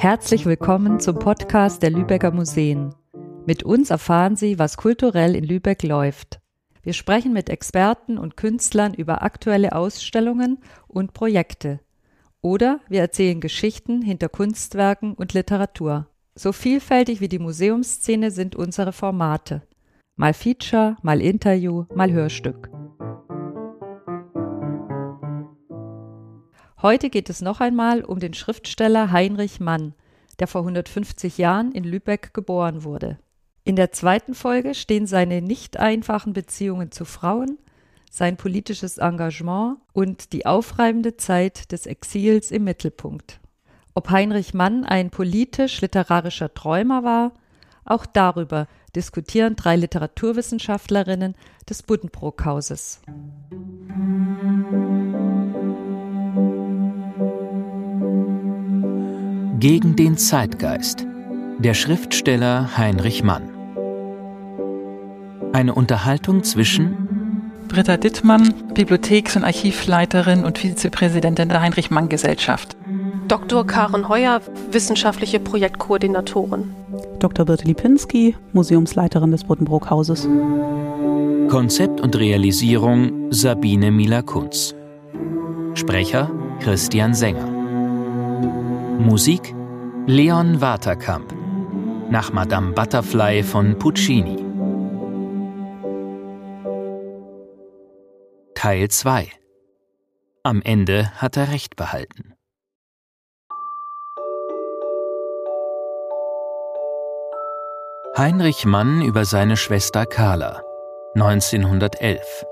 Herzlich 0.00 0.46
willkommen 0.46 0.98
zum 0.98 1.18
Podcast 1.18 1.82
der 1.82 1.90
Lübecker 1.90 2.30
Museen. 2.30 2.94
Mit 3.44 3.64
uns 3.64 3.90
erfahren 3.90 4.34
Sie, 4.34 4.58
was 4.58 4.78
kulturell 4.78 5.36
in 5.36 5.44
Lübeck 5.44 5.82
läuft. 5.82 6.40
Wir 6.82 6.94
sprechen 6.94 7.34
mit 7.34 7.50
Experten 7.50 8.16
und 8.16 8.34
Künstlern 8.34 8.94
über 8.94 9.20
aktuelle 9.20 9.74
Ausstellungen 9.74 10.56
und 10.88 11.12
Projekte. 11.12 11.80
Oder 12.40 12.80
wir 12.88 13.02
erzählen 13.02 13.42
Geschichten 13.42 14.00
hinter 14.00 14.30
Kunstwerken 14.30 15.12
und 15.12 15.34
Literatur. 15.34 16.06
So 16.34 16.52
vielfältig 16.52 17.20
wie 17.20 17.28
die 17.28 17.38
Museumsszene 17.38 18.30
sind 18.30 18.56
unsere 18.56 18.94
Formate. 18.94 19.60
Mal 20.16 20.32
Feature, 20.32 20.96
mal 21.02 21.20
Interview, 21.20 21.84
mal 21.94 22.10
Hörstück. 22.10 22.70
Heute 26.82 27.10
geht 27.10 27.28
es 27.28 27.42
noch 27.42 27.60
einmal 27.60 28.02
um 28.02 28.20
den 28.20 28.32
Schriftsteller 28.32 29.12
Heinrich 29.12 29.60
Mann, 29.60 29.92
der 30.38 30.46
vor 30.46 30.62
150 30.62 31.36
Jahren 31.36 31.72
in 31.72 31.84
Lübeck 31.84 32.32
geboren 32.32 32.84
wurde. 32.84 33.18
In 33.64 33.76
der 33.76 33.92
zweiten 33.92 34.34
Folge 34.34 34.74
stehen 34.74 35.06
seine 35.06 35.42
nicht 35.42 35.76
einfachen 35.76 36.32
Beziehungen 36.32 36.90
zu 36.90 37.04
Frauen, 37.04 37.58
sein 38.10 38.38
politisches 38.38 38.96
Engagement 38.96 39.76
und 39.92 40.32
die 40.32 40.46
aufreibende 40.46 41.18
Zeit 41.18 41.70
des 41.70 41.84
Exils 41.84 42.50
im 42.50 42.64
Mittelpunkt. 42.64 43.40
Ob 43.92 44.08
Heinrich 44.08 44.54
Mann 44.54 44.84
ein 44.86 45.10
politisch-literarischer 45.10 46.54
Träumer 46.54 47.04
war, 47.04 47.32
auch 47.84 48.06
darüber 48.06 48.66
diskutieren 48.96 49.54
drei 49.54 49.76
Literaturwissenschaftlerinnen 49.76 51.34
des 51.68 51.82
Buddenbrook-Hauses. 51.82 53.02
Gegen 59.60 59.94
den 59.94 60.16
Zeitgeist. 60.16 61.06
Der 61.58 61.74
Schriftsteller 61.74 62.78
Heinrich 62.78 63.22
Mann. 63.22 63.42
Eine 65.52 65.74
Unterhaltung 65.74 66.44
zwischen 66.44 67.50
Britta 67.68 67.98
Dittmann, 67.98 68.54
Bibliotheks- 68.72 69.36
und 69.36 69.44
Archivleiterin 69.44 70.46
und 70.46 70.56
Vizepräsidentin 70.56 71.50
der 71.50 71.60
Heinrich 71.60 71.90
Mann 71.90 72.08
Gesellschaft. 72.08 72.74
Dr. 73.28 73.66
Karen 73.66 74.08
Heuer, 74.08 74.40
wissenschaftliche 74.70 75.38
Projektkoordinatorin. 75.38 76.70
Dr. 77.18 77.44
Birte 77.44 77.66
Lipinski, 77.66 78.36
Museumsleiterin 78.54 79.30
des 79.30 79.44
Buddenbrook-Hauses. 79.44 80.26
Konzept 81.50 82.00
und 82.00 82.16
Realisierung 82.16 83.30
Sabine 83.30 83.90
Mila-Kunz. 83.90 84.74
Sprecher 85.74 86.30
Christian 86.60 87.12
Sänger. 87.12 87.49
Musik 89.00 89.54
Leon 90.06 90.60
Waterkamp 90.60 91.34
nach 92.10 92.34
Madame 92.34 92.72
Butterfly 92.72 93.42
von 93.42 93.78
Puccini. 93.78 94.36
Teil 98.54 98.88
2 98.88 99.32
Am 100.42 100.60
Ende 100.60 101.12
hat 101.12 101.38
er 101.38 101.50
recht 101.50 101.76
behalten. 101.76 102.34
Heinrich 108.18 108.66
Mann 108.66 109.00
über 109.00 109.24
seine 109.24 109.56
Schwester 109.56 110.04
Carla 110.04 110.62
1911 111.14 112.44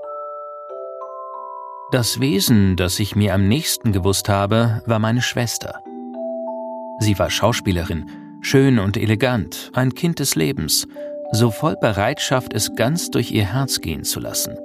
Das 1.91 2.19
Wesen, 2.19 2.75
das 2.75 2.99
ich 2.99 3.15
mir 3.15 3.35
am 3.35 3.47
nächsten 3.47 3.91
gewusst 3.91 4.29
habe, 4.29 4.81
war 4.87 4.97
meine 4.97 5.21
Schwester. 5.21 5.83
Sie 6.99 7.17
war 7.17 7.29
Schauspielerin, 7.29 8.05
schön 8.41 8.77
und 8.77 8.97
elegant, 8.97 9.71
ein 9.73 9.93
Kind 9.93 10.19
des 10.19 10.35
Lebens, 10.35 10.87
so 11.31 11.49
voll 11.49 11.75
Bereitschaft, 11.79 12.53
es 12.53 12.75
ganz 12.75 13.09
durch 13.09 13.31
ihr 13.31 13.53
Herz 13.53 13.79
gehen 13.81 14.03
zu 14.03 14.19
lassen. 14.19 14.57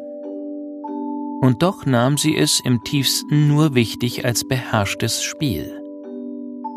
Und 1.41 1.63
doch 1.63 1.87
nahm 1.87 2.17
sie 2.17 2.37
es 2.37 2.61
im 2.65 2.83
tiefsten 2.85 3.49
nur 3.49 3.75
wichtig 3.75 4.25
als 4.25 4.49
beherrschtes 4.49 5.23
Spiel. 5.23 5.71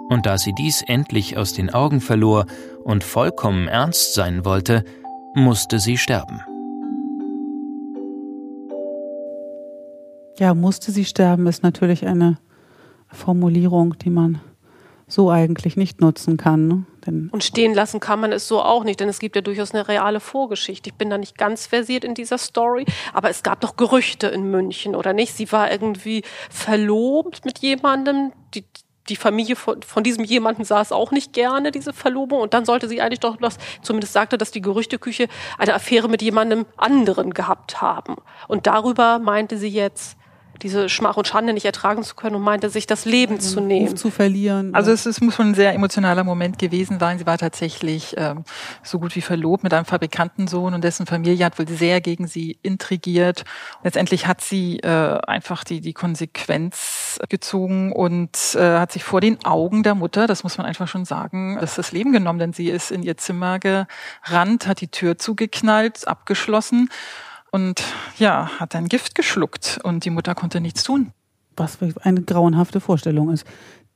Und 0.09 0.25
da 0.25 0.37
sie 0.37 0.53
dies 0.53 0.83
endlich 0.85 1.37
aus 1.37 1.53
den 1.53 1.69
Augen 1.69 2.01
verlor 2.01 2.45
und 2.83 3.03
vollkommen 3.03 3.67
ernst 3.67 4.13
sein 4.13 4.45
wollte, 4.45 4.83
musste 5.35 5.79
sie 5.79 5.97
sterben. 5.97 6.41
Ja, 10.37 10.53
musste 10.53 10.91
sie 10.91 11.05
sterben, 11.05 11.47
ist 11.47 11.63
natürlich 11.63 12.05
eine 12.05 12.37
Formulierung, 13.07 13.97
die 13.97 14.09
man 14.09 14.39
so 15.07 15.31
eigentlich 15.31 15.77
nicht 15.77 16.01
nutzen 16.01 16.35
kann. 16.37 16.67
Ne? 16.67 17.29
Und 17.31 17.43
stehen 17.43 17.73
lassen 17.73 18.01
kann 18.01 18.19
man 18.19 18.33
es 18.33 18.47
so 18.47 18.61
auch 18.61 18.83
nicht, 18.83 18.99
denn 18.99 19.07
es 19.07 19.19
gibt 19.19 19.37
ja 19.37 19.41
durchaus 19.41 19.73
eine 19.73 19.87
reale 19.87 20.19
Vorgeschichte. 20.19 20.89
Ich 20.89 20.95
bin 20.95 21.09
da 21.09 21.17
nicht 21.17 21.37
ganz 21.37 21.65
versiert 21.65 22.03
in 22.03 22.13
dieser 22.13 22.37
Story, 22.37 22.85
aber 23.13 23.29
es 23.29 23.43
gab 23.43 23.61
doch 23.61 23.77
Gerüchte 23.77 24.27
in 24.27 24.51
München, 24.51 24.93
oder 24.93 25.13
nicht? 25.13 25.33
Sie 25.33 25.49
war 25.53 25.71
irgendwie 25.71 26.23
verlobt 26.49 27.45
mit 27.45 27.59
jemandem, 27.59 28.33
die, 28.53 28.65
die 29.07 29.15
Familie 29.15 29.55
von, 29.55 29.81
von 29.81 30.03
diesem 30.03 30.25
jemanden 30.25 30.63
es 30.63 30.91
auch 30.91 31.11
nicht 31.11 31.31
gerne, 31.31 31.71
diese 31.71 31.93
Verlobung. 31.93 32.41
Und 32.41 32.53
dann 32.53 32.65
sollte 32.65 32.89
sie 32.89 33.01
eigentlich 33.01 33.21
doch 33.21 33.37
was, 33.39 33.57
zumindest 33.81 34.11
sagte, 34.11 34.37
dass 34.37 34.51
die 34.51 34.61
Gerüchteküche 34.61 35.29
eine 35.57 35.73
Affäre 35.73 36.09
mit 36.09 36.21
jemandem 36.21 36.65
anderen 36.75 37.33
gehabt 37.33 37.81
haben. 37.81 38.17
Und 38.49 38.67
darüber 38.67 39.19
meinte 39.19 39.57
sie 39.57 39.69
jetzt, 39.69 40.16
diese 40.61 40.89
Schmach 40.89 41.17
und 41.17 41.27
Schande 41.27 41.53
nicht 41.53 41.65
ertragen 41.65 42.03
zu 42.03 42.15
können 42.15 42.35
und 42.35 42.41
meinte, 42.41 42.69
sich 42.69 42.87
das 42.87 43.05
Leben 43.05 43.39
zu 43.39 43.59
nehmen. 43.59 43.95
zu 43.97 44.11
verlieren. 44.11 44.73
Also 44.73 44.91
es, 44.91 45.05
es, 45.05 45.21
muss 45.21 45.35
schon 45.35 45.49
ein 45.49 45.55
sehr 45.55 45.73
emotionaler 45.73 46.23
Moment 46.23 46.59
gewesen 46.59 46.99
sein. 46.99 47.19
Sie 47.19 47.25
war 47.25 47.37
tatsächlich 47.37 48.15
ähm, 48.17 48.43
so 48.83 48.99
gut 48.99 49.15
wie 49.15 49.21
verlobt 49.21 49.63
mit 49.63 49.73
einem 49.73 49.85
Fabrikantensohn 49.85 50.73
und 50.73 50.83
dessen 50.83 51.05
Familie 51.05 51.45
hat 51.45 51.59
wohl 51.59 51.67
sehr 51.67 52.01
gegen 52.01 52.27
sie 52.27 52.57
intrigiert. 52.61 53.43
Letztendlich 53.83 54.27
hat 54.27 54.41
sie 54.41 54.79
äh, 54.79 55.19
einfach 55.27 55.63
die, 55.63 55.81
die 55.81 55.93
Konsequenz 55.93 57.19
gezogen 57.29 57.91
und 57.91 58.55
äh, 58.55 58.77
hat 58.77 58.91
sich 58.91 59.03
vor 59.03 59.21
den 59.21 59.43
Augen 59.45 59.83
der 59.83 59.95
Mutter, 59.95 60.27
das 60.27 60.43
muss 60.43 60.57
man 60.57 60.65
einfach 60.65 60.87
schon 60.87 61.05
sagen, 61.05 61.57
das, 61.59 61.75
das 61.75 61.91
Leben 61.91 62.11
genommen, 62.11 62.39
denn 62.39 62.53
sie 62.53 62.69
ist 62.69 62.91
in 62.91 63.03
ihr 63.03 63.17
Zimmer 63.17 63.59
gerannt, 63.59 64.67
hat 64.67 64.81
die 64.81 64.89
Tür 64.89 65.17
zugeknallt, 65.17 66.07
abgeschlossen 66.07 66.89
und 67.57 67.83
ja, 68.19 68.51
hat 68.59 68.75
ein 68.75 68.87
Gift 68.87 69.15
geschluckt 69.15 69.79
und 69.81 70.05
die 70.05 70.11
Mutter 70.11 70.35
konnte 70.35 70.61
nichts 70.61 70.83
tun. 70.83 71.11
Was 71.55 71.79
eine 72.01 72.21
grauenhafte 72.21 72.79
Vorstellung 72.79 73.31
ist. 73.31 73.47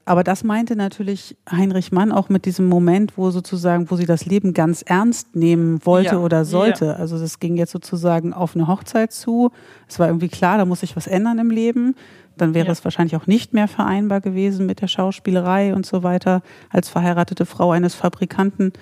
Aber 0.03 0.23
das 0.23 0.43
meinte 0.43 0.75
natürlich 0.75 1.37
Heinrich 1.49 1.91
Mann 1.91 2.11
auch 2.11 2.27
mit 2.27 2.45
diesem 2.45 2.67
Moment, 2.67 3.17
wo 3.17 3.29
sozusagen, 3.29 3.91
wo 3.91 3.97
sie 3.97 4.07
das 4.07 4.25
Leben 4.25 4.55
ganz 4.55 4.81
ernst 4.81 5.35
nehmen 5.35 5.79
wollte 5.85 6.15
ja, 6.15 6.21
oder 6.21 6.43
sollte. 6.43 6.85
Ja. 6.85 6.93
Also 6.93 7.19
das 7.19 7.39
ging 7.39 7.55
jetzt 7.55 7.71
sozusagen 7.71 8.33
auf 8.33 8.55
eine 8.55 8.67
Hochzeit 8.67 9.13
zu. 9.13 9.51
Es 9.87 9.99
war 9.99 10.07
irgendwie 10.07 10.29
klar, 10.29 10.57
da 10.57 10.65
muss 10.65 10.79
sich 10.79 10.95
was 10.95 11.05
ändern 11.05 11.37
im 11.37 11.51
Leben. 11.51 11.93
Dann 12.37 12.55
wäre 12.55 12.65
ja. 12.65 12.71
es 12.71 12.83
wahrscheinlich 12.83 13.15
auch 13.15 13.27
nicht 13.27 13.53
mehr 13.53 13.67
vereinbar 13.67 14.21
gewesen 14.21 14.65
mit 14.65 14.81
der 14.81 14.87
Schauspielerei 14.87 15.75
und 15.75 15.85
so 15.85 16.01
weiter 16.01 16.41
als 16.71 16.89
verheiratete 16.89 17.45
Frau 17.45 17.69
eines 17.69 17.93
Fabrikanten. 17.93 18.73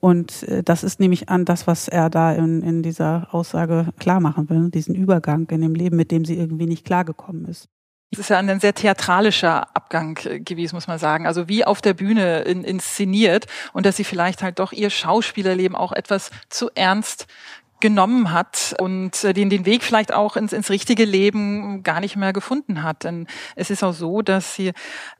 Und 0.00 0.44
äh, 0.44 0.62
das 0.62 0.84
ist 0.84 1.00
nämlich 1.00 1.28
an 1.28 1.44
das, 1.44 1.66
was 1.66 1.88
er 1.88 2.10
da 2.10 2.32
in, 2.32 2.62
in 2.62 2.82
dieser 2.82 3.28
Aussage 3.32 3.88
klar 3.98 4.20
machen 4.20 4.48
will, 4.48 4.70
diesen 4.70 4.94
Übergang 4.94 5.48
in 5.50 5.60
dem 5.60 5.74
Leben, 5.74 5.96
mit 5.96 6.10
dem 6.10 6.24
sie 6.24 6.38
irgendwie 6.38 6.66
nicht 6.66 6.84
klargekommen 6.84 7.46
ist. 7.46 7.68
Es 8.10 8.20
ist 8.20 8.30
ja 8.30 8.38
ein 8.38 8.60
sehr 8.60 8.74
theatralischer 8.74 9.76
Abgang 9.76 10.18
äh, 10.24 10.40
gewesen, 10.40 10.76
muss 10.76 10.86
man 10.86 10.98
sagen. 10.98 11.26
Also 11.26 11.48
wie 11.48 11.64
auf 11.64 11.82
der 11.82 11.94
Bühne 11.94 12.40
in, 12.40 12.64
inszeniert 12.64 13.46
und 13.72 13.84
dass 13.84 13.96
sie 13.96 14.04
vielleicht 14.04 14.42
halt 14.42 14.58
doch 14.58 14.72
ihr 14.72 14.90
Schauspielerleben 14.90 15.76
auch 15.76 15.92
etwas 15.92 16.30
zu 16.48 16.70
ernst 16.74 17.26
genommen 17.80 18.32
hat 18.32 18.74
und 18.80 19.22
äh, 19.24 19.32
den, 19.32 19.50
den 19.50 19.66
Weg 19.66 19.82
vielleicht 19.82 20.12
auch 20.12 20.36
ins, 20.36 20.52
ins 20.52 20.70
richtige 20.70 21.04
Leben 21.04 21.82
gar 21.82 22.00
nicht 22.00 22.16
mehr 22.16 22.32
gefunden 22.32 22.82
hat. 22.82 23.04
Denn 23.04 23.26
es 23.56 23.70
ist 23.70 23.84
auch 23.84 23.92
so, 23.92 24.22
dass 24.22 24.54
sie, 24.54 24.72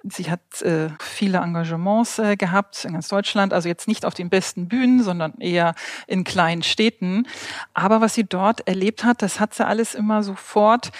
sie 0.02 0.30
hat 0.30 0.62
äh, 0.62 0.88
viele 1.00 1.38
Engagements 1.38 2.18
äh, 2.18 2.36
gehabt 2.36 2.84
in 2.84 2.92
ganz 2.92 3.08
Deutschland, 3.08 3.52
also 3.52 3.68
jetzt 3.68 3.88
nicht 3.88 4.04
auf 4.04 4.14
den 4.14 4.30
besten 4.30 4.68
Bühnen, 4.68 5.02
sondern 5.02 5.34
eher 5.38 5.74
in 6.06 6.24
kleinen 6.24 6.62
Städten. 6.62 7.26
Aber 7.74 8.00
was 8.00 8.14
sie 8.14 8.24
dort 8.24 8.66
erlebt 8.66 9.04
hat, 9.04 9.22
das 9.22 9.40
hat 9.40 9.54
sie 9.54 9.66
alles 9.66 9.94
immer 9.94 10.22
sofort 10.22 10.90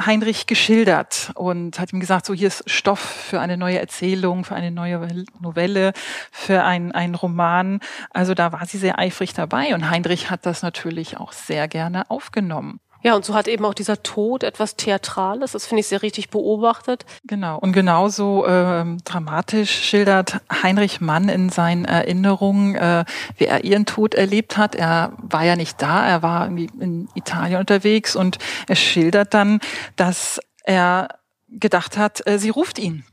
Heinrich 0.00 0.46
geschildert 0.46 1.32
und 1.34 1.78
hat 1.78 1.92
ihm 1.92 2.00
gesagt, 2.00 2.26
so 2.26 2.34
hier 2.34 2.48
ist 2.48 2.68
Stoff 2.70 3.00
für 3.00 3.40
eine 3.40 3.56
neue 3.56 3.78
Erzählung, 3.78 4.44
für 4.44 4.54
eine 4.54 4.70
neue 4.70 5.24
Novelle, 5.40 5.92
für 6.30 6.64
einen, 6.64 7.14
Roman. 7.14 7.80
Also 8.10 8.34
da 8.34 8.52
war 8.52 8.66
sie 8.66 8.78
sehr 8.78 8.98
eifrig 8.98 9.34
dabei 9.34 9.74
und 9.74 9.90
Heinrich 9.90 10.30
hat 10.30 10.46
das 10.46 10.62
natürlich 10.62 11.18
auch 11.18 11.32
sehr 11.32 11.68
gerne 11.68 12.10
aufgenommen. 12.10 12.80
Ja, 13.02 13.14
und 13.14 13.24
so 13.24 13.34
hat 13.34 13.48
eben 13.48 13.64
auch 13.64 13.74
dieser 13.74 14.02
Tod 14.02 14.44
etwas 14.44 14.76
Theatrales, 14.76 15.52
das 15.52 15.66
finde 15.66 15.80
ich 15.80 15.88
sehr 15.88 16.02
richtig 16.02 16.30
beobachtet. 16.30 17.04
Genau, 17.24 17.58
und 17.58 17.72
genauso 17.72 18.46
äh, 18.46 18.84
dramatisch 19.04 19.70
schildert 19.70 20.40
Heinrich 20.62 21.00
Mann 21.00 21.28
in 21.28 21.48
seinen 21.48 21.84
Erinnerungen, 21.84 22.76
äh, 22.76 23.04
wie 23.36 23.46
er 23.46 23.64
ihren 23.64 23.86
Tod 23.86 24.14
erlebt 24.14 24.56
hat. 24.56 24.74
Er 24.74 25.12
war 25.18 25.44
ja 25.44 25.56
nicht 25.56 25.82
da, 25.82 26.06
er 26.06 26.22
war 26.22 26.46
in 26.46 27.08
Italien 27.14 27.58
unterwegs 27.60 28.14
und 28.14 28.38
er 28.68 28.76
schildert 28.76 29.34
dann, 29.34 29.60
dass 29.96 30.40
er 30.64 31.08
gedacht 31.48 31.96
hat, 31.96 32.26
äh, 32.26 32.38
sie 32.38 32.50
ruft 32.50 32.78
ihn. 32.78 33.04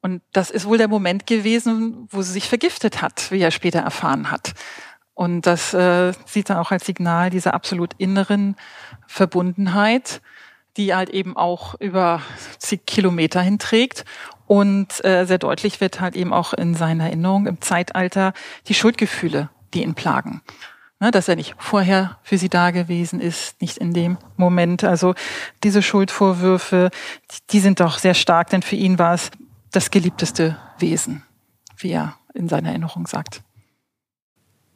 Und 0.00 0.22
das 0.32 0.50
ist 0.50 0.64
wohl 0.64 0.78
der 0.78 0.88
Moment 0.88 1.26
gewesen, 1.26 2.06
wo 2.10 2.22
sie 2.22 2.32
sich 2.32 2.48
vergiftet 2.48 3.02
hat, 3.02 3.30
wie 3.32 3.40
er 3.40 3.50
später 3.50 3.80
erfahren 3.80 4.30
hat. 4.30 4.54
Und 5.18 5.46
das 5.48 5.74
äh, 5.74 6.12
sieht 6.26 6.48
er 6.48 6.60
auch 6.60 6.70
als 6.70 6.86
Signal 6.86 7.30
dieser 7.30 7.52
absolut 7.52 7.92
inneren 7.98 8.54
Verbundenheit, 9.08 10.22
die 10.76 10.94
halt 10.94 11.10
eben 11.10 11.36
auch 11.36 11.74
über 11.80 12.22
zig 12.58 12.86
Kilometer 12.86 13.42
hinträgt. 13.42 14.04
Und 14.46 15.04
äh, 15.04 15.24
sehr 15.24 15.38
deutlich 15.38 15.80
wird 15.80 16.00
halt 16.00 16.14
eben 16.14 16.32
auch 16.32 16.52
in 16.52 16.74
seiner 16.74 17.06
Erinnerung 17.06 17.48
im 17.48 17.60
Zeitalter 17.60 18.32
die 18.68 18.74
Schuldgefühle, 18.74 19.50
die 19.74 19.82
ihn 19.82 19.96
plagen. 19.96 20.40
Ne, 21.00 21.10
dass 21.10 21.26
er 21.26 21.34
nicht 21.34 21.56
vorher 21.58 22.18
für 22.22 22.38
sie 22.38 22.48
da 22.48 22.70
gewesen 22.70 23.20
ist, 23.20 23.60
nicht 23.60 23.78
in 23.78 23.92
dem 23.92 24.18
Moment. 24.36 24.84
Also 24.84 25.16
diese 25.64 25.82
Schuldvorwürfe, 25.82 26.90
die 27.50 27.58
sind 27.58 27.80
doch 27.80 27.98
sehr 27.98 28.14
stark, 28.14 28.50
denn 28.50 28.62
für 28.62 28.76
ihn 28.76 29.00
war 29.00 29.14
es 29.14 29.32
das 29.72 29.90
geliebteste 29.90 30.56
Wesen, 30.78 31.24
wie 31.76 31.90
er 31.90 32.14
in 32.34 32.48
seiner 32.48 32.68
Erinnerung 32.68 33.08
sagt. 33.08 33.42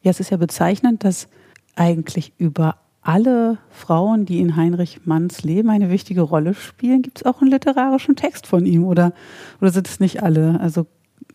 Ja, 0.03 0.11
es 0.11 0.19
ist 0.19 0.31
ja 0.31 0.37
bezeichnend, 0.37 1.05
dass 1.05 1.29
eigentlich 1.75 2.33
über 2.37 2.75
alle 3.01 3.57
Frauen, 3.69 4.25
die 4.25 4.39
in 4.39 4.55
Heinrich 4.55 5.05
Manns 5.05 5.43
Leben 5.43 5.69
eine 5.69 5.89
wichtige 5.89 6.21
Rolle 6.21 6.53
spielen, 6.53 7.01
gibt 7.01 7.19
es 7.19 7.25
auch 7.25 7.41
einen 7.41 7.51
literarischen 7.51 8.15
Text 8.15 8.45
von 8.45 8.65
ihm, 8.65 8.83
oder, 8.83 9.13
oder 9.61 9.71
sind 9.71 9.87
es 9.87 9.99
nicht 9.99 10.21
alle? 10.21 10.59
Also 10.59 10.87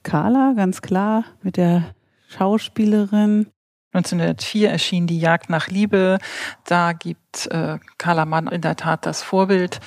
Carla, 0.02 0.52
ganz 0.54 0.82
klar, 0.82 1.24
mit 1.42 1.56
der 1.56 1.94
Schauspielerin. 2.28 3.46
1904 3.92 4.70
erschien 4.70 5.06
Die 5.06 5.18
Jagd 5.18 5.48
nach 5.48 5.68
Liebe. 5.68 6.18
Da 6.64 6.92
gibt 6.92 7.46
äh, 7.46 7.78
Carla 7.96 8.26
Mann 8.26 8.48
in 8.48 8.60
der 8.60 8.76
Tat 8.76 9.06
das 9.06 9.22
Vorbild. 9.22 9.80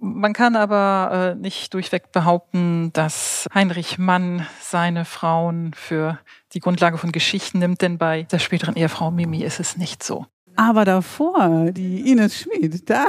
Man 0.00 0.32
kann 0.32 0.56
aber 0.56 1.34
äh, 1.36 1.40
nicht 1.40 1.74
durchweg 1.74 2.10
behaupten, 2.10 2.92
dass 2.92 3.48
Heinrich 3.54 3.98
Mann 3.98 4.46
seine 4.60 5.04
Frauen 5.04 5.74
für 5.74 6.18
die 6.52 6.60
Grundlage 6.60 6.98
von 6.98 7.12
Geschichten 7.12 7.58
nimmt, 7.58 7.82
denn 7.82 7.98
bei 7.98 8.24
der 8.24 8.38
späteren 8.38 8.76
Ehefrau 8.76 9.10
Mimi 9.10 9.42
ist 9.42 9.60
es 9.60 9.76
nicht 9.76 10.02
so. 10.02 10.26
Aber 10.56 10.84
davor, 10.84 11.70
die 11.70 12.10
Ines 12.10 12.40
Schmid, 12.40 12.90
da, 12.90 13.06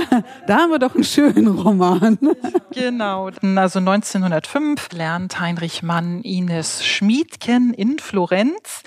da 0.47 0.57
haben 0.57 0.71
wir 0.71 0.79
doch 0.79 0.95
einen 0.95 1.03
schönen 1.03 1.47
Roman. 1.47 2.17
Genau. 2.73 3.29
Also 3.57 3.79
1905 3.79 4.93
lernt 4.93 5.41
Heinrich 5.41 5.83
Mann 5.83 6.21
Ines 6.21 6.85
Schmid 6.85 7.41
kennen 7.41 7.73
in 7.73 7.99
Florenz. 7.99 8.83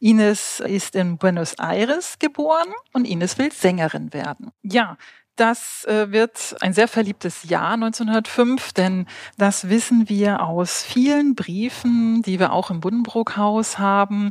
Ines 0.00 0.58
ist 0.58 0.96
in 0.96 1.18
Buenos 1.18 1.54
Aires 1.54 2.18
geboren 2.18 2.72
und 2.92 3.04
Ines 3.04 3.38
will 3.38 3.52
Sängerin 3.52 4.12
werden. 4.12 4.50
Ja, 4.62 4.96
das 5.38 5.84
äh, 5.84 6.10
wird 6.10 6.56
ein 6.60 6.72
sehr 6.72 6.88
verliebtes 6.88 7.44
Jahr 7.44 7.74
1905, 7.74 8.72
denn 8.72 9.06
das 9.36 9.68
wissen 9.68 10.08
wir 10.08 10.42
aus 10.42 10.82
vielen 10.82 11.34
Briefen, 11.34 12.22
die 12.22 12.38
wir 12.38 12.52
auch 12.52 12.70
im 12.70 12.80
Buddenbrook-Haus 12.80 13.78
haben, 13.78 14.30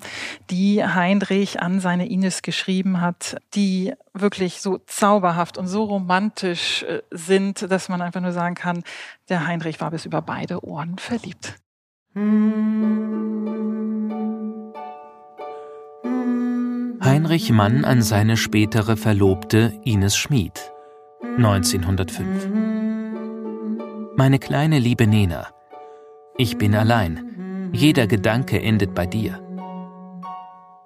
die 0.49 0.83
Heinrich 0.83 1.61
an 1.61 1.79
seine 1.79 2.09
Ines 2.09 2.41
geschrieben 2.41 3.01
hat, 3.01 3.37
die 3.53 3.93
wirklich 4.13 4.61
so 4.61 4.79
zauberhaft 4.85 5.57
und 5.57 5.67
so 5.67 5.83
romantisch 5.85 6.83
äh, 6.83 7.01
sind, 7.11 7.71
dass 7.71 7.89
man 7.89 8.01
einfach 8.01 8.21
nur 8.21 8.33
sagen 8.33 8.55
kann, 8.55 8.83
der 9.29 9.47
Heinrich 9.47 9.79
war 9.79 9.91
bis 9.91 10.05
über 10.05 10.21
beide 10.21 10.63
Ohren 10.63 10.97
verliebt. 10.97 11.55
Heinrich 17.01 17.51
Mann 17.51 17.85
an 17.85 18.01
seine 18.01 18.35
spätere 18.35 18.97
Verlobte 18.97 19.79
Ines 19.85 20.17
Schmid. 20.17 20.71
1905. 21.21 22.49
Meine 24.15 24.39
kleine 24.39 24.79
liebe 24.79 25.07
Nena, 25.07 25.47
ich 26.37 26.57
bin 26.57 26.75
allein. 26.75 27.69
Jeder 27.73 28.07
Gedanke 28.07 28.61
endet 28.61 28.93
bei 28.93 29.05
dir. 29.05 29.41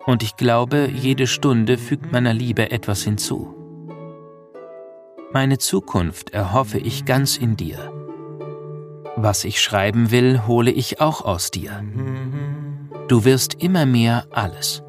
Und 0.06 0.24
ich 0.24 0.36
glaube, 0.36 0.90
jede 0.92 1.28
Stunde 1.28 1.78
fügt 1.78 2.12
meiner 2.12 2.34
Liebe 2.34 2.72
etwas 2.72 3.04
hinzu. 3.04 3.56
Meine 5.34 5.58
Zukunft 5.58 6.32
erhoffe 6.32 6.78
ich 6.80 7.06
ganz 7.06 7.38
in 7.38 7.56
dir. 7.56 7.92
Was 9.16 9.44
ich 9.44 9.62
schreiben 9.62 10.12
will, 10.12 10.48
hole 10.48 10.72
ich 10.72 11.00
auch 11.02 11.24
aus 11.24 11.52
dir. 11.52 11.84
Du 13.08 13.26
wirst 13.26 13.62
immer 13.62 13.86
mehr 13.86 14.26
alles. 14.32 14.84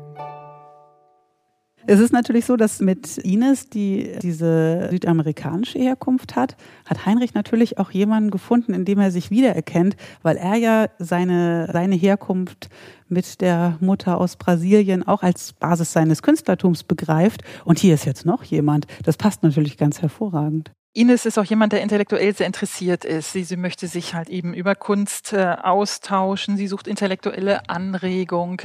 Es 1.87 1.99
ist 1.99 2.13
natürlich 2.13 2.45
so, 2.45 2.57
dass 2.57 2.81
mit 2.81 3.19
Ines, 3.19 3.69
die 3.69 4.17
diese 4.23 4.89
südamerikanische 4.91 5.79
Herkunft 5.79 6.37
hat, 6.37 6.57
hat 6.87 7.07
Heinrich 7.07 7.35
natürlich 7.35 7.79
auch 7.79 7.91
jemanden 7.91 8.31
gefunden, 8.31 8.73
in 8.73 8.85
dem 8.85 8.99
er 8.99 9.11
sich 9.11 9.31
wiedererkennt, 9.31 9.97
weil 10.23 10.37
er 10.37 10.55
ja 10.57 10.87
seine, 10.99 11.69
seine 11.73 11.97
Herkunft 11.97 12.69
mit 13.09 13.41
der 13.41 13.77
Mutter 13.81 14.19
aus 14.19 14.37
Brasilien 14.37 15.07
auch 15.07 15.23
als 15.23 15.53
Basis 15.55 15.93
seines 15.93 16.23
Künstlertums 16.23 16.85
begreift. 16.85 17.43
Und 17.65 17.79
hier 17.79 17.95
ist 17.95 18.05
jetzt 18.05 18.25
noch 18.25 18.45
jemand. 18.45 18.87
Das 19.05 19.17
passt 19.17 19.43
natürlich 19.43 19.77
ganz 19.77 20.01
hervorragend. 20.01 20.73
Ines 20.95 21.25
ist 21.25 21.39
auch 21.39 21.45
jemand, 21.45 21.73
der 21.73 21.81
intellektuell 21.81 22.35
sehr 22.35 22.47
interessiert 22.47 23.07
ist. 23.07 23.33
Sie, 23.33 23.45
sie 23.45 23.57
möchte 23.57 23.87
sich 23.87 24.15
halt 24.15 24.29
eben 24.29 24.53
über 24.53 24.75
Kunst 24.75 25.33
äh, 25.33 25.57
austauschen. 25.63 26.59
Sie 26.59 26.67
sucht 26.67 26.87
intellektuelle 26.87 27.69
Anregung. 27.71 28.61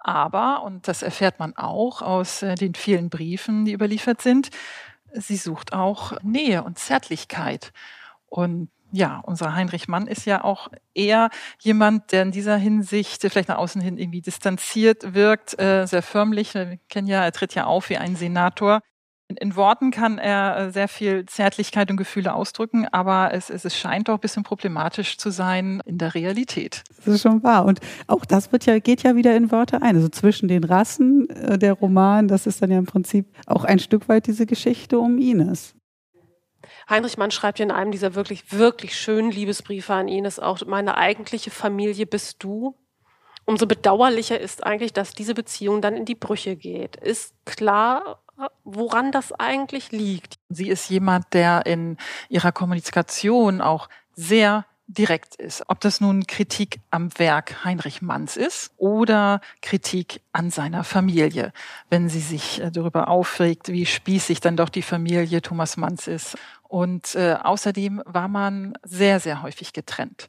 Aber, 0.00 0.62
und 0.62 0.88
das 0.88 1.02
erfährt 1.02 1.38
man 1.38 1.56
auch 1.56 2.02
aus 2.02 2.42
äh, 2.42 2.54
den 2.54 2.74
vielen 2.74 3.10
Briefen, 3.10 3.64
die 3.66 3.72
überliefert 3.72 4.22
sind, 4.22 4.50
sie 5.12 5.36
sucht 5.36 5.72
auch 5.72 6.12
Nähe 6.22 6.62
und 6.62 6.78
Zärtlichkeit. 6.78 7.72
Und 8.26 8.70
ja, 8.92 9.20
unser 9.24 9.54
Heinrich 9.54 9.88
Mann 9.88 10.06
ist 10.06 10.24
ja 10.24 10.42
auch 10.42 10.68
eher 10.94 11.30
jemand, 11.60 12.12
der 12.12 12.22
in 12.22 12.32
dieser 12.32 12.56
Hinsicht 12.56 13.22
vielleicht 13.22 13.48
nach 13.48 13.58
außen 13.58 13.80
hin 13.80 13.98
irgendwie 13.98 14.22
distanziert 14.22 15.14
wirkt, 15.14 15.60
äh, 15.60 15.86
sehr 15.86 16.02
förmlich. 16.02 16.54
Wir 16.54 16.78
kennen 16.88 17.06
ja, 17.06 17.22
er 17.22 17.32
tritt 17.32 17.54
ja 17.54 17.66
auf 17.66 17.88
wie 17.90 17.98
ein 17.98 18.16
Senator. 18.16 18.80
In 19.36 19.56
Worten 19.56 19.90
kann 19.90 20.18
er 20.18 20.56
äh, 20.56 20.70
sehr 20.72 20.88
viel 20.88 21.26
Zärtlichkeit 21.26 21.90
und 21.90 21.96
Gefühle 21.96 22.34
ausdrücken, 22.34 22.86
aber 22.90 23.32
es, 23.32 23.50
es, 23.50 23.64
es 23.64 23.76
scheint 23.76 24.08
doch 24.08 24.14
ein 24.14 24.20
bisschen 24.20 24.42
problematisch 24.42 25.18
zu 25.18 25.30
sein 25.30 25.82
in 25.84 25.98
der 25.98 26.14
Realität. 26.14 26.82
Das 26.96 27.06
ist 27.06 27.22
schon 27.22 27.42
wahr. 27.42 27.64
Und 27.64 27.80
auch 28.06 28.24
das 28.24 28.52
wird 28.52 28.66
ja, 28.66 28.78
geht 28.78 29.02
ja 29.02 29.14
wieder 29.16 29.36
in 29.36 29.50
Wörter 29.50 29.82
ein. 29.82 29.96
Also 29.96 30.08
zwischen 30.08 30.48
den 30.48 30.64
Rassen, 30.64 31.28
äh, 31.30 31.58
der 31.58 31.74
Roman, 31.74 32.28
das 32.28 32.46
ist 32.46 32.62
dann 32.62 32.70
ja 32.70 32.78
im 32.78 32.86
Prinzip 32.86 33.26
auch 33.46 33.64
ein 33.64 33.78
Stück 33.78 34.08
weit 34.08 34.26
diese 34.26 34.46
Geschichte 34.46 34.98
um 34.98 35.18
Ines. 35.18 35.74
Heinrich 36.88 37.16
Mann 37.16 37.30
schreibt 37.30 37.58
ja 37.58 37.64
in 37.64 37.70
einem 37.70 37.92
dieser 37.92 38.14
wirklich, 38.14 38.52
wirklich 38.52 38.98
schönen 38.98 39.30
Liebesbriefe 39.30 39.94
an 39.94 40.08
Ines 40.08 40.40
auch, 40.40 40.64
meine 40.66 40.96
eigentliche 40.96 41.50
Familie 41.50 42.06
bist 42.06 42.42
du. 42.42 42.76
Umso 43.46 43.66
bedauerlicher 43.66 44.38
ist 44.38 44.64
eigentlich, 44.64 44.92
dass 44.92 45.12
diese 45.12 45.34
Beziehung 45.34 45.80
dann 45.80 45.96
in 45.96 46.04
die 46.04 46.14
Brüche 46.14 46.56
geht. 46.56 46.96
Ist 46.96 47.34
klar, 47.44 48.22
woran 48.64 49.12
das 49.12 49.32
eigentlich 49.32 49.92
liegt. 49.92 50.38
Sie 50.48 50.68
ist 50.68 50.88
jemand, 50.90 51.32
der 51.34 51.66
in 51.66 51.96
ihrer 52.28 52.52
Kommunikation 52.52 53.60
auch 53.60 53.88
sehr 54.14 54.64
direkt 54.90 55.36
ist. 55.36 55.62
Ob 55.68 55.80
das 55.80 56.00
nun 56.00 56.26
Kritik 56.26 56.80
am 56.90 57.16
Werk 57.18 57.64
Heinrich 57.64 58.02
Manns 58.02 58.36
ist 58.36 58.72
oder 58.76 59.40
Kritik 59.62 60.20
an 60.32 60.50
seiner 60.50 60.84
Familie, 60.84 61.52
wenn 61.90 62.08
sie 62.08 62.20
sich 62.20 62.60
äh, 62.60 62.70
darüber 62.70 63.08
aufregt, 63.08 63.68
wie 63.68 63.86
spießig 63.86 64.40
dann 64.40 64.56
doch 64.56 64.68
die 64.68 64.82
Familie 64.82 65.42
Thomas 65.42 65.76
Manns 65.76 66.08
ist. 66.08 66.36
Und 66.68 67.14
äh, 67.14 67.36
außerdem 67.40 68.02
war 68.04 68.28
man 68.28 68.74
sehr, 68.82 69.20
sehr 69.20 69.42
häufig 69.42 69.72
getrennt. 69.72 70.28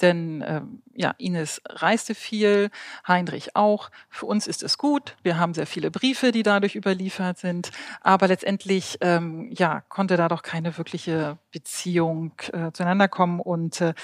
Denn 0.00 0.42
äh, 0.42 0.62
ja, 0.94 1.14
Ines 1.18 1.60
reiste 1.66 2.14
viel, 2.14 2.70
Heinrich 3.06 3.56
auch. 3.56 3.90
Für 4.08 4.26
uns 4.26 4.46
ist 4.46 4.62
es 4.62 4.78
gut. 4.78 5.16
Wir 5.22 5.38
haben 5.38 5.54
sehr 5.54 5.66
viele 5.66 5.90
Briefe, 5.90 6.32
die 6.32 6.42
dadurch 6.42 6.76
überliefert 6.76 7.38
sind. 7.38 7.70
Aber 8.00 8.28
letztendlich 8.28 8.98
ähm, 9.00 9.50
ja, 9.52 9.82
konnte 9.88 10.16
da 10.16 10.28
doch 10.28 10.42
keine 10.42 10.76
wirkliche 10.78 11.38
Beziehung 11.50 12.32
äh, 12.52 12.72
zueinander 12.72 13.08
kommen. 13.08 13.40
Und 13.40 13.80
äh, 13.80 13.94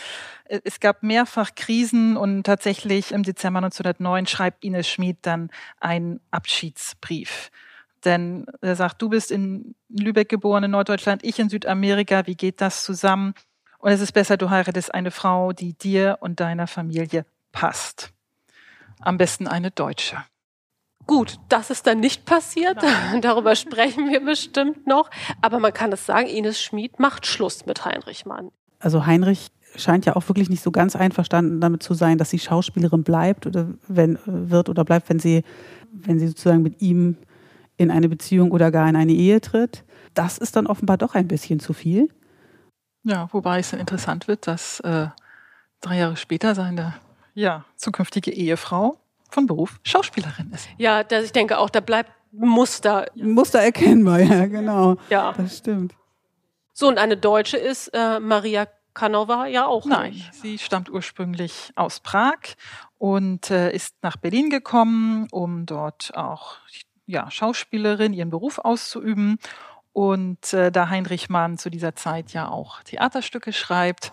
es 0.46 0.80
gab 0.80 1.02
mehrfach 1.02 1.54
Krisen 1.54 2.16
und 2.16 2.44
tatsächlich 2.44 3.12
im 3.12 3.22
Dezember 3.22 3.58
1909 3.58 4.26
schreibt 4.26 4.64
Ines 4.64 4.88
Schmid 4.88 5.18
dann 5.22 5.50
einen 5.80 6.20
Abschiedsbrief. 6.30 7.50
Denn 8.04 8.46
er 8.60 8.76
sagt, 8.76 9.00
du 9.00 9.08
bist 9.08 9.30
in 9.30 9.74
Lübeck 9.88 10.28
geboren, 10.28 10.64
in 10.64 10.72
Norddeutschland, 10.72 11.24
ich 11.24 11.38
in 11.38 11.48
Südamerika, 11.48 12.26
wie 12.26 12.36
geht 12.36 12.60
das 12.60 12.84
zusammen? 12.84 13.34
Und 13.84 13.92
es 13.92 14.00
ist 14.00 14.12
besser, 14.12 14.38
du 14.38 14.48
heiratest 14.48 14.94
eine 14.94 15.10
Frau, 15.10 15.52
die 15.52 15.74
dir 15.74 16.16
und 16.20 16.40
deiner 16.40 16.66
Familie 16.66 17.26
passt. 17.52 18.14
Am 18.98 19.18
besten 19.18 19.46
eine 19.46 19.70
Deutsche. 19.70 20.16
Gut, 21.06 21.38
das 21.50 21.68
ist 21.68 21.86
dann 21.86 22.00
nicht 22.00 22.24
passiert. 22.24 22.78
Nein. 22.80 23.20
Darüber 23.20 23.54
sprechen 23.54 24.08
wir 24.10 24.24
bestimmt 24.24 24.86
noch. 24.86 25.10
Aber 25.42 25.58
man 25.58 25.74
kann 25.74 25.92
es 25.92 26.06
sagen, 26.06 26.28
Ines 26.28 26.62
Schmid 26.62 26.98
macht 26.98 27.26
Schluss 27.26 27.66
mit 27.66 27.84
Heinrich 27.84 28.24
Mann. 28.24 28.52
Also 28.78 29.04
Heinrich 29.04 29.48
scheint 29.76 30.06
ja 30.06 30.16
auch 30.16 30.26
wirklich 30.30 30.48
nicht 30.48 30.62
so 30.62 30.70
ganz 30.70 30.96
einverstanden 30.96 31.60
damit 31.60 31.82
zu 31.82 31.92
sein, 31.92 32.16
dass 32.16 32.30
sie 32.30 32.38
Schauspielerin 32.38 33.02
bleibt 33.02 33.46
oder 33.46 33.68
wenn 33.86 34.18
wird 34.24 34.70
oder 34.70 34.86
bleibt, 34.86 35.10
wenn 35.10 35.18
sie, 35.18 35.44
wenn 35.92 36.18
sie 36.18 36.28
sozusagen 36.28 36.62
mit 36.62 36.80
ihm 36.80 37.18
in 37.76 37.90
eine 37.90 38.08
Beziehung 38.08 38.50
oder 38.50 38.70
gar 38.70 38.88
in 38.88 38.96
eine 38.96 39.12
Ehe 39.12 39.42
tritt. 39.42 39.84
Das 40.14 40.38
ist 40.38 40.56
dann 40.56 40.66
offenbar 40.66 40.96
doch 40.96 41.14
ein 41.14 41.28
bisschen 41.28 41.60
zu 41.60 41.74
viel. 41.74 42.08
Ja, 43.04 43.28
wobei 43.32 43.60
es 43.60 43.70
dann 43.70 43.80
interessant 43.80 44.28
wird, 44.28 44.46
dass 44.46 44.80
äh, 44.80 45.08
drei 45.80 45.98
Jahre 45.98 46.16
später 46.16 46.54
seine 46.54 46.94
ja, 47.34 47.64
zukünftige 47.76 48.32
Ehefrau 48.32 48.98
von 49.30 49.46
Beruf 49.46 49.78
Schauspielerin 49.82 50.50
ist. 50.52 50.68
Ja, 50.78 51.04
das, 51.04 51.24
ich 51.24 51.32
denke 51.32 51.58
auch, 51.58 51.70
da 51.70 51.80
bleibt 51.80 52.10
Muster. 52.32 53.06
Muster 53.14 53.60
erkennbar, 53.60 54.20
ja, 54.20 54.46
genau. 54.46 54.96
Ja. 55.10 55.32
Das 55.36 55.58
stimmt. 55.58 55.94
So, 56.72 56.88
und 56.88 56.98
eine 56.98 57.16
Deutsche 57.16 57.56
ist 57.56 57.88
äh, 57.88 58.18
Maria 58.18 58.66
Kanova 58.94 59.46
ja 59.46 59.66
auch 59.66 59.84
Nein, 59.84 60.12
nicht. 60.12 60.34
sie 60.34 60.58
stammt 60.58 60.88
ursprünglich 60.88 61.72
aus 61.74 62.00
Prag 62.00 62.38
und 62.98 63.50
äh, 63.50 63.72
ist 63.72 63.96
nach 64.02 64.16
Berlin 64.16 64.50
gekommen, 64.50 65.28
um 65.30 65.66
dort 65.66 66.12
auch 66.16 66.56
ja, 67.06 67.30
Schauspielerin 67.30 68.12
ihren 68.12 68.30
Beruf 68.30 68.58
auszuüben. 68.58 69.38
Und 69.94 70.52
äh, 70.52 70.72
da 70.72 70.90
Heinrich 70.90 71.30
Mann 71.30 71.56
zu 71.56 71.70
dieser 71.70 71.94
Zeit 71.94 72.32
ja 72.32 72.48
auch 72.48 72.82
Theaterstücke 72.82 73.52
schreibt, 73.52 74.10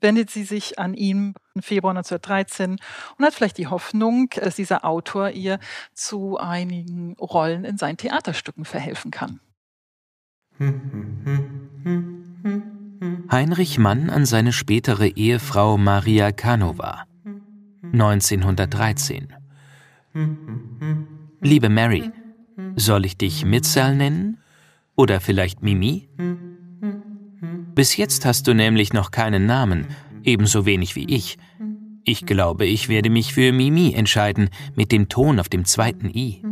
wendet 0.00 0.30
sie 0.30 0.44
sich 0.44 0.78
an 0.78 0.94
ihn 0.94 1.34
im 1.54 1.62
Februar 1.62 1.92
1913 1.92 2.78
und 3.18 3.24
hat 3.24 3.34
vielleicht 3.34 3.58
die 3.58 3.66
Hoffnung, 3.66 4.30
dass 4.30 4.56
dieser 4.56 4.84
Autor 4.84 5.30
ihr 5.30 5.58
zu 5.92 6.38
einigen 6.38 7.14
Rollen 7.20 7.64
in 7.64 7.76
seinen 7.76 7.98
Theaterstücken 7.98 8.64
verhelfen 8.64 9.10
kann. 9.10 9.40
Heinrich 13.30 13.78
Mann 13.78 14.08
an 14.08 14.24
seine 14.24 14.52
spätere 14.52 15.08
Ehefrau 15.08 15.76
Maria 15.76 16.32
Canova 16.32 17.04
1913 17.92 19.34
Liebe 21.40 21.68
Mary, 21.68 22.10
soll 22.76 23.04
ich 23.04 23.18
dich 23.18 23.44
Mitzel 23.44 23.96
nennen? 23.96 24.38
Oder 24.96 25.20
vielleicht 25.20 25.62
Mimi? 25.62 26.08
Bis 27.74 27.96
jetzt 27.96 28.24
hast 28.24 28.46
du 28.46 28.54
nämlich 28.54 28.92
noch 28.92 29.10
keinen 29.10 29.46
Namen, 29.46 29.88
ebenso 30.22 30.66
wenig 30.66 30.94
wie 30.94 31.06
ich. 31.12 31.38
Ich 32.04 32.26
glaube, 32.26 32.66
ich 32.66 32.88
werde 32.88 33.10
mich 33.10 33.34
für 33.34 33.52
Mimi 33.52 33.94
entscheiden, 33.94 34.50
mit 34.76 34.92
dem 34.92 35.08
Ton 35.08 35.40
auf 35.40 35.48
dem 35.48 35.64
zweiten 35.64 36.10
I. 36.10 36.42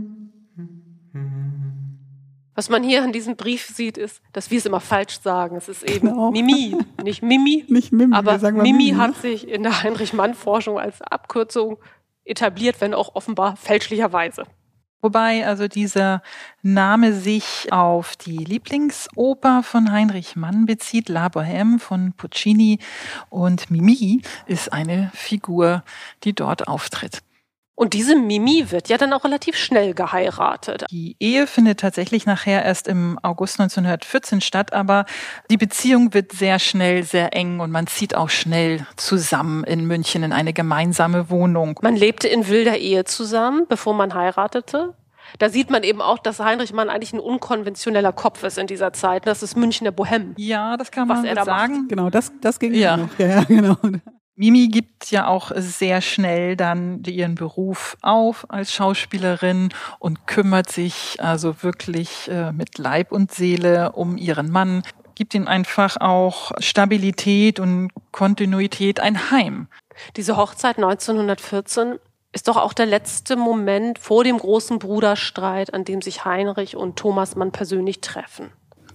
Was 2.54 2.68
man 2.68 2.82
hier 2.82 3.04
in 3.04 3.12
diesem 3.12 3.37
Brief 3.37 3.66
sieht, 3.66 3.96
ist, 3.96 4.20
dass 4.32 4.50
wir 4.50 4.58
es 4.58 4.66
immer 4.66 4.80
falsch 4.80 5.20
sagen. 5.20 5.56
Es 5.56 5.68
ist 5.68 5.82
eben 5.84 6.08
genau. 6.08 6.30
Mimi, 6.30 6.76
nicht 7.02 7.22
Mimi. 7.22 7.64
nicht 7.68 7.92
Mimi, 7.92 8.14
aber 8.14 8.38
Mimi, 8.38 8.72
Mimi 8.72 8.90
hat 8.90 9.16
sich 9.16 9.49
in 9.49 9.62
der 9.62 9.82
Heinrich-Mann-Forschung 9.82 10.78
als 10.78 11.00
Abkürzung 11.00 11.78
etabliert, 12.25 12.80
wenn 12.80 12.92
auch 12.92 13.14
offenbar 13.14 13.56
fälschlicherweise. 13.56 14.44
Wobei 15.02 15.44
also 15.44 15.66
dieser 15.66 16.23
Name 16.62 17.12
sich 17.12 17.73
auf 17.73 18.14
die 18.14 18.38
Lieblingsoper 18.38 19.64
von 19.64 19.90
Heinrich 19.90 20.37
Mann 20.37 20.64
bezieht, 20.64 21.09
La 21.09 21.26
Bohème 21.26 21.80
von 21.80 22.12
Puccini 22.12 22.78
und 23.28 23.68
Mimi 23.68 24.23
ist 24.47 24.73
eine 24.73 25.11
Figur, 25.12 25.82
die 26.23 26.35
dort 26.35 26.68
auftritt. 26.68 27.21
Und 27.75 27.95
diese 27.95 28.17
Mimi 28.17 28.71
wird 28.71 28.88
ja 28.88 28.99
dann 28.99 29.12
auch 29.12 29.25
relativ 29.25 29.57
schnell 29.57 29.95
geheiratet. 29.95 30.85
Die 30.91 31.17
Ehe 31.19 31.47
findet 31.47 31.81
tatsächlich 31.81 32.26
nachher 32.26 32.64
erst 32.64 32.87
im 32.87 33.19
August 33.23 33.59
1914 33.61 34.41
statt, 34.41 34.73
aber 34.73 35.07
die 35.50 35.57
Beziehung 35.57 36.12
wird 36.12 36.33
sehr 36.33 36.59
schnell 36.59 37.02
sehr 37.02 37.35
eng 37.35 37.61
und 37.61 37.71
man 37.71 37.87
zieht 37.87 38.14
auch 38.14 38.29
schnell 38.29 38.87
zusammen 38.97 39.64
in 39.64 39.87
München 39.87 40.23
in 40.23 40.33
eine 40.33 40.52
gemeinsame 40.52 41.31
Wohnung. 41.31 41.79
Man 41.83 41.97
lebte 41.97 42.29
in 42.29 42.47
wilder 42.47 42.76
Ehe 42.76 43.05
zusammen, 43.05 43.67
bevor 43.69 43.95
man 43.95 44.14
heiratete. 44.14 44.95
Da 45.38 45.49
sieht 45.49 45.71
man 45.71 45.83
eben 45.83 46.02
auch, 46.02 46.19
dass 46.19 46.41
Heinrich 46.41 46.73
Mann 46.73 46.91
eigentlich 46.91 47.12
ein 47.12 47.21
unkonventioneller 47.21 48.12
Kopf 48.12 48.43
ist 48.45 48.59
in 48.59 48.67
dieser 48.67 48.93
Zeit. 48.93 49.26
Das 49.26 49.43
ist 49.43 49.57
Münchner 49.57 49.91
Bohem. 49.93 50.35
Ja, 50.37 50.76
das 50.76 50.91
kann 50.91 51.09
man 51.09 51.19
was 51.19 51.25
er 51.25 51.35
da 51.35 51.45
sagen. 51.45 51.73
Macht. 51.73 51.88
Genau, 51.88 52.11
das, 52.11 52.33
das 52.41 52.59
ging 52.59 52.75
ja. 52.75 52.97
noch. 52.97 53.09
Ja, 53.19 53.26
ja, 53.26 53.45
genau. 53.45 53.76
Mimi 54.35 54.69
gibt 54.69 55.11
ja 55.11 55.27
auch 55.27 55.53
sehr 55.55 56.01
schnell 56.01 56.57
dann 56.57 57.03
ihren 57.05 57.35
Beruf 57.35 57.97
auf 58.01 58.47
als 58.49 58.73
Schauspielerin 58.73 59.69
und 59.99 60.27
kümmert 60.27 60.71
sich 60.71 61.19
also 61.21 61.62
wirklich 61.62 62.31
äh, 62.31 62.51
mit 62.53 62.79
Leib 62.79 63.12
und 63.12 63.31
Seele 63.31 63.93
um 63.93 64.17
ihren 64.17 64.51
Mann, 64.51 64.83
gibt 65.15 65.35
ihm 65.35 65.47
einfach 65.47 65.99
auch 65.99 66.53
Stabilität 66.59 67.61
und 67.61 67.91
Kontinuität, 68.11 69.01
ein 69.01 69.31
Heim. 69.31 69.69
Diese 70.17 70.37
Hochzeit 70.39 70.79
1914 70.79 71.99
ist 72.33 72.49
doch 72.49 72.57
auch 72.57 72.73
der 72.73 72.87
letzte 72.87 73.37
Moment 73.37 73.99
vor 73.99 74.25
dem 74.25 74.39
großen 74.39 74.79
Bruderstreit, 74.79 75.75
an 75.75 75.85
dem 75.85 76.01
sich 76.01 76.25
Heinrich 76.25 76.77
und 76.77 76.97
Thomas 76.97 77.37
Mann 77.37 77.53
persönlich 77.53 78.01
treffen. 78.01 78.51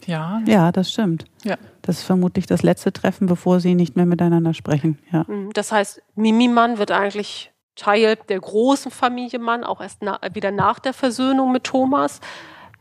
Ja. 0.07 0.41
Ja, 0.47 0.71
das 0.71 0.91
stimmt. 0.91 1.25
Ja. 1.43 1.57
Das 1.87 1.99
ist 1.99 2.03
vermutlich 2.03 2.45
das 2.45 2.63
letzte 2.63 2.91
Treffen, 2.91 3.27
bevor 3.27 3.61
sie 3.61 3.73
nicht 3.73 3.95
mehr 3.95 4.05
miteinander 4.05 4.53
sprechen. 4.53 4.99
Ja. 5.09 5.23
Mhm. 5.25 5.53
Das 5.53 5.71
heißt, 5.71 6.01
Mimi 6.15 6.49
Mann 6.49 6.79
wird 6.79 6.91
eigentlich 6.91 7.53
Teil 7.77 8.17
der 8.27 8.41
großen 8.41 8.91
Familie 8.91 9.39
Mann, 9.39 9.63
auch 9.63 9.79
erst 9.79 9.99
na, 10.01 10.19
wieder 10.33 10.51
nach 10.51 10.79
der 10.79 10.91
Versöhnung 10.91 11.53
mit 11.53 11.63
Thomas 11.63 12.19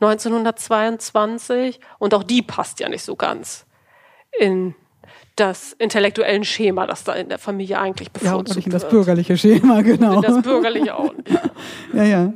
1922. 0.00 1.78
Und 2.00 2.14
auch 2.14 2.24
die 2.24 2.42
passt 2.42 2.80
ja 2.80 2.88
nicht 2.88 3.04
so 3.04 3.14
ganz 3.14 3.64
in 4.40 4.74
das 5.36 5.72
intellektuellen 5.74 6.42
Schema, 6.42 6.88
das 6.88 7.04
da 7.04 7.12
in 7.12 7.28
der 7.28 7.38
Familie 7.38 7.78
eigentlich 7.78 8.10
bevorzugt 8.10 8.48
ja, 8.48 8.50
und 8.50 8.56
nicht 8.56 8.66
in 8.66 8.72
das 8.72 8.88
bürgerliche 8.88 9.38
Schema, 9.38 9.82
genau. 9.82 10.20
Das 10.20 10.42
bürgerliche 10.42 10.96
auch. 10.96 11.14
ja, 11.92 12.02
ja 12.02 12.32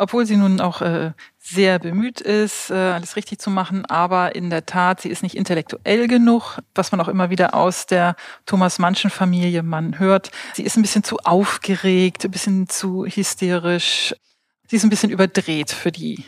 obwohl 0.00 0.26
sie 0.26 0.36
nun 0.36 0.60
auch 0.60 0.80
äh, 0.80 1.12
sehr 1.38 1.78
bemüht 1.78 2.20
ist, 2.20 2.70
äh, 2.70 2.74
alles 2.74 3.16
richtig 3.16 3.38
zu 3.38 3.50
machen, 3.50 3.84
aber 3.86 4.34
in 4.34 4.50
der 4.50 4.66
Tat, 4.66 5.00
sie 5.00 5.08
ist 5.08 5.22
nicht 5.22 5.36
intellektuell 5.36 6.08
genug, 6.08 6.58
was 6.74 6.92
man 6.92 7.00
auch 7.00 7.08
immer 7.08 7.30
wieder 7.30 7.54
aus 7.54 7.86
der 7.86 8.16
Thomas 8.46 8.78
Mannschen 8.78 9.10
Familie 9.10 9.62
man 9.62 9.98
hört. 9.98 10.30
Sie 10.54 10.62
ist 10.62 10.76
ein 10.76 10.82
bisschen 10.82 11.04
zu 11.04 11.18
aufgeregt, 11.18 12.24
ein 12.24 12.30
bisschen 12.30 12.68
zu 12.68 13.04
hysterisch. 13.04 14.14
Sie 14.68 14.76
ist 14.76 14.84
ein 14.84 14.90
bisschen 14.90 15.10
überdreht 15.10 15.70
für 15.70 15.92
die 15.92 16.24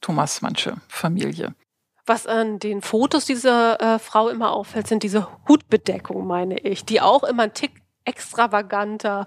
Thomas 0.00 0.42
Mannsche 0.42 0.76
Familie. 0.88 1.54
Was 2.06 2.26
an 2.26 2.58
den 2.58 2.82
Fotos 2.82 3.24
dieser 3.24 3.80
äh, 3.80 3.98
Frau 3.98 4.28
immer 4.28 4.52
auffällt, 4.52 4.86
sind 4.86 5.02
diese 5.02 5.26
Hutbedeckungen, 5.48 6.26
meine 6.26 6.58
ich, 6.58 6.84
die 6.84 7.00
auch 7.00 7.24
immer 7.24 7.44
ein 7.44 7.54
Tick 7.54 7.72
extravaganter 8.04 9.26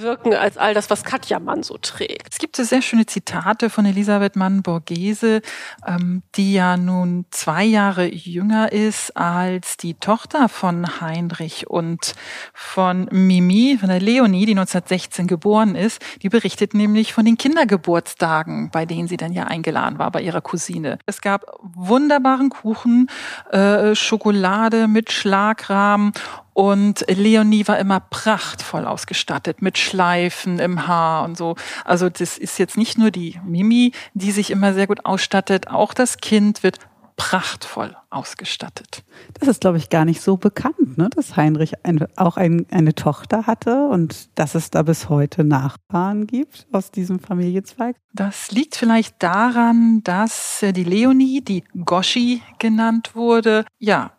wirken 0.00 0.34
als 0.34 0.56
all 0.56 0.74
das, 0.74 0.90
was 0.90 1.04
Katja 1.04 1.38
Mann 1.38 1.62
so 1.62 1.78
trägt. 1.78 2.32
Es 2.32 2.38
gibt 2.38 2.56
sehr 2.56 2.82
schöne 2.82 3.06
Zitate 3.06 3.70
von 3.70 3.86
Elisabeth 3.86 4.36
Mann-Borghese, 4.36 5.42
ähm, 5.86 6.22
die 6.34 6.52
ja 6.52 6.76
nun 6.76 7.26
zwei 7.30 7.64
Jahre 7.64 8.06
jünger 8.12 8.72
ist 8.72 9.16
als 9.16 9.76
die 9.76 9.94
Tochter 9.94 10.48
von 10.48 11.00
Heinrich 11.00 11.68
und 11.68 12.14
von 12.52 13.08
Mimi, 13.10 13.76
von 13.78 13.88
der 13.88 14.00
Leonie, 14.00 14.46
die 14.46 14.52
1916 14.52 15.26
geboren 15.26 15.74
ist. 15.74 16.02
Die 16.22 16.28
berichtet 16.28 16.74
nämlich 16.74 17.12
von 17.12 17.24
den 17.24 17.38
Kindergeburtstagen, 17.38 18.70
bei 18.70 18.86
denen 18.86 19.08
sie 19.08 19.16
dann 19.16 19.32
ja 19.32 19.44
eingeladen 19.44 19.98
war 19.98 20.10
bei 20.10 20.22
ihrer 20.22 20.40
Cousine. 20.40 20.98
Es 21.06 21.20
gab 21.20 21.44
wunderbaren 21.62 22.50
Kuchen, 22.50 23.08
äh, 23.50 23.94
Schokolade 23.94 24.88
mit 24.88 25.12
Schlagrahmen 25.12 26.12
und 26.56 27.04
Leonie 27.06 27.68
war 27.68 27.78
immer 27.78 28.00
prachtvoll 28.00 28.86
ausgestattet 28.86 29.60
mit 29.60 29.76
Schleifen 29.76 30.58
im 30.58 30.86
Haar 30.86 31.26
und 31.26 31.36
so. 31.36 31.54
Also 31.84 32.08
das 32.08 32.38
ist 32.38 32.58
jetzt 32.58 32.78
nicht 32.78 32.96
nur 32.96 33.10
die 33.10 33.38
Mimi, 33.44 33.92
die 34.14 34.30
sich 34.30 34.50
immer 34.50 34.72
sehr 34.72 34.86
gut 34.86 35.04
ausstattet, 35.04 35.68
auch 35.68 35.92
das 35.92 36.16
Kind 36.16 36.62
wird 36.62 36.78
prachtvoll 37.16 37.94
ausgestattet. 38.08 39.04
Das 39.38 39.48
ist, 39.48 39.60
glaube 39.60 39.76
ich, 39.76 39.90
gar 39.90 40.06
nicht 40.06 40.22
so 40.22 40.38
bekannt, 40.38 40.96
ne? 40.96 41.10
dass 41.14 41.36
Heinrich 41.36 41.84
ein, 41.84 42.06
auch 42.16 42.38
ein, 42.38 42.64
eine 42.70 42.94
Tochter 42.94 43.46
hatte 43.46 43.88
und 43.88 44.30
dass 44.38 44.54
es 44.54 44.70
da 44.70 44.82
bis 44.82 45.10
heute 45.10 45.44
Nachfahren 45.44 46.26
gibt 46.26 46.66
aus 46.72 46.90
diesem 46.90 47.18
Familienzweig. 47.20 47.96
Das 48.14 48.50
liegt 48.50 48.76
vielleicht 48.76 49.22
daran, 49.22 50.00
dass 50.04 50.60
die 50.62 50.84
Leonie, 50.84 51.42
die 51.42 51.64
Goschi 51.84 52.40
genannt 52.58 53.14
wurde, 53.14 53.66
ja, 53.78 54.12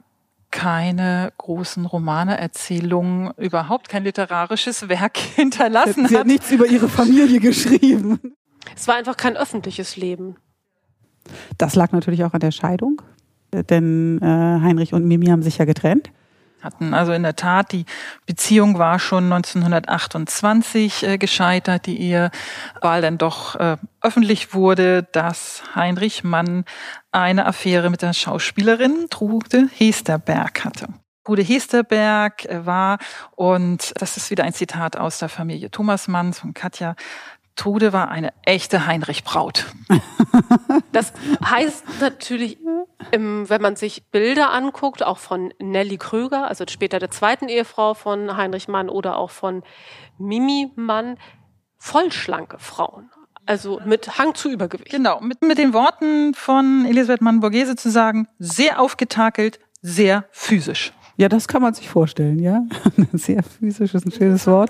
keine 0.58 1.32
großen 1.38 1.86
Romane, 1.86 2.36
Erzählungen, 2.40 3.32
überhaupt 3.38 3.90
kein 3.90 4.04
literarisches 4.04 4.90
Werk 4.90 5.18
hinterlassen 5.36 6.06
hat. 6.06 6.10
Sie 6.10 6.18
hat 6.18 6.26
nichts 6.26 6.52
über 6.52 6.66
ihre 6.66 6.90
Familie 6.90 7.40
geschrieben. 7.40 8.20
Es 8.76 8.88
war 8.88 8.96
einfach 8.96 9.18
kein 9.18 9.38
öffentliches 9.38 9.98
Leben. 9.98 10.36
Das 11.60 11.76
lag 11.76 11.92
natürlich 11.92 12.24
auch 12.24 12.34
an 12.34 12.40
der 12.40 12.50
Scheidung, 12.50 13.04
denn 13.54 14.20
äh, 14.20 14.26
Heinrich 14.26 14.94
und 14.94 15.06
Mimi 15.06 15.28
haben 15.28 15.44
sich 15.44 15.60
ja 15.60 15.66
getrennt 15.66 16.10
hatten. 16.68 16.94
Also 16.94 17.14
in 17.14 17.24
der 17.24 17.36
Tat, 17.36 17.72
die 17.72 17.86
Beziehung 18.26 18.78
war 18.78 19.00
schon 19.00 19.32
1928 19.32 21.04
äh, 21.04 21.18
gescheitert, 21.18 21.86
die 21.86 22.00
Ehe, 22.00 22.30
weil 22.82 23.02
dann 23.02 23.18
doch 23.18 23.56
äh, 23.56 23.78
öffentlich 24.02 24.54
wurde, 24.54 25.04
dass 25.04 25.64
Heinrich 25.74 26.24
Mann 26.24 26.66
eine 27.12 27.46
Affäre 27.46 27.90
mit 27.90 28.02
der 28.02 28.14
Schauspielerin 28.14 29.08
Trude 29.10 29.70
Hesterberg 29.74 30.66
hatte. 30.66 30.88
Trude 31.24 31.42
Hesterberg 31.42 32.46
äh, 32.46 32.66
war, 32.66 33.00
und 33.36 33.94
das 33.98 34.18
ist 34.18 34.30
wieder 34.30 34.44
ein 34.44 34.54
Zitat 34.54 34.98
aus 34.98 35.20
der 35.20 35.30
Familie 35.30 35.72
Thomas 35.72 36.08
Mann 36.08 36.34
von 36.34 36.54
Katja, 36.54 36.96
Trude 37.58 37.92
war 37.92 38.10
eine 38.10 38.34
echte 38.44 38.88
Heinrich-Braut. 38.88 39.66
Das 40.92 41.14
heißt 41.44 41.84
natürlich, 42.02 42.58
wenn 43.12 43.62
man 43.62 43.76
sich 43.76 44.06
Bilder 44.12 44.52
anguckt, 44.52 45.04
auch 45.04 45.18
von 45.18 45.54
Nelly 45.60 45.98
Krüger, 45.98 46.48
also 46.48 46.66
später 46.68 47.00
der 47.00 47.12
zweiten 47.12 47.50
Ehefrau 47.50 47.94
von 47.94 48.36
Heinrich 48.38 48.68
Mann 48.68 48.90
oder 48.90 49.18
auch 49.18 49.30
von 49.30 49.64
Mimi 50.18 50.72
Mann, 50.76 51.18
vollschlanke 51.78 52.58
Frauen. 52.60 53.10
Also 53.46 53.80
mit 53.86 54.18
Hang 54.18 54.36
zu 54.36 54.50
Übergewicht. 54.50 54.92
Genau, 54.92 55.22
mit, 55.22 55.42
mit 55.42 55.58
den 55.58 55.74
Worten 55.74 56.34
von 56.34 56.86
Elisabeth 56.86 57.22
Mann-Borghese 57.22 57.76
zu 57.76 57.90
sagen, 57.90 58.28
sehr 58.40 58.80
aufgetakelt, 58.80 59.60
sehr 59.82 60.26
physisch. 60.32 60.94
Ja, 61.16 61.30
das 61.30 61.48
kann 61.48 61.62
man 61.62 61.74
sich 61.74 61.90
vorstellen, 61.90 62.40
ja. 62.40 62.64
Sehr 63.14 63.42
physisch 63.42 63.96
ist 63.96 64.06
ein 64.06 64.12
schönes 64.12 64.46
Wort. 64.46 64.70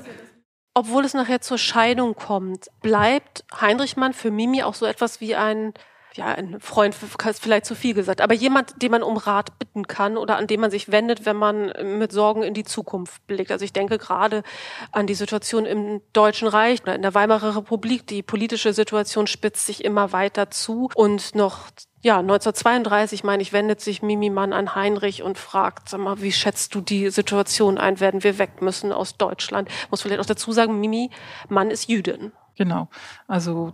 Obwohl 0.77 1.05
es 1.05 1.15
nachher 1.15 1.41
zur 1.41 1.57
Scheidung 1.57 2.13
kommt, 2.13 2.69
bleibt 2.83 3.43
Heinrich 3.59 3.97
Mann 3.97 4.13
für 4.13 4.29
Mimi 4.29 4.61
auch 4.61 4.75
so 4.75 4.85
etwas 4.85 5.19
wie 5.21 5.33
ein 5.33 5.73
ja, 6.17 6.25
ein 6.25 6.59
Freund 6.59 6.95
ist 6.95 7.39
vielleicht 7.41 7.65
zu 7.65 7.75
viel 7.75 7.93
gesagt, 7.93 8.21
aber 8.21 8.33
jemand, 8.33 8.81
den 8.81 8.91
man 8.91 9.03
um 9.03 9.17
Rat 9.17 9.57
bitten 9.59 9.87
kann 9.87 10.17
oder 10.17 10.37
an 10.37 10.47
den 10.47 10.59
man 10.59 10.71
sich 10.71 10.91
wendet, 10.91 11.25
wenn 11.25 11.35
man 11.35 11.71
mit 11.97 12.11
Sorgen 12.11 12.43
in 12.43 12.53
die 12.53 12.63
Zukunft 12.63 13.25
blickt. 13.27 13.51
Also 13.51 13.63
ich 13.63 13.71
denke 13.71 13.97
gerade 13.97 14.43
an 14.91 15.07
die 15.07 15.13
Situation 15.13 15.65
im 15.65 16.01
Deutschen 16.13 16.47
Reich 16.47 16.81
oder 16.81 16.95
in 16.95 17.03
der 17.03 17.13
Weimarer 17.13 17.55
Republik. 17.55 18.07
Die 18.07 18.23
politische 18.23 18.73
Situation 18.73 19.27
spitzt 19.27 19.65
sich 19.67 19.85
immer 19.85 20.11
weiter 20.11 20.49
zu 20.49 20.89
und 20.95 21.35
noch 21.35 21.69
ja, 22.01 22.19
1932, 22.19 23.23
meine 23.23 23.41
ich, 23.41 23.53
wendet 23.53 23.81
sich 23.81 24.01
Mimi 24.01 24.29
Mann 24.29 24.53
an 24.53 24.75
Heinrich 24.75 25.23
und 25.23 25.37
fragt, 25.37 25.89
sag 25.89 25.99
mal, 25.99 26.21
wie 26.21 26.31
schätzt 26.31 26.73
du 26.75 26.81
die 26.81 27.09
Situation 27.09 27.77
ein? 27.77 27.99
Werden 27.99 28.23
wir 28.23 28.37
weg 28.37 28.61
müssen 28.61 28.91
aus 28.91 29.17
Deutschland? 29.17 29.69
Muss 29.89 30.03
vielleicht 30.03 30.21
auch 30.21 30.25
dazu 30.25 30.51
sagen, 30.51 30.79
Mimi 30.79 31.09
Mann 31.49 31.71
ist 31.71 31.89
Jüdin. 31.89 32.31
Genau. 32.55 32.87
Also 33.27 33.73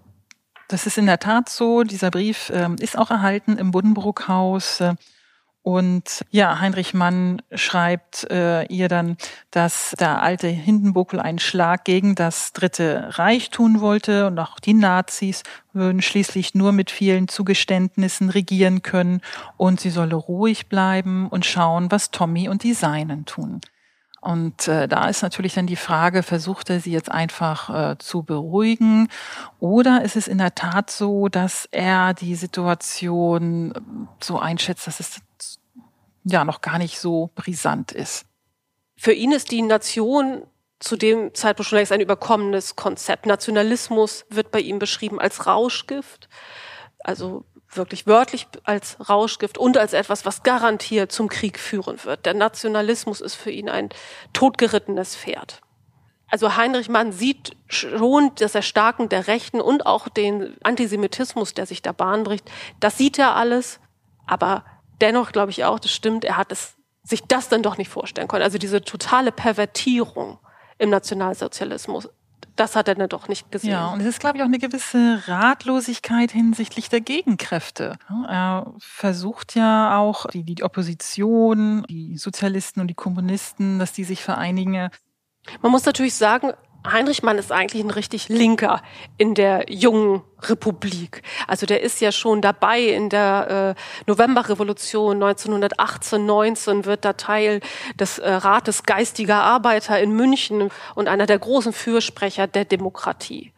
das 0.67 0.85
ist 0.85 0.97
in 0.97 1.05
der 1.05 1.19
Tat 1.19 1.49
so. 1.49 1.83
Dieser 1.83 2.11
Brief 2.11 2.49
äh, 2.49 2.69
ist 2.79 2.97
auch 2.97 3.11
erhalten 3.11 3.57
im 3.57 3.71
Buddenbrook-Haus. 3.71 4.81
Und 5.63 6.25
ja, 6.29 6.59
Heinrich 6.59 6.93
Mann 6.93 7.41
schreibt 7.53 8.29
äh, 8.29 8.65
ihr 8.65 8.89
dann, 8.89 9.15
dass 9.49 9.95
der 9.97 10.21
alte 10.21 10.49
Hindenbuckel 10.49 11.21
einen 11.21 11.39
Schlag 11.39 11.85
gegen 11.85 12.15
das 12.15 12.51
Dritte 12.51 13.17
Reich 13.17 13.49
tun 13.49 13.79
wollte 13.79 14.27
und 14.27 14.37
auch 14.39 14.59
die 14.59 14.73
Nazis 14.73 15.43
würden 15.71 16.01
schließlich 16.01 16.53
nur 16.53 16.73
mit 16.73 16.91
vielen 16.91 17.29
Zugeständnissen 17.29 18.29
regieren 18.29 18.81
können 18.81 19.21
und 19.55 19.79
sie 19.79 19.89
solle 19.89 20.15
ruhig 20.15 20.67
bleiben 20.67 21.29
und 21.29 21.45
schauen, 21.45 21.89
was 21.91 22.11
Tommy 22.11 22.49
und 22.49 22.63
die 22.63 22.73
Seinen 22.73 23.23
tun. 23.23 23.61
Und 24.23 24.69
äh, 24.69 24.87
da 24.87 25.09
ist 25.09 25.21
natürlich 25.21 25.53
dann 25.53 25.67
die 25.67 25.75
Frage, 25.75 26.23
versucht 26.23 26.69
er 26.69 26.79
sie 26.79 26.93
jetzt 26.93 27.11
einfach 27.11 27.91
äh, 27.91 27.97
zu 27.97 28.23
beruhigen 28.23 29.09
oder 29.59 30.01
ist 30.01 30.15
es 30.15 30.29
in 30.29 30.37
der 30.37 30.55
Tat 30.55 30.89
so, 30.89 31.27
dass 31.27 31.67
er 31.71 32.13
die 32.13 32.35
Situation 32.35 33.73
ähm, 33.75 34.07
so 34.21 34.39
einschätzt, 34.39 34.87
dass 34.87 35.01
es 35.01 35.19
ja 36.23 36.45
noch 36.45 36.61
gar 36.61 36.77
nicht 36.77 36.99
so 36.99 37.31
brisant 37.35 37.91
ist? 37.91 38.25
Für 38.95 39.11
ihn 39.11 39.33
ist 39.33 39.51
die 39.51 39.61
Nation 39.61 40.43
zu 40.79 40.95
dem 40.95 41.33
Zeitpunkt 41.33 41.67
schon 41.67 41.79
längst 41.79 41.91
ein 41.91 41.99
überkommenes 41.99 42.77
Konzept. 42.77 43.25
Nationalismus 43.25 44.25
wird 44.29 44.51
bei 44.51 44.61
ihm 44.61 44.79
beschrieben 44.79 45.19
als 45.19 45.47
Rauschgift. 45.47 46.29
Also 46.99 47.43
wirklich 47.77 48.07
wörtlich 48.07 48.47
als 48.63 48.97
Rauschgift 49.09 49.57
und 49.57 49.77
als 49.77 49.93
etwas, 49.93 50.25
was 50.25 50.43
garantiert 50.43 51.11
zum 51.11 51.29
Krieg 51.29 51.59
führen 51.59 52.03
wird. 52.03 52.25
Der 52.25 52.33
Nationalismus 52.33 53.21
ist 53.21 53.35
für 53.35 53.51
ihn 53.51 53.69
ein 53.69 53.89
totgerittenes 54.33 55.15
Pferd. 55.15 55.61
Also 56.27 56.55
Heinrich 56.55 56.89
Mann 56.89 57.11
sieht 57.11 57.55
schon 57.67 58.31
das 58.35 58.55
Erstarken 58.55 59.07
der 59.07 59.27
Rechten 59.27 59.61
und 59.61 59.85
auch 59.85 60.09
den 60.09 60.55
Antisemitismus, 60.63 61.53
der 61.53 61.67
sich 61.67 61.81
da 61.81 61.91
Bahn 61.91 62.23
bricht. 62.23 62.49
Das 62.79 62.97
sieht 62.97 63.19
er 63.19 63.35
alles, 63.35 63.79
aber 64.25 64.65
dennoch 64.99 65.31
glaube 65.31 65.51
ich 65.51 65.63
auch, 65.63 65.79
das 65.79 65.91
stimmt, 65.91 66.25
er 66.25 66.37
hat 66.37 66.51
es 66.51 66.75
sich 67.03 67.21
das 67.23 67.49
dann 67.49 67.61
doch 67.61 67.77
nicht 67.77 67.89
vorstellen 67.89 68.27
können. 68.27 68.43
Also 68.43 68.57
diese 68.57 68.81
totale 68.81 69.31
Pervertierung 69.31 70.39
im 70.77 70.89
Nationalsozialismus 70.89 72.09
das 72.55 72.75
hat 72.75 72.87
er 72.87 72.95
dann 72.95 73.09
doch 73.09 73.27
nicht 73.27 73.51
gesehen. 73.51 73.71
Ja, 73.71 73.87
und 73.87 74.01
es 74.01 74.05
ist, 74.05 74.19
glaube 74.19 74.37
ich, 74.37 74.43
auch 74.43 74.47
eine 74.47 74.59
gewisse 74.59 75.23
Ratlosigkeit 75.27 76.31
hinsichtlich 76.31 76.89
der 76.89 77.01
Gegenkräfte. 77.01 77.97
Er 78.27 78.73
versucht 78.79 79.55
ja 79.55 79.97
auch, 79.97 80.27
die, 80.27 80.43
die 80.43 80.63
Opposition, 80.63 81.83
die 81.89 82.17
Sozialisten 82.17 82.81
und 82.81 82.87
die 82.87 82.95
Kommunisten, 82.95 83.79
dass 83.79 83.93
die 83.93 84.03
sich 84.03 84.23
vereinigen. 84.23 84.89
Man 85.61 85.71
muss 85.71 85.85
natürlich 85.85 86.15
sagen, 86.15 86.53
Heinrich 86.85 87.23
Mann 87.23 87.37
ist 87.37 87.51
eigentlich 87.51 87.83
ein 87.83 87.91
richtig 87.91 88.29
Linker 88.29 88.81
in 89.17 89.35
der 89.35 89.65
jungen 89.69 90.21
Republik. 90.41 91.21
Also 91.47 91.65
der 91.65 91.81
ist 91.81 92.01
ja 92.01 92.11
schon 92.11 92.41
dabei 92.41 92.81
in 92.81 93.09
der 93.09 93.75
äh, 93.77 94.09
Novemberrevolution 94.09 95.23
1918, 95.23 96.25
19 96.25 96.85
wird 96.85 97.05
da 97.05 97.13
Teil 97.13 97.61
des 97.99 98.19
äh, 98.19 98.29
Rates 98.29 98.83
geistiger 98.83 99.43
Arbeiter 99.43 99.99
in 99.99 100.11
München 100.11 100.69
und 100.95 101.07
einer 101.07 101.25
der 101.25 101.39
großen 101.39 101.71
Fürsprecher 101.73 102.47
der 102.47 102.65
Demokratie. 102.65 103.53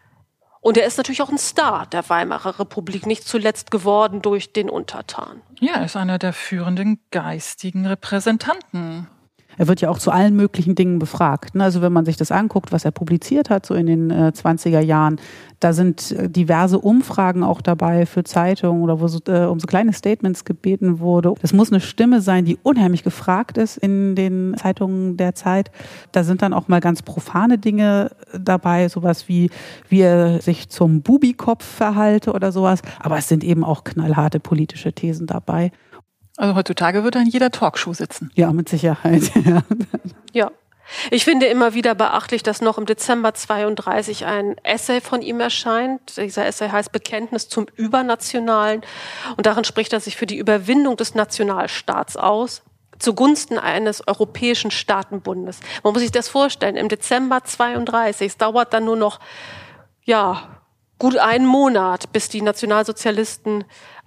Und 0.62 0.78
er 0.78 0.88
ist 0.88 0.98
natürlich 0.98 1.22
auch 1.22 1.30
ein 1.30 1.38
Star 1.38 1.86
der 1.86 2.10
Weimarer 2.10 2.60
Republik, 2.60 3.06
nicht 3.06 3.28
zuletzt 3.28 3.70
geworden 3.70 4.24
durch 4.24 4.52
den 4.52 4.68
Untertan. 4.68 5.44
Ja, 5.60 5.76
er 5.76 5.86
ist 5.86 5.96
einer 5.96 6.18
der 6.18 6.34
führenden 6.34 7.00
geistigen 7.12 7.86
Repräsentanten 7.86 9.08
er 9.58 9.68
wird 9.68 9.82
ja 9.82 9.90
auch 9.90 10.00
zu 10.00 10.12
allen 10.12 10.36
möglichen 10.36 10.76
Dingen 10.76 11.00
befragt. 11.00 11.56
Ne? 11.56 11.64
Also 11.64 11.82
wenn 11.82 11.94
man 11.94 12.06
sich 12.06 12.18
das 12.18 12.32
anguckt, 12.32 12.72
was 12.72 12.86
er 12.86 12.92
publiziert 12.92 13.50
hat, 13.50 13.66
so 13.66 13.74
in 13.74 13.86
den 13.86 14.12
20er 14.12 14.80
äh, 14.80 14.86
Jahren, 14.86 15.20
da 15.60 15.74
sind 15.74 16.12
äh, 16.12 16.30
diverse 16.30 16.80
Umfragen 16.80 17.44
auch 17.44 17.62
dabei 17.62 18.06
für 18.06 18.24
Zeitungen 18.24 18.84
oder 18.84 19.00
wo 19.00 19.08
so, 19.08 19.20
äh, 19.28 19.46
um 19.46 19.60
so 19.60 19.68
kleine 19.68 19.94
Statements 19.94 20.46
gebeten 20.46 21.00
wurde. 21.00 21.34
Das 21.42 21.54
muss 21.54 21.72
eine 21.72 21.80
Stimme 21.80 22.22
sein, 22.22 22.46
die 22.46 22.58
unheimlich 22.62 23.04
gefragt 23.04 23.58
ist 23.58 23.78
in 23.78 24.16
den 24.16 24.56
Zeitungen 24.58 25.18
der 25.18 25.36
Zeit. 25.36 25.72
Da 26.12 26.24
sind 26.24 26.42
dann 26.42 26.54
auch 26.54 26.68
mal 26.68 26.82
ganz 26.82 27.02
profane 27.02 27.58
Dinge 27.58 28.12
dabei, 28.38 28.90
sowas 28.90 29.28
wie, 29.28 29.50
wie 29.90 30.02
er 30.02 30.42
sich 30.42 30.70
zum 30.70 31.02
Bubikopf 31.02 31.64
verhalte 31.64 32.34
oder 32.34 32.52
sowas. 32.52 32.82
Aber 33.00 33.18
es 33.18 33.28
sind 33.28 33.44
eben 33.44 33.64
auch 33.64 33.84
knallharte 33.84 34.40
politische 34.40 34.94
Thesen 34.94 35.28
dabei. 35.28 35.72
Also 36.38 36.56
heutzutage 36.56 37.04
wird 37.04 37.16
er 37.16 37.22
in 37.22 37.28
jeder 37.28 37.52
Talkshow 37.52 37.94
sitzen. 37.94 38.32
Ja, 38.36 38.52
mit 38.52 38.70
Sicherheit. 38.70 39.32
ja. 40.34 40.52
Ich 41.10 41.26
finde 41.26 41.48
immer 41.48 41.74
wieder 41.74 41.96
beachtlich, 41.96 42.44
dass 42.44 42.62
noch 42.62 42.78
im 42.78 42.86
Dezember 42.86 43.34
32 43.34 44.26
ein 44.26 44.56
Essay 44.64 45.02
von 45.02 45.22
ihm 45.22 45.40
erscheint. 45.40 46.18
Dieser 46.18 46.46
Essay 46.46 46.70
heißt 46.70 46.92
Bekenntnis 46.92 47.50
zum 47.50 47.66
Übernationalen. 47.76 48.82
Und 49.36 49.46
darin 49.46 49.64
spricht 49.64 49.94
er 49.94 50.00
sich 50.00 50.16
für 50.16 50.28
die 50.28 50.38
Überwindung 50.38 50.96
des 50.96 51.16
Nationalstaats 51.16 52.18
aus 52.18 52.62
zugunsten 53.00 53.58
eines 53.58 54.08
europäischen 54.08 54.72
Staatenbundes. 54.72 55.60
Man 55.84 55.94
muss 55.94 56.02
sich 56.02 56.12
das 56.12 56.30
vorstellen. 56.30 56.76
Im 56.76 56.88
Dezember 56.88 57.44
32, 57.44 58.28
es 58.28 58.38
dauert 58.38 58.74
dann 58.74 58.86
nur 58.86 58.96
noch, 58.96 59.20
ja, 60.04 60.62
gut 60.98 61.18
einen 61.18 61.46
Monat, 61.46 62.14
bis 62.14 62.30
die 62.30 62.42
Nationalsozialisten 62.42 63.66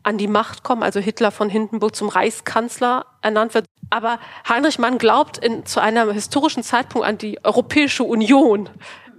an 0.08 0.16
die 0.16 0.26
Macht 0.26 0.62
kommen, 0.62 0.82
also 0.82 1.00
Hitler 1.00 1.30
von 1.30 1.50
Hindenburg 1.50 1.94
zum 1.94 2.08
Reichskanzler 2.08 3.04
ernannt 3.20 3.52
wird. 3.52 3.66
Aber 3.90 4.18
Heinrich 4.48 4.78
Mann 4.78 4.96
glaubt 4.96 5.36
in, 5.36 5.66
zu 5.66 5.80
einem 5.80 6.10
historischen 6.12 6.62
Zeitpunkt 6.62 7.06
an 7.06 7.18
die 7.18 7.44
Europäische 7.44 8.04
Union, 8.04 8.70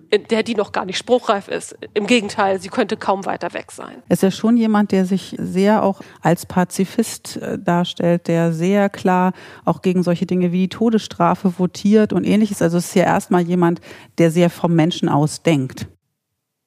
in 0.10 0.23
der 0.25 0.41
die 0.41 0.56
noch 0.56 0.71
gar 0.71 0.86
nicht 0.86 0.97
spruchreif 0.97 1.47
ist. 1.47 1.78
Im 1.93 2.08
Gegenteil, 2.08 2.60
sie 2.60 2.69
könnte 2.69 2.97
kaum 2.97 3.28
weiter 3.28 3.54
weg 3.54 3.71
sein. 3.71 4.02
Es 4.10 4.17
ist 4.17 4.23
ja 4.23 4.32
schon 4.32 4.58
jemand, 4.58 4.91
der 4.91 5.06
sich 5.06 5.36
sehr 5.38 5.84
auch 5.84 6.02
als 6.21 6.47
Pazifist 6.47 7.38
äh, 7.38 7.60
darstellt, 7.60 8.28
der 8.28 8.52
sehr 8.52 8.89
klar 8.89 9.34
auch 9.65 9.84
gegen 9.84 10.02
solche 10.02 10.25
Dinge 10.25 10.52
wie 10.52 10.62
die 10.62 10.69
Todesstrafe 10.69 11.60
votiert 11.60 12.13
und 12.13 12.23
ähnliches. 12.23 12.63
Also 12.63 12.80
es 12.80 12.88
ist 12.88 12.95
ja 12.95 13.04
erstmal 13.04 13.41
jemand, 13.41 13.80
der 14.17 14.32
sehr 14.32 14.49
vom 14.49 14.73
Menschen 14.73 15.08
aus 15.08 15.43
denkt. 15.43 15.88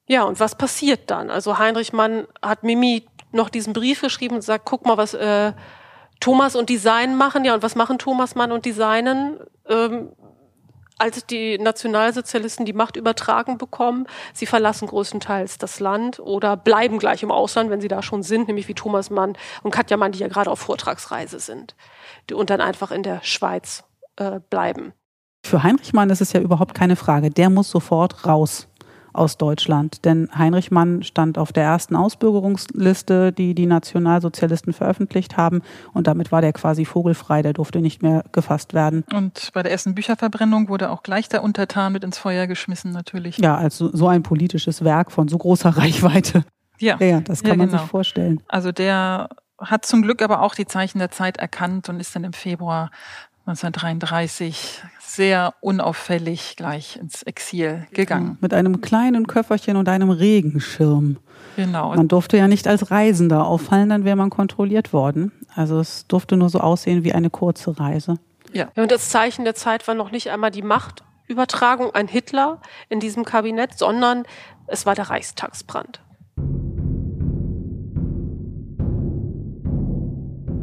Ja, 0.07 0.23
und 0.23 0.39
was 0.39 0.55
passiert 0.57 1.11
dann? 1.11 1.29
Also 1.29 1.57
Heinrich 1.57 1.93
Mann 1.93 2.27
hat 2.41 2.63
Mimi 2.63 3.05
noch 3.33 3.49
diesen 3.49 3.73
Brief 3.73 4.01
geschrieben 4.01 4.35
und 4.35 4.41
sagt, 4.41 4.65
guck 4.65 4.85
mal, 4.85 4.97
was 4.97 5.13
äh, 5.13 5.53
Thomas 6.19 6.55
und 6.55 6.69
Design 6.69 7.17
machen. 7.17 7.45
Ja, 7.45 7.53
und 7.55 7.63
was 7.63 7.75
machen 7.75 7.97
Thomas 7.97 8.35
Mann 8.35 8.51
und 8.51 8.65
Designen? 8.65 9.39
Ähm, 9.67 10.09
als 10.99 11.25
die 11.25 11.57
Nationalsozialisten 11.57 12.65
die 12.65 12.73
Macht 12.73 12.95
übertragen 12.95 13.57
bekommen, 13.57 14.07
sie 14.33 14.45
verlassen 14.45 14.87
größtenteils 14.87 15.57
das 15.57 15.79
Land 15.79 16.19
oder 16.19 16.55
bleiben 16.55 16.99
gleich 16.99 17.23
im 17.23 17.31
Ausland, 17.31 17.69
wenn 17.69 17.81
sie 17.81 17.87
da 17.87 18.01
schon 18.01 18.23
sind, 18.23 18.47
nämlich 18.47 18.67
wie 18.67 18.73
Thomas 18.73 19.09
Mann 19.09 19.35
und 19.63 19.71
Katja 19.71 19.97
Mann, 19.97 20.11
die 20.11 20.19
ja 20.19 20.27
gerade 20.27 20.49
auf 20.49 20.59
Vortragsreise 20.59 21.39
sind 21.39 21.75
und 22.31 22.49
dann 22.49 22.61
einfach 22.61 22.91
in 22.91 23.03
der 23.03 23.21
Schweiz 23.23 23.83
äh, 24.15 24.39
bleiben. 24.49 24.93
Für 25.45 25.63
Heinrich 25.63 25.91
Mann 25.91 26.09
ist 26.09 26.21
es 26.21 26.31
ja 26.31 26.39
überhaupt 26.39 26.73
keine 26.73 26.95
Frage. 26.95 27.29
Der 27.29 27.49
muss 27.49 27.69
sofort 27.69 28.25
raus 28.25 28.69
aus 29.13 29.37
Deutschland. 29.37 30.05
Denn 30.05 30.29
Heinrich 30.37 30.71
Mann 30.71 31.03
stand 31.03 31.37
auf 31.37 31.53
der 31.53 31.63
ersten 31.63 31.95
Ausbürgerungsliste, 31.95 33.31
die 33.31 33.55
die 33.55 33.65
Nationalsozialisten 33.65 34.73
veröffentlicht 34.73 35.37
haben. 35.37 35.61
Und 35.93 36.07
damit 36.07 36.31
war 36.31 36.41
der 36.41 36.53
quasi 36.53 36.85
vogelfrei, 36.85 37.41
der 37.41 37.53
durfte 37.53 37.79
nicht 37.79 38.01
mehr 38.01 38.23
gefasst 38.31 38.73
werden. 38.73 39.03
Und 39.13 39.51
bei 39.53 39.63
der 39.63 39.71
ersten 39.71 39.95
Bücherverbrennung 39.95 40.69
wurde 40.69 40.89
auch 40.89 41.03
gleich 41.03 41.29
der 41.29 41.43
Untertan 41.43 41.93
mit 41.93 42.03
ins 42.03 42.17
Feuer 42.17 42.47
geschmissen, 42.47 42.91
natürlich. 42.91 43.37
Ja, 43.37 43.55
also 43.55 43.89
so 43.95 44.07
ein 44.07 44.23
politisches 44.23 44.83
Werk 44.83 45.11
von 45.11 45.27
so 45.27 45.37
großer 45.37 45.69
Reichweite. 45.77 46.43
Ja, 46.79 46.97
ja, 46.99 47.21
das 47.21 47.41
kann 47.41 47.51
ja, 47.51 47.57
man 47.57 47.67
genau. 47.69 47.81
sich 47.81 47.89
vorstellen. 47.89 48.41
Also 48.47 48.71
der 48.71 49.29
hat 49.59 49.85
zum 49.85 50.01
Glück 50.01 50.21
aber 50.21 50.41
auch 50.41 50.55
die 50.55 50.65
Zeichen 50.65 50.99
der 50.99 51.11
Zeit 51.11 51.37
erkannt 51.37 51.89
und 51.89 51.99
ist 51.99 52.15
dann 52.15 52.23
im 52.23 52.33
Februar 52.33 52.91
1933 53.45 54.81
sehr 55.01 55.53
unauffällig 55.59 56.55
gleich 56.55 56.95
ins 56.95 57.23
Exil 57.23 57.85
gegangen. 57.91 58.37
Mit 58.39 58.53
einem 58.53 58.79
kleinen 58.79 59.27
Köfferchen 59.27 59.75
und 59.75 59.89
einem 59.89 60.09
Regenschirm. 60.09 61.17
Genau. 61.57 61.93
Man 61.93 62.07
durfte 62.07 62.37
ja 62.37 62.47
nicht 62.47 62.67
als 62.67 62.89
Reisender 62.89 63.45
auffallen, 63.45 63.89
dann 63.89 64.05
wäre 64.05 64.15
man 64.15 64.29
kontrolliert 64.29 64.93
worden. 64.93 65.33
Also 65.55 65.79
es 65.79 66.07
durfte 66.07 66.37
nur 66.37 66.49
so 66.49 66.61
aussehen 66.61 67.03
wie 67.03 67.11
eine 67.11 67.29
kurze 67.29 67.77
Reise. 67.77 68.15
Ja. 68.53 68.69
Und 68.75 68.91
das 68.91 69.09
Zeichen 69.09 69.43
der 69.43 69.55
Zeit 69.55 69.87
war 69.89 69.93
noch 69.93 70.11
nicht 70.11 70.29
einmal 70.29 70.51
die 70.51 70.61
Machtübertragung 70.61 71.93
an 71.93 72.07
Hitler 72.07 72.61
in 72.87 73.01
diesem 73.01 73.25
Kabinett, 73.25 73.77
sondern 73.77 74.23
es 74.67 74.85
war 74.85 74.95
der 74.95 75.09
Reichstagsbrand. 75.09 75.99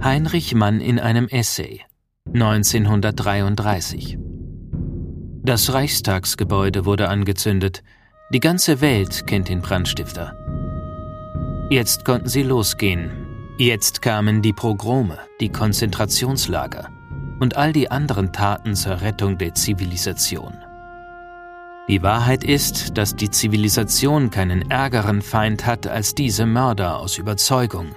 Heinrich 0.02 0.54
Mann 0.54 0.80
in 0.80 0.98
einem 0.98 1.28
Essay 1.28 1.84
1933 2.32 4.16
Das 5.42 5.72
Reichstagsgebäude 5.72 6.84
wurde 6.84 7.08
angezündet. 7.08 7.82
Die 8.32 8.38
ganze 8.38 8.80
Welt 8.80 9.26
kennt 9.26 9.48
den 9.48 9.62
Brandstifter. 9.62 10.36
Jetzt 11.70 12.04
konnten 12.04 12.28
sie 12.28 12.44
losgehen. 12.44 13.10
Jetzt 13.58 14.00
kamen 14.00 14.42
die 14.42 14.52
Pogrome, 14.52 15.18
die 15.40 15.48
Konzentrationslager 15.48 16.88
und 17.40 17.56
all 17.56 17.72
die 17.72 17.90
anderen 17.90 18.32
Taten 18.32 18.76
zur 18.76 19.00
Rettung 19.00 19.36
der 19.36 19.54
Zivilisation. 19.54 20.54
Die 21.88 22.04
Wahrheit 22.04 22.44
ist, 22.44 22.96
dass 22.96 23.16
die 23.16 23.30
Zivilisation 23.30 24.30
keinen 24.30 24.70
ärgeren 24.70 25.20
Feind 25.20 25.66
hat 25.66 25.88
als 25.88 26.14
diese 26.14 26.46
Mörder 26.46 27.00
aus 27.00 27.18
Überzeugung, 27.18 27.96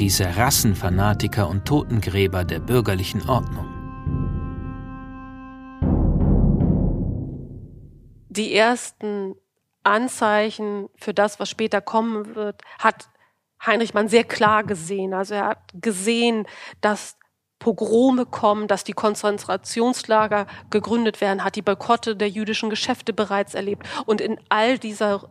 diese 0.00 0.34
Rassenfanatiker 0.38 1.46
und 1.46 1.66
Totengräber 1.66 2.44
der 2.44 2.58
bürgerlichen 2.58 3.28
Ordnung. 3.28 3.66
Die 8.30 8.54
ersten 8.54 9.34
Anzeichen 9.84 10.88
für 10.96 11.12
das, 11.12 11.38
was 11.38 11.50
später 11.50 11.82
kommen 11.82 12.34
wird, 12.34 12.62
hat 12.78 13.10
Heinrich 13.64 13.92
Mann 13.92 14.08
sehr 14.08 14.24
klar 14.24 14.64
gesehen. 14.64 15.12
Also 15.12 15.34
er 15.34 15.48
hat 15.48 15.58
gesehen, 15.74 16.46
dass 16.80 17.18
Pogrome 17.58 18.24
kommen, 18.24 18.68
dass 18.68 18.84
die 18.84 18.94
Konzentrationslager 18.94 20.46
gegründet 20.70 21.20
werden, 21.20 21.44
hat 21.44 21.56
die 21.56 21.62
Boykotte 21.62 22.16
der 22.16 22.30
jüdischen 22.30 22.70
Geschäfte 22.70 23.12
bereits 23.12 23.52
erlebt. 23.52 23.86
Und 24.06 24.22
in 24.22 24.40
all 24.48 24.78
dieser 24.78 25.28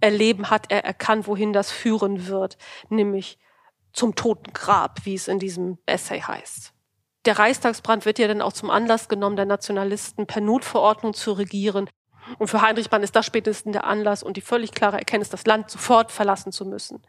Erleben 0.00 0.50
hat 0.50 0.72
er 0.72 0.84
erkannt, 0.84 1.28
wohin 1.28 1.52
das 1.52 1.70
führen 1.70 2.26
wird, 2.26 2.58
nämlich 2.88 3.38
zum 3.98 4.14
toten 4.14 4.52
Grab, 4.52 5.00
wie 5.04 5.14
es 5.14 5.28
in 5.28 5.38
diesem 5.38 5.78
Essay 5.84 6.20
heißt. 6.20 6.72
Der 7.24 7.38
Reichstagsbrand 7.38 8.06
wird 8.06 8.18
ja 8.18 8.28
dann 8.28 8.40
auch 8.40 8.52
zum 8.52 8.70
Anlass 8.70 9.08
genommen, 9.08 9.36
der 9.36 9.44
Nationalisten 9.44 10.26
per 10.26 10.40
Notverordnung 10.40 11.14
zu 11.14 11.32
regieren. 11.32 11.90
Und 12.38 12.48
für 12.48 12.62
Heinrich 12.62 12.90
Mann 12.90 13.02
ist 13.02 13.16
das 13.16 13.26
spätestens 13.26 13.72
der 13.72 13.84
Anlass 13.84 14.22
und 14.22 14.36
die 14.36 14.40
völlig 14.40 14.72
klare 14.72 14.98
Erkenntnis, 14.98 15.30
das 15.30 15.46
Land 15.46 15.70
sofort 15.70 16.12
verlassen 16.12 16.52
zu 16.52 16.64
müssen. 16.64 17.02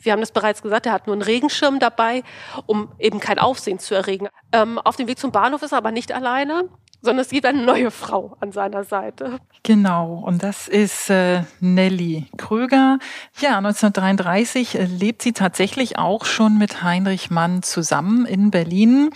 Wir 0.00 0.12
haben 0.12 0.20
das 0.20 0.30
bereits 0.30 0.62
gesagt, 0.62 0.86
er 0.86 0.92
hat 0.92 1.06
nur 1.06 1.14
einen 1.14 1.22
Regenschirm 1.22 1.80
dabei, 1.80 2.22
um 2.66 2.92
eben 2.98 3.20
kein 3.20 3.38
Aufsehen 3.38 3.78
zu 3.78 3.94
erregen. 3.94 4.28
Ähm, 4.52 4.78
auf 4.78 4.96
dem 4.96 5.08
Weg 5.08 5.18
zum 5.18 5.32
Bahnhof 5.32 5.62
ist 5.62 5.72
er 5.72 5.78
aber 5.78 5.90
nicht 5.90 6.12
alleine, 6.12 6.68
sondern 7.00 7.22
es 7.22 7.30
gibt 7.30 7.46
eine 7.46 7.62
neue 7.62 7.90
Frau 7.90 8.36
an 8.40 8.52
seiner 8.52 8.84
Seite. 8.84 9.38
Genau, 9.62 10.14
und 10.14 10.42
das 10.42 10.68
ist 10.68 11.10
äh, 11.10 11.42
Nelly 11.60 12.26
Kröger. 12.36 12.98
Ja, 13.40 13.58
1933 13.58 14.74
äh, 14.74 14.84
lebt 14.84 15.22
sie 15.22 15.32
tatsächlich 15.32 15.98
auch 15.98 16.24
schon 16.24 16.58
mit 16.58 16.82
Heinrich 16.82 17.30
Mann 17.30 17.62
zusammen 17.62 18.26
in 18.26 18.50
Berlin. 18.50 19.10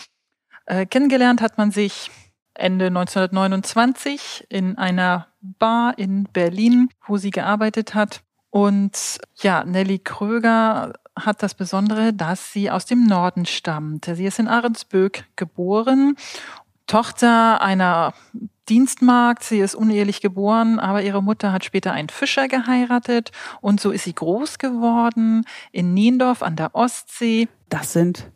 Äh, 0.67 0.87
kennengelernt 0.87 1.41
hat 1.41 1.59
man 1.59 1.71
sich 1.71 2.11
Ende 2.55 2.87
1929 2.87 4.47
in 4.49 4.79
einer 4.79 5.29
Bar 5.41 5.99
in 5.99 6.25
Berlin, 6.33 6.89
wo 7.07 7.17
sie 7.17 7.31
gearbeitet 7.31 7.95
hat. 7.95 8.23
Und 8.51 9.19
ja, 9.37 9.65
Nelly 9.65 9.99
Kröger 9.99 10.93
hat 11.19 11.43
das 11.43 11.55
Besondere, 11.55 12.13
dass 12.13 12.53
sie 12.53 12.71
aus 12.71 12.87
dem 12.87 13.07
Norden 13.07 13.47
stammt. 13.47 14.05
Sie 14.05 14.25
ist 14.25 14.39
in 14.39 14.49
Ahrensböck 14.49 15.25
geboren, 15.37 16.17
Tochter 16.93 17.63
einer 17.63 18.13
Dienstmagd. 18.69 19.45
Sie 19.45 19.61
ist 19.61 19.75
unehelich 19.75 20.21
geboren, 20.21 20.79
aber 20.79 21.03
ihre 21.03 21.23
Mutter 21.23 21.51
hat 21.51 21.65
später 21.65 21.91
einen 21.95 22.11
Fischer 22.11 22.49
geheiratet 22.49 23.31
und 23.63 23.81
so 23.81 23.93
ist 23.93 24.05
sie 24.05 24.15
groß 24.15 24.59
geworden 24.59 25.47
in 25.71 25.95
Niendorf 25.95 26.43
an 26.43 26.55
der 26.55 26.75
Ostsee. 26.75 27.49
Das 27.71 27.95
sind 27.95 28.31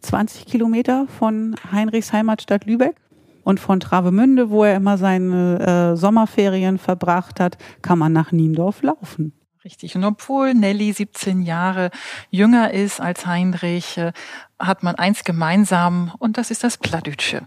20 0.00 0.46
Kilometer 0.46 1.08
von 1.18 1.56
Heinrichs 1.70 2.10
Heimatstadt 2.10 2.64
Lübeck. 2.64 2.96
Und 3.42 3.60
von 3.60 3.80
Travemünde, 3.80 4.48
wo 4.48 4.64
er 4.64 4.76
immer 4.76 4.96
seine 4.96 5.92
äh, 5.92 5.96
Sommerferien 5.96 6.78
verbracht 6.78 7.38
hat, 7.38 7.58
kann 7.82 7.98
man 7.98 8.14
nach 8.14 8.32
Niendorf 8.32 8.82
laufen. 8.82 9.34
Richtig. 9.64 9.94
Und 9.94 10.04
obwohl 10.04 10.54
Nelly 10.54 10.92
17 10.92 11.42
Jahre 11.42 11.90
jünger 12.30 12.72
ist 12.72 13.00
als 13.00 13.26
Heinrich, 13.26 13.98
äh, 13.98 14.12
hat 14.58 14.82
man 14.82 14.94
eins 14.94 15.24
gemeinsam 15.24 16.12
und 16.18 16.38
das 16.38 16.50
ist 16.50 16.64
das 16.64 16.78
Pladütsche. 16.78 17.42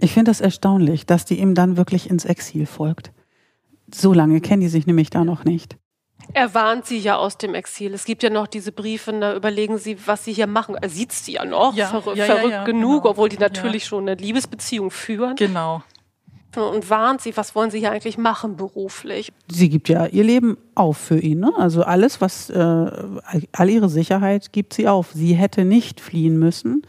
Ich 0.00 0.12
finde 0.12 0.30
das 0.30 0.40
erstaunlich, 0.40 1.06
dass 1.06 1.24
die 1.24 1.38
ihm 1.40 1.54
dann 1.54 1.76
wirklich 1.76 2.08
ins 2.10 2.24
Exil 2.24 2.66
folgt. 2.66 3.12
So 3.92 4.12
lange 4.12 4.40
kennen 4.40 4.62
die 4.62 4.68
sich 4.68 4.86
nämlich 4.86 5.10
da 5.10 5.24
noch 5.24 5.44
nicht. 5.44 5.76
Er 6.32 6.54
warnt 6.54 6.86
sie 6.86 6.98
ja 6.98 7.16
aus 7.16 7.38
dem 7.38 7.54
Exil. 7.54 7.92
Es 7.92 8.04
gibt 8.04 8.22
ja 8.22 8.30
noch 8.30 8.46
diese 8.46 8.72
Briefe, 8.72 9.12
da 9.18 9.34
überlegen 9.34 9.78
sie, 9.78 9.96
was 10.06 10.24
sie 10.24 10.32
hier 10.32 10.46
machen. 10.46 10.76
Er 10.80 10.88
sieht 10.88 11.12
sie 11.12 11.32
ja 11.32 11.44
noch, 11.44 11.74
Ja, 11.74 11.86
verrückt, 11.88 12.16
ja, 12.18 12.26
ja, 12.26 12.36
verrückt 12.36 12.64
genug, 12.66 13.02
genau. 13.02 13.10
obwohl 13.10 13.28
die 13.28 13.38
natürlich 13.38 13.82
Ja. 13.84 13.88
schon 13.88 14.08
eine 14.08 14.20
Liebesbeziehung 14.20 14.90
führen. 14.90 15.34
Genau. 15.36 15.82
Und 16.56 16.90
warnt 16.90 17.20
sie, 17.20 17.36
was 17.36 17.54
wollen 17.54 17.70
sie 17.70 17.78
hier 17.78 17.92
eigentlich 17.92 18.18
machen 18.18 18.56
beruflich. 18.56 19.32
Sie 19.48 19.68
gibt 19.68 19.88
ja 19.88 20.06
ihr 20.06 20.24
Leben 20.24 20.56
auf 20.74 20.96
für 20.98 21.18
ihn. 21.18 21.40
Ne? 21.40 21.52
Also 21.56 21.82
alles, 21.82 22.20
was 22.20 22.50
äh, 22.50 22.56
all 23.52 23.70
ihre 23.70 23.88
Sicherheit 23.88 24.52
gibt 24.52 24.74
sie 24.74 24.88
auf. 24.88 25.12
Sie 25.14 25.34
hätte 25.34 25.64
nicht 25.64 26.00
fliehen 26.00 26.38
müssen 26.38 26.82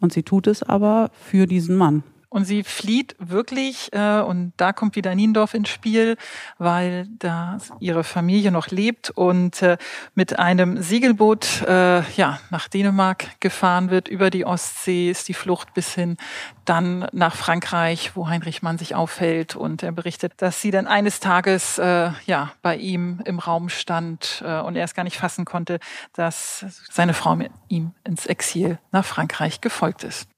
und 0.00 0.12
sie 0.12 0.22
tut 0.22 0.46
es 0.46 0.62
aber 0.62 1.10
für 1.12 1.46
diesen 1.46 1.76
Mann. 1.76 2.04
Und 2.30 2.44
sie 2.44 2.62
flieht 2.62 3.16
wirklich, 3.18 3.90
äh, 3.92 4.20
und 4.20 4.52
da 4.58 4.74
kommt 4.74 4.96
wieder 4.96 5.14
Niendorf 5.14 5.54
ins 5.54 5.70
Spiel, 5.70 6.16
weil 6.58 7.06
da 7.18 7.56
ihre 7.80 8.04
Familie 8.04 8.52
noch 8.52 8.66
lebt 8.68 9.08
und 9.08 9.62
äh, 9.62 9.78
mit 10.14 10.38
einem 10.38 10.82
Segelboot 10.82 11.62
äh, 11.62 12.02
ja, 12.16 12.38
nach 12.50 12.68
Dänemark 12.68 13.40
gefahren 13.40 13.88
wird. 13.88 14.08
Über 14.08 14.28
die 14.28 14.44
Ostsee 14.44 15.10
ist 15.10 15.28
die 15.28 15.34
Flucht 15.34 15.72
bis 15.72 15.94
hin 15.94 16.18
dann 16.66 17.08
nach 17.12 17.34
Frankreich, 17.34 18.14
wo 18.14 18.28
Heinrich 18.28 18.60
Mann 18.60 18.76
sich 18.76 18.94
aufhält. 18.94 19.56
Und 19.56 19.82
er 19.82 19.92
berichtet, 19.92 20.34
dass 20.36 20.60
sie 20.60 20.70
dann 20.70 20.86
eines 20.86 21.20
Tages 21.20 21.78
äh, 21.78 22.10
ja, 22.26 22.52
bei 22.60 22.76
ihm 22.76 23.22
im 23.24 23.38
Raum 23.38 23.70
stand 23.70 24.42
äh, 24.44 24.60
und 24.60 24.76
er 24.76 24.84
es 24.84 24.94
gar 24.94 25.04
nicht 25.04 25.16
fassen 25.16 25.46
konnte, 25.46 25.80
dass 26.12 26.66
seine 26.90 27.14
Frau 27.14 27.36
mit 27.36 27.52
ihm 27.68 27.92
ins 28.04 28.26
Exil 28.26 28.78
nach 28.92 29.06
Frankreich 29.06 29.62
gefolgt 29.62 30.04
ist. 30.04 30.28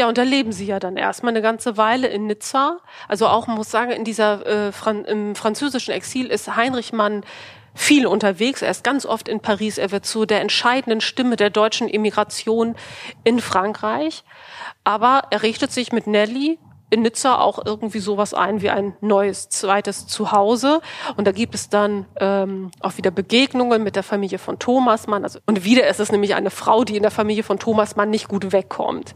Ja, 0.00 0.08
und 0.08 0.16
da 0.16 0.22
leben 0.22 0.50
sie 0.50 0.64
ja 0.64 0.78
dann 0.78 0.96
erstmal 0.96 1.34
eine 1.34 1.42
ganze 1.42 1.76
Weile 1.76 2.08
in 2.08 2.26
Nizza. 2.26 2.78
Also 3.06 3.26
auch, 3.26 3.46
muss 3.48 3.70
sagen, 3.70 3.90
in 3.90 4.02
dieser 4.02 4.46
äh, 4.46 4.72
Fran 4.72 5.04
im 5.04 5.34
französischen 5.34 5.92
Exil 5.92 6.28
ist 6.28 6.56
Heinrich 6.56 6.94
Mann 6.94 7.22
viel 7.74 8.06
unterwegs. 8.06 8.62
Er 8.62 8.70
ist 8.70 8.82
ganz 8.82 9.04
oft 9.04 9.28
in 9.28 9.40
Paris. 9.40 9.76
Er 9.76 9.90
wird 9.90 10.06
zu 10.06 10.24
der 10.24 10.40
entscheidenden 10.40 11.02
Stimme 11.02 11.36
der 11.36 11.50
deutschen 11.50 11.86
Immigration 11.86 12.76
in 13.24 13.40
Frankreich. 13.40 14.24
Aber 14.84 15.24
er 15.28 15.42
richtet 15.42 15.70
sich 15.70 15.92
mit 15.92 16.06
Nelly 16.06 16.58
in 16.88 17.02
Nizza 17.02 17.38
auch 17.38 17.62
irgendwie 17.62 17.98
sowas 17.98 18.32
ein 18.32 18.62
wie 18.62 18.70
ein 18.70 18.96
neues 19.02 19.50
zweites 19.50 20.06
Zuhause. 20.06 20.80
Und 21.18 21.26
da 21.26 21.32
gibt 21.32 21.54
es 21.54 21.68
dann 21.68 22.06
ähm, 22.18 22.70
auch 22.80 22.96
wieder 22.96 23.10
Begegnungen 23.10 23.82
mit 23.82 23.96
der 23.96 24.02
Familie 24.02 24.38
von 24.38 24.58
Thomas 24.58 25.08
Mann. 25.08 25.24
Also, 25.24 25.40
und 25.44 25.66
wieder 25.66 25.86
ist 25.88 26.00
es 26.00 26.10
nämlich 26.10 26.34
eine 26.36 26.48
Frau, 26.48 26.84
die 26.84 26.96
in 26.96 27.02
der 27.02 27.10
Familie 27.10 27.42
von 27.42 27.58
Thomas 27.58 27.96
Mann 27.96 28.08
nicht 28.08 28.28
gut 28.28 28.50
wegkommt. 28.50 29.14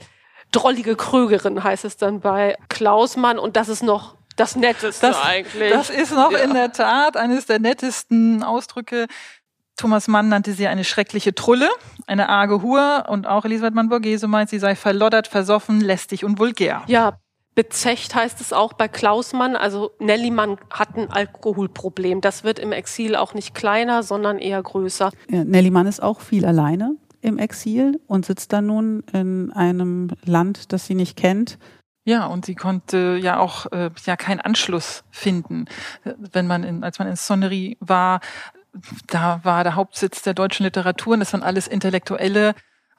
Drollige 0.54 0.96
Krögerin 0.96 1.62
heißt 1.64 1.84
es 1.84 1.96
dann 1.96 2.20
bei 2.20 2.56
Klaus 2.68 3.16
Mann. 3.16 3.38
Und 3.38 3.56
das 3.56 3.68
ist 3.68 3.82
noch 3.82 4.16
das 4.36 4.56
Netteste 4.56 5.06
Das, 5.06 5.22
eigentlich. 5.22 5.72
das 5.72 5.90
ist 5.90 6.12
noch 6.12 6.32
Ja. 6.32 6.38
in 6.38 6.54
der 6.54 6.72
Tat 6.72 7.16
eines 7.16 7.46
der 7.46 7.58
nettesten 7.60 8.42
Ausdrücke. 8.42 9.06
Thomas 9.76 10.06
Mann 10.06 10.28
nannte 10.28 10.52
sie 10.52 10.68
eine 10.68 10.84
schreckliche 10.84 11.34
Trulle, 11.34 11.68
eine 12.06 12.28
arge 12.28 12.62
Hur 12.62 13.06
und 13.08 13.26
auch 13.26 13.44
Elisabeth 13.44 13.74
Mann-Borghese 13.74 14.28
meint, 14.28 14.48
sie 14.48 14.60
sei 14.60 14.76
verloddert, 14.76 15.26
versoffen, 15.26 15.80
lästig 15.80 16.24
und 16.24 16.38
vulgär. 16.38 16.82
Ja, 16.86 17.18
Bezecht 17.56 18.14
heißt 18.16 18.40
es 18.40 18.52
auch 18.52 18.72
bei 18.72 18.88
Klausmann. 18.88 19.54
Also 19.54 19.92
Nellimann 20.00 20.58
hat 20.70 20.96
ein 20.96 21.10
Alkoholproblem. 21.10 22.20
Das 22.20 22.42
wird 22.42 22.58
im 22.58 22.72
Exil 22.72 23.14
auch 23.14 23.32
nicht 23.34 23.54
kleiner, 23.54 24.02
sondern 24.02 24.38
eher 24.38 24.60
größer. 24.62 25.10
Ja, 25.28 25.44
Nellimann 25.44 25.86
ist 25.86 26.02
auch 26.02 26.20
viel 26.20 26.44
alleine 26.46 26.96
im 27.24 27.38
Exil 27.38 28.00
und 28.06 28.26
sitzt 28.26 28.52
dann 28.52 28.66
nun 28.66 29.02
in 29.12 29.52
einem 29.52 30.10
Land, 30.24 30.72
das 30.72 30.86
sie 30.86 30.94
nicht 30.94 31.16
kennt. 31.16 31.58
Ja, 32.04 32.26
und 32.26 32.44
sie 32.44 32.54
konnte 32.54 33.18
ja 33.20 33.38
auch 33.38 33.72
äh, 33.72 33.90
ja 34.04 34.16
keinen 34.16 34.40
Anschluss 34.40 35.04
finden. 35.10 35.64
Wenn 36.04 36.46
man 36.46 36.62
in, 36.62 36.84
als 36.84 36.98
man 36.98 37.08
in 37.08 37.16
Sonnery 37.16 37.78
war, 37.80 38.20
da 39.06 39.40
war 39.42 39.64
der 39.64 39.74
Hauptsitz 39.74 40.22
der 40.22 40.34
deutschen 40.34 40.64
Literatur 40.64 41.14
und 41.14 41.20
das 41.20 41.32
waren 41.32 41.42
alles 41.42 41.66
Intellektuelle, 41.66 42.54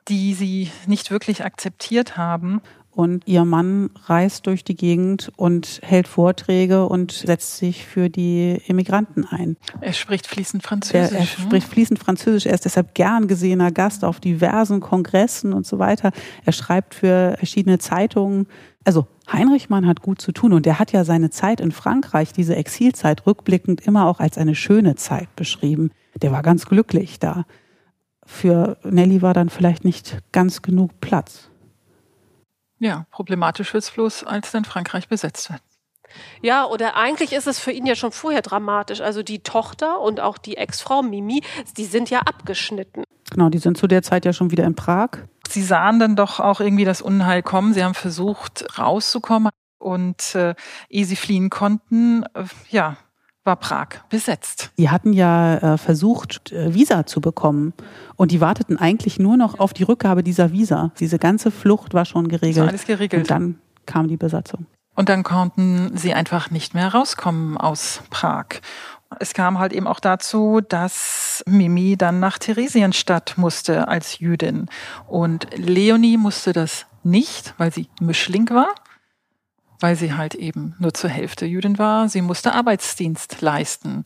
die 0.08 0.34
sie 0.34 0.72
nicht 0.88 1.12
wirklich 1.12 1.44
akzeptiert 1.44 2.18
haben. 2.18 2.62
Und 2.96 3.28
ihr 3.28 3.44
Mann 3.44 3.90
reist 4.06 4.48
durch 4.48 4.64
die 4.64 4.78
Gegend 4.78 5.30
und 5.36 5.82
hält 5.84 6.08
Vorträge 6.08 6.88
und 6.88 7.12
setzt 7.12 7.58
sich 7.58 7.86
für 7.86 8.10
die 8.10 8.62
Immigranten 8.68 9.26
ein. 9.26 9.58
Er 9.82 9.92
spricht 9.92 10.28
fließend 10.28 10.64
Französisch. 10.64 11.12
Er, 11.12 11.20
er 11.20 11.26
spricht 11.26 11.68
fließend 11.68 12.00
Französisch. 12.00 12.46
Er 12.46 12.54
ist 12.54 12.64
deshalb 12.64 12.96
gern 12.96 13.28
gesehener 13.28 13.74
Gast 13.74 14.06
auf 14.06 14.22
diversen 14.22 14.80
Kongressen 14.80 15.52
und 15.52 15.68
so 15.68 15.78
weiter. 15.78 16.14
Er 16.46 16.54
schreibt 16.54 16.96
für 16.96 17.36
verschiedene 17.38 17.80
Zeitungen. 17.80 18.48
Also 18.86 19.08
Heinrich 19.30 19.70
Mann 19.70 19.88
hat 19.88 20.02
gut 20.02 20.22
zu 20.22 20.32
tun 20.32 20.54
und 20.54 20.66
er 20.66 20.80
hat 20.80 20.94
ja 20.94 21.04
seine 21.04 21.32
Zeit 21.32 21.60
in 21.60 21.74
Frankreich, 21.74 22.32
diese 22.32 22.56
Exilzeit, 22.56 23.28
rückblickend 23.28 23.82
immer 23.82 24.06
auch 24.06 24.22
als 24.22 24.38
eine 24.38 24.56
schöne 24.56 24.96
Zeit 24.96 25.36
beschrieben. 25.36 25.92
Der 26.22 26.32
war 26.32 26.44
ganz 26.44 26.66
glücklich 26.66 27.20
da. 27.20 27.46
Für 28.26 28.78
Nelly 28.86 29.22
war 29.22 29.34
dann 29.34 29.50
vielleicht 29.50 29.84
nicht 29.84 30.20
ganz 30.32 30.62
genug 30.62 31.02
Platz. 31.02 31.50
Ja, 32.80 33.06
problematisch 33.12 33.74
wird's 33.74 33.92
bloß, 33.92 34.24
als 34.26 34.52
dann 34.52 34.66
Frankreich 34.66 35.08
besetzt 35.08 35.50
wird. 35.50 35.62
Ja, 36.42 36.66
oder 36.66 36.96
eigentlich 36.96 37.34
ist 37.34 37.48
es 37.48 37.60
für 37.60 37.72
ihn 37.72 37.86
ja 37.86 37.96
schon 37.96 38.12
vorher 38.12 38.42
dramatisch. 38.42 39.02
Also 39.02 39.24
die 39.24 39.40
Tochter 39.40 40.00
und 40.00 40.20
auch 40.20 40.38
die 40.38 40.58
Ex-Frau 40.58 41.02
Mimi, 41.02 41.42
die 41.78 41.86
sind 41.86 42.10
ja 42.10 42.20
abgeschnitten. 42.20 43.04
Genau, 43.32 43.50
die 43.50 43.58
sind 43.58 43.78
zu 43.78 43.88
der 43.88 44.04
Zeit 44.04 44.26
ja 44.26 44.34
schon 44.34 44.52
wieder 44.52 44.66
in 44.66 44.76
Prag. 44.76 45.10
Sie 45.50 45.64
sahen 45.64 46.00
dann 46.00 46.16
doch 46.16 46.40
auch 46.40 46.60
irgendwie 46.60 46.86
das 46.86 47.02
Unheil 47.02 47.44
kommen. 47.44 47.74
Sie 47.74 47.84
haben 47.84 47.94
versucht 47.94 48.66
rauszukommen 48.78 49.52
und 49.78 50.36
äh, 50.36 50.56
ehe 50.90 51.06
sie 51.06 51.16
fliehen 51.16 51.50
konnten, 51.50 52.24
äh, 52.34 52.46
ja, 52.70 52.98
war 53.46 53.56
Prag 53.56 53.88
besetzt. 54.10 54.72
Die 54.78 54.90
hatten 54.90 55.14
ja 55.14 55.58
äh, 55.58 55.78
versucht, 55.78 56.52
äh, 56.52 56.74
Visa 56.74 57.06
zu 57.06 57.22
bekommen. 57.22 57.74
Und 58.16 58.32
die 58.32 58.42
warteten 58.42 58.78
eigentlich 58.78 59.20
nur 59.20 59.38
noch 59.38 59.60
auf 59.60 59.74
die 59.74 59.84
Rückgabe 59.84 60.24
dieser 60.24 60.52
Visa. 60.52 60.92
Diese 61.00 61.20
ganze 61.20 61.52
Flucht 61.52 61.94
war 61.94 62.06
schon 62.06 62.28
geregelt. 62.28 62.58
war 62.58 62.68
alles 62.70 62.86
geregelt. 62.86 63.24
Und 63.24 63.32
dann 63.32 63.60
kam 63.86 64.08
die 64.08 64.18
Besatzung. 64.18 64.66
Und 64.96 65.10
dann 65.10 65.24
konnten 65.24 65.96
sie 65.96 66.14
einfach 66.14 66.50
nicht 66.50 66.74
mehr 66.74 66.88
rauskommen 66.88 67.58
aus 67.58 68.02
Prag. 68.10 68.46
Es 69.20 69.34
kam 69.34 69.60
halt 69.60 69.74
eben 69.74 69.88
auch 69.88 70.00
dazu, 70.00 70.62
dass 70.68 71.44
Mimi 71.46 71.96
dann 71.98 72.20
nach 72.20 72.40
Theresienstadt 72.40 73.38
musste 73.38 73.88
als 73.88 74.20
Jüdin. 74.20 74.68
Und 75.08 75.48
Leonie 75.56 76.18
musste 76.18 76.54
das 76.54 76.86
nicht, 77.04 77.54
weil 77.58 77.72
sie 77.72 77.88
Mischling 78.02 78.50
war 78.50 78.70
weil 79.86 79.96
sie 79.96 80.14
halt 80.14 80.34
eben 80.34 80.74
nur 80.80 80.96
zur 80.96 81.12
Hälfte 81.12 81.46
Jüdin 81.46 81.78
war. 81.78 82.10
Sie 82.10 82.24
musste 82.24 82.54
Arbeitsdienst 82.54 83.42
leisten. 83.42 84.04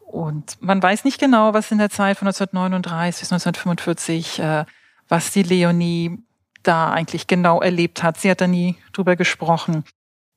Und 0.00 0.58
man 0.60 0.82
weiß 0.82 1.06
nicht 1.06 1.18
genau, 1.18 1.54
was 1.54 1.70
in 1.70 1.78
der 1.78 1.88
Zeit 1.88 2.18
von 2.18 2.28
1939 2.28 3.20
bis 3.20 3.32
1945, 3.32 4.38
äh, 4.40 4.64
was 5.08 5.30
die 5.30 5.42
Leonie 5.42 6.18
da 6.62 6.90
eigentlich 6.90 7.28
genau 7.28 7.62
erlebt 7.62 8.02
hat. 8.02 8.18
Sie 8.18 8.30
hat 8.30 8.42
da 8.42 8.46
nie 8.46 8.76
drüber 8.92 9.16
gesprochen. 9.16 9.84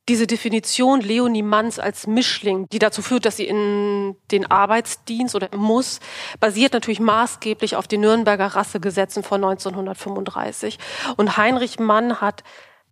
Diese 0.08 0.26
Definition 0.26 1.02
Leonie 1.02 1.42
Manns 1.42 1.78
als 1.78 2.06
Mischling, 2.06 2.66
die 2.70 2.78
dazu 2.78 3.02
führt, 3.02 3.26
dass 3.26 3.36
sie 3.36 3.46
in 3.46 4.16
den 4.30 4.50
Arbeitsdienst 4.50 5.34
oder 5.34 5.54
muss, 5.54 6.00
basiert 6.40 6.72
natürlich 6.72 7.00
maßgeblich 7.00 7.76
auf 7.76 7.86
den 7.86 8.00
Nürnberger 8.00 8.46
Rassegesetzen 8.46 9.22
von 9.22 9.44
1935. 9.44 10.78
Und 11.18 11.36
Heinrich 11.36 11.78
Mann 11.78 12.22
hat, 12.22 12.44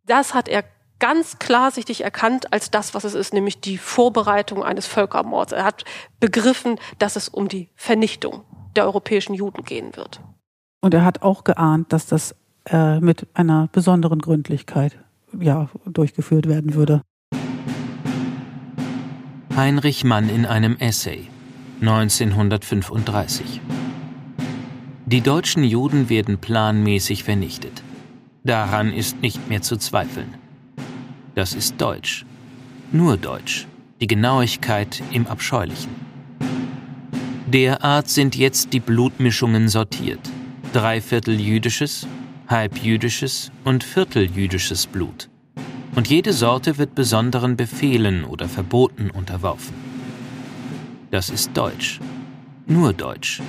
das 0.05 0.35
hat 0.35 0.51
er 0.51 0.65
ganz 0.99 1.39
klarsichtig 1.39 2.03
erkannt 2.03 2.53
als 2.53 2.71
das, 2.71 2.95
was 2.95 3.05
es 3.05 3.15
ist, 3.15 3.35
nämlich 3.35 3.61
die 3.61 3.79
Vorbereitung 3.79 4.63
eines 4.63 4.87
Völkermords. 4.87 5.53
Er 5.53 5.65
hat 5.65 5.85
begriffen, 6.21 6.79
dass 6.99 7.17
es 7.17 7.29
um 7.29 7.49
die 7.49 7.69
Vernichtung 7.75 8.43
der 8.77 8.85
europäischen 8.85 9.35
Juden 9.35 9.65
gehen 9.65 9.97
wird. 9.97 10.21
Und 10.81 10.95
er 10.95 11.05
hat 11.05 11.23
auch 11.23 11.45
geahnt, 11.45 11.93
dass 11.93 12.07
das 12.07 12.35
äh, 12.67 13.01
mit 13.01 13.27
einer 13.35 13.69
besonderen 13.73 14.21
Gründlichkeit 14.21 14.99
ja, 15.39 15.69
durchgeführt 15.87 16.49
werden 16.49 16.75
würde. 16.75 17.03
Heinrich 19.57 20.05
Mann 20.05 20.29
in 20.29 20.47
einem 20.47 20.77
Essay 20.79 21.29
1935 21.81 23.61
Die 25.07 25.21
deutschen 25.21 25.63
Juden 25.65 26.09
werden 26.09 26.39
planmäßig 26.39 27.25
vernichtet. 27.25 27.83
Daran 28.43 28.93
ist 28.93 29.23
nicht 29.23 29.49
mehr 29.49 29.63
zu 29.63 29.77
zweifeln. 29.77 30.35
Das 31.35 31.53
ist 31.53 31.81
Deutsch. 31.81 32.25
Nur 32.93 33.17
Deutsch. 33.17 33.67
Die 34.01 34.07
Genauigkeit 34.07 35.03
im 35.11 35.27
Abscheulichen. 35.27 35.91
Derart 37.47 38.09
sind 38.09 38.37
jetzt 38.37 38.73
die 38.73 38.81
Blutmischungen 38.81 39.69
sortiert. 39.69 40.21
Dreiviertel 40.73 41.41
jüdisches, 41.41 42.07
halbjüdisches 42.49 43.51
und 43.65 43.83
vierteljüdisches 43.83 44.87
Blut. 44.87 45.29
Und 45.97 46.09
jede 46.09 46.33
Sorte 46.33 46.79
wird 46.79 46.95
besonderen 46.95 47.57
Befehlen 47.57 48.25
oder 48.25 48.49
Verboten 48.49 49.11
unterworfen. 49.11 49.75
Das 51.11 51.31
ist 51.31 51.57
Deutsch. 51.57 52.01
Nur 52.67 52.93
Deutsch. 52.93 53.43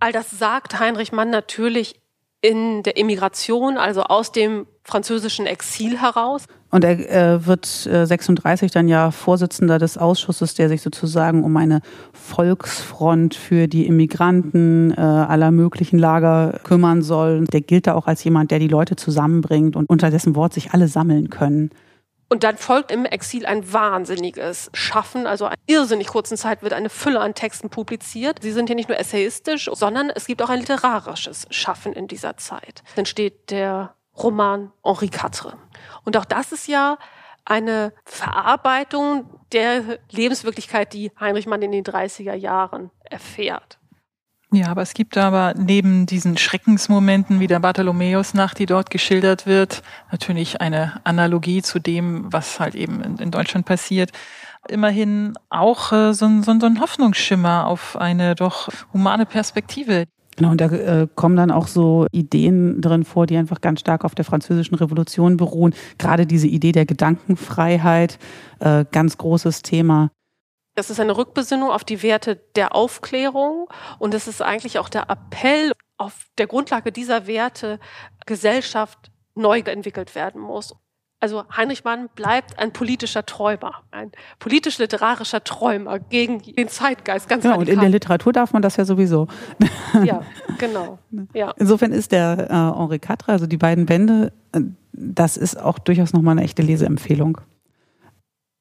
All 0.00 0.12
das 0.12 0.30
sagt 0.30 0.80
Heinrich 0.80 1.12
Mann 1.12 1.30
natürlich 1.30 2.01
in 2.42 2.82
der 2.82 2.98
Emigration, 2.98 3.78
also 3.78 4.02
aus 4.02 4.32
dem 4.32 4.66
französischen 4.84 5.46
Exil 5.46 5.98
heraus. 6.00 6.46
Und 6.70 6.84
er 6.84 7.34
äh, 7.34 7.46
wird 7.46 7.86
äh, 7.86 8.04
36 8.04 8.72
dann 8.72 8.88
ja 8.88 9.12
Vorsitzender 9.12 9.78
des 9.78 9.96
Ausschusses, 9.96 10.54
der 10.54 10.68
sich 10.68 10.82
sozusagen 10.82 11.44
um 11.44 11.56
eine 11.56 11.82
Volksfront 12.12 13.34
für 13.34 13.68
die 13.68 13.86
Immigranten 13.86 14.90
äh, 14.90 15.00
aller 15.00 15.52
möglichen 15.52 15.98
Lager 15.98 16.58
kümmern 16.64 17.02
soll. 17.02 17.44
Der 17.44 17.60
gilt 17.60 17.86
da 17.86 17.94
auch 17.94 18.08
als 18.08 18.24
jemand, 18.24 18.50
der 18.50 18.58
die 18.58 18.68
Leute 18.68 18.96
zusammenbringt 18.96 19.76
und 19.76 19.88
unter 19.88 20.10
dessen 20.10 20.34
Wort 20.34 20.52
sich 20.52 20.72
alle 20.72 20.88
sammeln 20.88 21.30
können. 21.30 21.70
Und 22.32 22.44
dann 22.44 22.56
folgt 22.56 22.90
im 22.90 23.04
Exil 23.04 23.44
ein 23.44 23.74
wahnsinniges 23.74 24.70
Schaffen. 24.72 25.26
Also 25.26 25.48
in 25.48 25.52
irrsinnig 25.66 26.06
kurzen 26.06 26.38
Zeit 26.38 26.62
wird 26.62 26.72
eine 26.72 26.88
Fülle 26.88 27.20
an 27.20 27.34
Texten 27.34 27.68
publiziert. 27.68 28.38
Sie 28.40 28.52
sind 28.52 28.68
hier 28.68 28.74
nicht 28.74 28.88
nur 28.88 28.98
essayistisch, 28.98 29.68
sondern 29.70 30.08
es 30.08 30.24
gibt 30.24 30.40
auch 30.40 30.48
ein 30.48 30.60
literarisches 30.60 31.46
Schaffen 31.50 31.92
in 31.92 32.08
dieser 32.08 32.38
Zeit. 32.38 32.84
Dann 32.96 33.04
steht 33.04 33.50
der 33.50 33.96
Roman 34.16 34.72
Henri 34.82 35.08
IV. 35.08 35.52
Und 36.06 36.16
auch 36.16 36.24
das 36.24 36.52
ist 36.52 36.68
ja 36.68 36.96
eine 37.44 37.92
Verarbeitung 38.06 39.28
der 39.52 39.98
Lebenswirklichkeit, 40.10 40.94
die 40.94 41.12
Heinrich 41.20 41.46
Mann 41.46 41.60
in 41.60 41.72
den 41.72 41.84
30er 41.84 42.32
Jahren 42.32 42.90
erfährt. 43.04 43.78
Ja, 44.54 44.68
aber 44.68 44.82
es 44.82 44.92
gibt 44.92 45.16
aber 45.16 45.54
neben 45.56 46.04
diesen 46.04 46.36
Schreckensmomenten 46.36 47.40
wie 47.40 47.46
der 47.46 47.58
Bartholomäusnacht, 47.58 48.58
die 48.58 48.66
dort 48.66 48.90
geschildert 48.90 49.46
wird, 49.46 49.82
natürlich 50.10 50.60
eine 50.60 51.00
Analogie 51.04 51.62
zu 51.62 51.78
dem, 51.78 52.30
was 52.30 52.60
halt 52.60 52.74
eben 52.74 53.00
in, 53.18 53.30
Deutschland 53.30 53.64
passiert. 53.64 54.10
Immerhin 54.68 55.32
auch 55.48 55.90
äh, 55.92 56.12
so, 56.12 56.26
ein, 56.26 56.42
so 56.42 56.50
ein 56.52 56.80
Hoffnungsschimmer 56.80 57.66
auf 57.66 57.96
eine 57.96 58.34
doch 58.34 58.68
humane 58.92 59.24
Perspektive. 59.24 60.04
Genau, 60.36 60.50
und 60.50 60.60
da 60.60 60.66
äh, 60.66 61.08
kommen 61.14 61.36
dann 61.36 61.50
auch 61.50 61.66
so 61.66 62.06
Ideen 62.12 62.82
drin 62.82 63.04
vor, 63.04 63.26
die 63.26 63.38
einfach 63.38 63.62
ganz 63.62 63.80
stark 63.80 64.04
auf 64.04 64.14
der 64.14 64.26
französischen 64.26 64.74
Revolution 64.74 65.38
beruhen. 65.38 65.74
Gerade 65.96 66.26
diese 66.26 66.46
Idee 66.46 66.72
der 66.72 66.84
Gedankenfreiheit, 66.84 68.18
äh, 68.60 68.84
ganz 68.92 69.16
großes 69.16 69.62
Thema. 69.62 70.10
Das 70.74 70.88
ist 70.88 71.00
eine 71.00 71.16
Rückbesinnung 71.16 71.70
auf 71.70 71.84
die 71.84 72.02
Werte 72.02 72.36
der 72.56 72.74
Aufklärung 72.74 73.68
und 73.98 74.14
es 74.14 74.26
ist 74.26 74.40
eigentlich 74.40 74.78
auch 74.78 74.88
der 74.88 75.10
Appell, 75.10 75.72
auf 75.98 76.26
der 76.38 76.46
Grundlage 76.46 76.90
dieser 76.90 77.26
Werte 77.26 77.78
Gesellschaft 78.26 79.10
neu 79.34 79.60
entwickelt 79.60 80.14
werden 80.14 80.40
muss. 80.40 80.74
Also 81.20 81.44
Heinrich 81.56 81.84
Mann 81.84 82.08
bleibt 82.16 82.58
ein 82.58 82.72
politischer 82.72 83.24
Träumer, 83.24 83.84
ein 83.92 84.10
politisch-literarischer 84.40 85.44
Träumer 85.44 86.00
gegen 86.00 86.40
den 86.40 86.66
Zeitgeist. 86.66 87.28
Ganz 87.28 87.44
genau, 87.44 87.58
und 87.58 87.68
in 87.68 87.78
der 87.78 87.90
Literatur 87.90 88.32
darf 88.32 88.52
man 88.52 88.60
das 88.60 88.76
ja 88.76 88.84
sowieso. 88.84 89.28
Ja, 90.04 90.22
genau. 90.58 90.98
Ja. 91.34 91.52
Insofern 91.58 91.92
ist 91.92 92.10
der 92.10 92.50
äh, 92.50 92.78
Henri 92.78 92.98
Quatre, 92.98 93.28
also 93.28 93.46
die 93.46 93.56
beiden 93.56 93.86
Bände, 93.86 94.32
äh, 94.50 94.62
das 94.92 95.36
ist 95.36 95.60
auch 95.60 95.78
durchaus 95.78 96.12
nochmal 96.12 96.32
eine 96.32 96.42
echte 96.42 96.62
Leseempfehlung. 96.62 97.40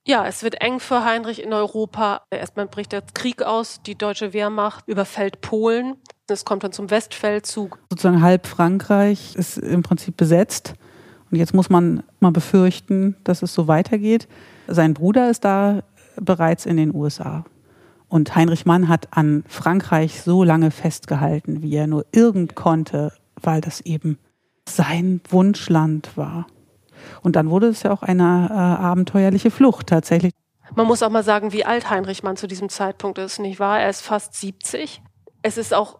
Ja, 0.07 0.25
es 0.25 0.41
wird 0.41 0.61
eng 0.61 0.79
für 0.79 1.05
Heinrich 1.05 1.43
in 1.43 1.53
Europa. 1.53 2.23
Erstmal 2.31 2.67
bricht 2.67 2.91
der 2.91 3.03
Krieg 3.13 3.43
aus, 3.43 3.81
die 3.83 3.95
deutsche 3.95 4.33
Wehrmacht 4.33 4.87
überfällt 4.87 5.41
Polen. 5.41 5.95
Es 6.27 6.43
kommt 6.43 6.63
dann 6.63 6.71
zum 6.71 6.89
Westfeldzug. 6.89 7.77
Sozusagen 7.89 8.21
halb 8.21 8.47
Frankreich 8.47 9.35
ist 9.35 9.57
im 9.57 9.83
Prinzip 9.83 10.17
besetzt 10.17 10.73
Und 11.29 11.37
jetzt 11.37 11.53
muss 11.53 11.69
man 11.69 12.03
mal 12.19 12.31
befürchten, 12.31 13.15
dass 13.23 13.43
es 13.43 13.53
so 13.53 13.67
weitergeht. 13.67 14.27
Sein 14.67 14.93
Bruder 14.93 15.29
ist 15.29 15.45
da 15.45 15.83
bereits 16.15 16.65
in 16.65 16.77
den 16.77 16.95
USA. 16.95 17.45
Und 18.07 18.35
Heinrich 18.35 18.65
Mann 18.65 18.89
hat 18.89 19.07
an 19.11 19.43
Frankreich 19.47 20.21
so 20.21 20.43
lange 20.43 20.71
festgehalten, 20.71 21.61
wie 21.61 21.75
er 21.75 21.87
nur 21.87 22.05
irgend 22.11 22.55
konnte, 22.55 23.13
weil 23.41 23.61
das 23.61 23.81
eben 23.81 24.17
sein 24.67 25.21
Wunschland 25.29 26.17
war. 26.17 26.47
Und 27.21 27.35
dann 27.35 27.49
wurde 27.49 27.67
es 27.67 27.83
ja 27.83 27.91
auch 27.91 28.03
eine 28.03 28.47
äh, 28.49 28.53
abenteuerliche 28.53 29.51
Flucht 29.51 29.87
tatsächlich. 29.87 30.33
Man 30.75 30.87
muss 30.87 31.03
auch 31.03 31.09
mal 31.09 31.23
sagen, 31.23 31.51
wie 31.51 31.65
alt 31.65 31.89
Heinrich 31.89 32.23
Mann 32.23 32.37
zu 32.37 32.47
diesem 32.47 32.69
Zeitpunkt 32.69 33.17
ist, 33.17 33.39
nicht 33.39 33.59
wahr? 33.59 33.79
Er 33.79 33.89
ist 33.89 34.01
fast 34.01 34.35
70. 34.35 35.01
Es 35.41 35.57
ist 35.57 35.73
auch 35.73 35.99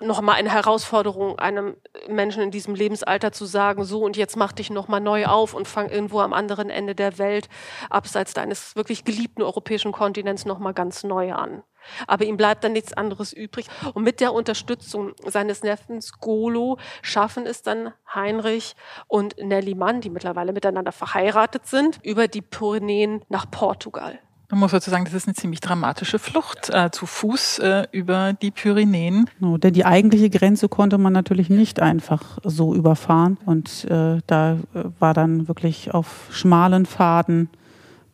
noch 0.00 0.20
mal 0.20 0.32
eine 0.32 0.50
Herausforderung, 0.50 1.38
einem 1.38 1.76
Menschen 2.08 2.42
in 2.42 2.50
diesem 2.50 2.74
Lebensalter 2.74 3.32
zu 3.32 3.44
sagen, 3.44 3.84
so 3.84 4.02
und 4.02 4.16
jetzt 4.16 4.36
mach 4.36 4.52
dich 4.52 4.70
noch 4.70 4.88
mal 4.88 5.00
neu 5.00 5.26
auf 5.26 5.54
und 5.54 5.68
fang 5.68 5.88
irgendwo 5.88 6.20
am 6.20 6.32
anderen 6.32 6.70
Ende 6.70 6.94
der 6.94 7.18
Welt, 7.18 7.48
abseits 7.90 8.34
deines 8.34 8.76
wirklich 8.76 9.04
geliebten 9.04 9.42
europäischen 9.42 9.92
Kontinents, 9.92 10.44
noch 10.44 10.58
mal 10.58 10.72
ganz 10.72 11.04
neu 11.04 11.32
an. 11.32 11.62
Aber 12.06 12.24
ihm 12.24 12.36
bleibt 12.36 12.64
dann 12.64 12.72
nichts 12.72 12.92
anderes 12.92 13.32
übrig. 13.32 13.66
Und 13.94 14.02
mit 14.02 14.20
der 14.20 14.32
Unterstützung 14.32 15.12
seines 15.26 15.62
Neffens 15.62 16.12
Golo 16.20 16.78
schaffen 17.02 17.46
es 17.46 17.62
dann 17.62 17.92
Heinrich 18.14 18.74
und 19.06 19.36
Nelly 19.38 19.74
Mann, 19.74 20.00
die 20.00 20.10
mittlerweile 20.10 20.52
miteinander 20.52 20.92
verheiratet 20.92 21.66
sind, 21.66 21.98
über 22.02 22.28
die 22.28 22.42
Pyrenäen 22.42 23.24
nach 23.28 23.50
Portugal. 23.50 24.18
Man 24.50 24.60
muss 24.60 24.70
sozusagen, 24.70 25.04
das 25.04 25.12
ist 25.12 25.26
eine 25.26 25.34
ziemlich 25.34 25.60
dramatische 25.60 26.18
Flucht 26.18 26.70
äh, 26.70 26.90
zu 26.90 27.04
Fuß 27.04 27.58
äh, 27.58 27.86
über 27.92 28.32
die 28.32 28.50
Pyrenäen. 28.50 29.28
No, 29.40 29.58
denn 29.58 29.74
die 29.74 29.84
eigentliche 29.84 30.30
Grenze 30.30 30.70
konnte 30.70 30.96
man 30.96 31.12
natürlich 31.12 31.50
nicht 31.50 31.80
einfach 31.80 32.38
so 32.42 32.74
überfahren. 32.74 33.36
Und 33.44 33.84
äh, 33.90 34.20
da 34.26 34.52
äh, 34.52 34.84
war 34.98 35.12
dann 35.12 35.48
wirklich 35.48 35.92
auf 35.92 36.28
schmalen 36.30 36.86
Pfaden 36.86 37.50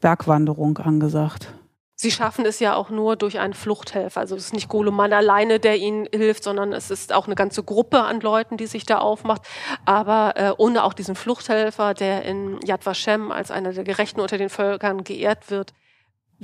Bergwanderung 0.00 0.78
angesagt. 0.78 1.54
Sie 1.94 2.10
schaffen 2.10 2.44
es 2.44 2.58
ja 2.58 2.74
auch 2.74 2.90
nur 2.90 3.14
durch 3.14 3.38
einen 3.38 3.54
Fluchthelfer. 3.54 4.18
Also 4.18 4.34
es 4.34 4.46
ist 4.46 4.54
nicht 4.54 4.68
Goleman 4.68 5.12
alleine, 5.12 5.60
der 5.60 5.76
ihnen 5.76 6.08
hilft, 6.12 6.42
sondern 6.42 6.72
es 6.72 6.90
ist 6.90 7.12
auch 7.12 7.26
eine 7.26 7.36
ganze 7.36 7.62
Gruppe 7.62 8.02
an 8.02 8.20
Leuten, 8.20 8.56
die 8.56 8.66
sich 8.66 8.84
da 8.84 8.98
aufmacht. 8.98 9.42
Aber 9.84 10.32
äh, 10.34 10.52
ohne 10.58 10.82
auch 10.82 10.94
diesen 10.94 11.14
Fluchthelfer, 11.14 11.94
der 11.94 12.24
in 12.24 12.58
Yad 12.64 12.84
Vashem 12.84 13.30
als 13.30 13.52
einer 13.52 13.72
der 13.72 13.84
Gerechten 13.84 14.20
unter 14.20 14.36
den 14.36 14.48
Völkern 14.48 15.04
geehrt 15.04 15.52
wird, 15.52 15.72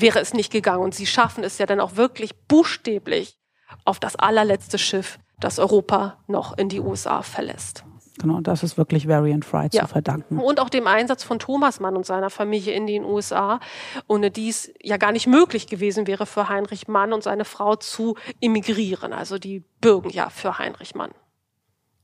wäre 0.01 0.21
es 0.21 0.35
nicht 0.35 0.53
gegangen. 0.53 0.83
Und 0.83 0.95
sie 0.95 1.07
schaffen 1.07 1.45
es 1.45 1.59
ja 1.59 1.67
dann 1.67 1.81
auch 1.81 1.97
wirklich 1.97 2.35
buchstäblich 2.47 3.39
auf 3.85 4.01
das 4.01 4.17
allerletzte 4.17 4.79
Schiff, 4.79 5.19
das 5.39 5.59
Europa 5.59 6.19
noch 6.27 6.57
in 6.59 6.69
die 6.69 6.81
USA 6.81 7.23
verlässt. 7.23 7.85
Genau, 8.21 8.41
das 8.41 8.63
ist 8.63 8.77
wirklich 8.77 9.09
Variant 9.09 9.45
Fry 9.45 9.69
ja. 9.73 9.83
zu 9.83 9.87
verdanken. 9.87 10.39
Und 10.39 10.61
auch 10.61 10.69
dem 10.69 10.87
Einsatz 10.87 11.25
von 11.25 11.39
Thomas 11.39 11.81
Mann 11.81 11.97
und 11.97 12.05
seiner 12.05 12.29
Familie 12.29 12.75
in 12.75 12.87
den 12.87 13.05
USA, 13.05 13.61
ohne 14.09 14.31
dies 14.31 14.73
ja 14.83 14.99
gar 14.99 15.13
nicht 15.13 15.27
möglich 15.27 15.67
gewesen 15.67 16.07
wäre 16.07 16.27
für 16.27 16.49
Heinrich 16.49 16.87
Mann 16.87 17.15
und 17.15 17.23
seine 17.23 17.47
Frau 17.47 17.77
zu 17.77 18.17
emigrieren. 18.41 19.15
Also 19.15 19.39
die 19.39 19.65
bürgen 19.81 20.11
ja 20.11 20.29
für 20.29 20.59
Heinrich 20.59 20.95
Mann. 20.95 21.13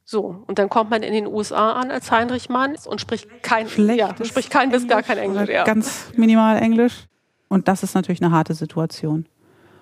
So, 0.05 0.45
und 0.47 0.59
dann 0.59 0.71
kommt 0.71 0.89
man 0.89 1.03
in 1.03 1.13
den 1.13 1.27
USA 1.27 1.73
an 1.73 1.91
als 1.91 2.11
Heinrich 2.11 2.49
Mann 2.49 2.77
und 2.87 3.01
spricht 3.01 3.43
kein, 3.43 3.67
ja, 3.97 4.15
spricht 4.25 4.51
kein 4.51 4.71
bis 4.71 4.87
gar 4.87 5.03
kein 5.03 5.19
Englisch. 5.19 5.51
Ja. 5.51 5.65
Ganz 5.65 6.13
minimal 6.15 6.63
Englisch. 6.63 7.09
Und 7.49 7.69
das 7.69 7.83
ist 7.83 7.95
natürlich 7.95 8.23
eine 8.23 8.33
harte 8.33 8.55
Situation. 8.55 9.27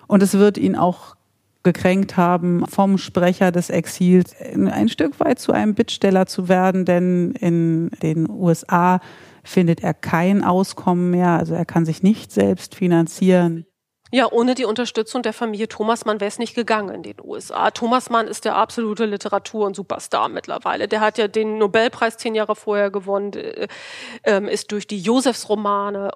Und 0.07 0.21
es 0.21 0.33
wird 0.33 0.57
ihn 0.57 0.75
auch 0.75 1.15
gekränkt 1.63 2.15
haben, 2.15 2.65
vom 2.67 2.97
Sprecher 2.97 3.51
des 3.51 3.69
Exils 3.69 4.35
ein 4.39 4.87
Stück 4.87 5.19
weit 5.19 5.39
zu 5.39 5.51
einem 5.51 5.73
Bittsteller 5.73 6.27
zu 6.27 6.47
werden, 6.47 6.85
denn 6.85 7.31
in 7.31 7.89
den 8.03 8.29
USA 8.29 9.01
findet 9.43 9.81
er 9.81 9.93
kein 9.93 10.43
Auskommen 10.43 11.09
mehr, 11.09 11.29
also 11.29 11.55
er 11.55 11.65
kann 11.65 11.85
sich 11.85 12.03
nicht 12.03 12.31
selbst 12.31 12.75
finanzieren. 12.75 13.65
Ja, 14.11 14.31
ohne 14.31 14.53
die 14.53 14.65
Unterstützung 14.65 15.23
der 15.23 15.33
Familie 15.33 15.67
Thomas 15.67 16.05
Mann 16.05 16.19
wäre 16.19 16.29
es 16.29 16.37
nicht 16.37 16.55
gegangen 16.55 16.93
in 16.93 17.03
den 17.03 17.17
USA. 17.21 17.71
Thomas 17.71 18.09
Mann 18.09 18.27
ist 18.27 18.45
der 18.45 18.55
absolute 18.55 19.05
Literatur- 19.05 19.65
und 19.65 19.75
Superstar 19.75 20.29
mittlerweile. 20.29 20.87
Der 20.87 21.01
hat 21.01 21.17
ja 21.17 21.27
den 21.27 21.57
Nobelpreis 21.57 22.15
zehn 22.17 22.35
Jahre 22.35 22.55
vorher 22.55 22.91
gewonnen, 22.91 23.33
äh, 23.33 23.67
ähm, 24.23 24.47
ist 24.47 24.71
durch 24.71 24.85
die 24.85 24.99
Josefsromane 24.99 26.11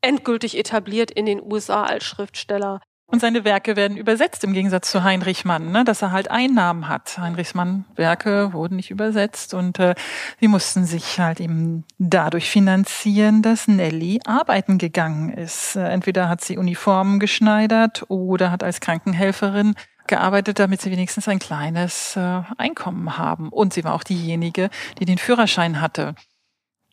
endgültig 0.00 0.58
etabliert 0.58 1.10
in 1.10 1.26
den 1.26 1.42
USA 1.42 1.84
als 1.84 2.04
Schriftsteller. 2.04 2.80
Und 3.08 3.20
seine 3.20 3.44
Werke 3.44 3.76
werden 3.76 3.96
übersetzt 3.96 4.42
im 4.42 4.52
Gegensatz 4.52 4.90
zu 4.90 5.04
Heinrich 5.04 5.44
Mann, 5.44 5.70
ne, 5.70 5.84
dass 5.84 6.02
er 6.02 6.10
halt 6.10 6.28
Einnahmen 6.28 6.88
hat. 6.88 7.18
Heinrich 7.18 7.54
Mann 7.54 7.84
Werke 7.94 8.52
wurden 8.52 8.74
nicht 8.74 8.90
übersetzt 8.90 9.54
und 9.54 9.78
äh, 9.78 9.94
sie 10.40 10.48
mussten 10.48 10.84
sich 10.84 11.20
halt 11.20 11.38
eben 11.38 11.84
dadurch 11.98 12.50
finanzieren, 12.50 13.42
dass 13.42 13.68
Nelly 13.68 14.20
arbeiten 14.26 14.78
gegangen 14.78 15.30
ist. 15.30 15.76
Äh, 15.76 15.88
entweder 15.88 16.28
hat 16.28 16.40
sie 16.40 16.58
Uniformen 16.58 17.20
geschneidert 17.20 18.04
oder 18.08 18.50
hat 18.50 18.64
als 18.64 18.80
Krankenhelferin 18.80 19.76
gearbeitet, 20.08 20.58
damit 20.58 20.80
sie 20.80 20.90
wenigstens 20.90 21.28
ein 21.28 21.38
kleines 21.38 22.16
äh, 22.16 22.42
Einkommen 22.58 23.18
haben. 23.18 23.50
Und 23.50 23.72
sie 23.72 23.84
war 23.84 23.94
auch 23.94 24.04
diejenige, 24.04 24.68
die 24.98 25.04
den 25.04 25.18
Führerschein 25.18 25.80
hatte. 25.80 26.16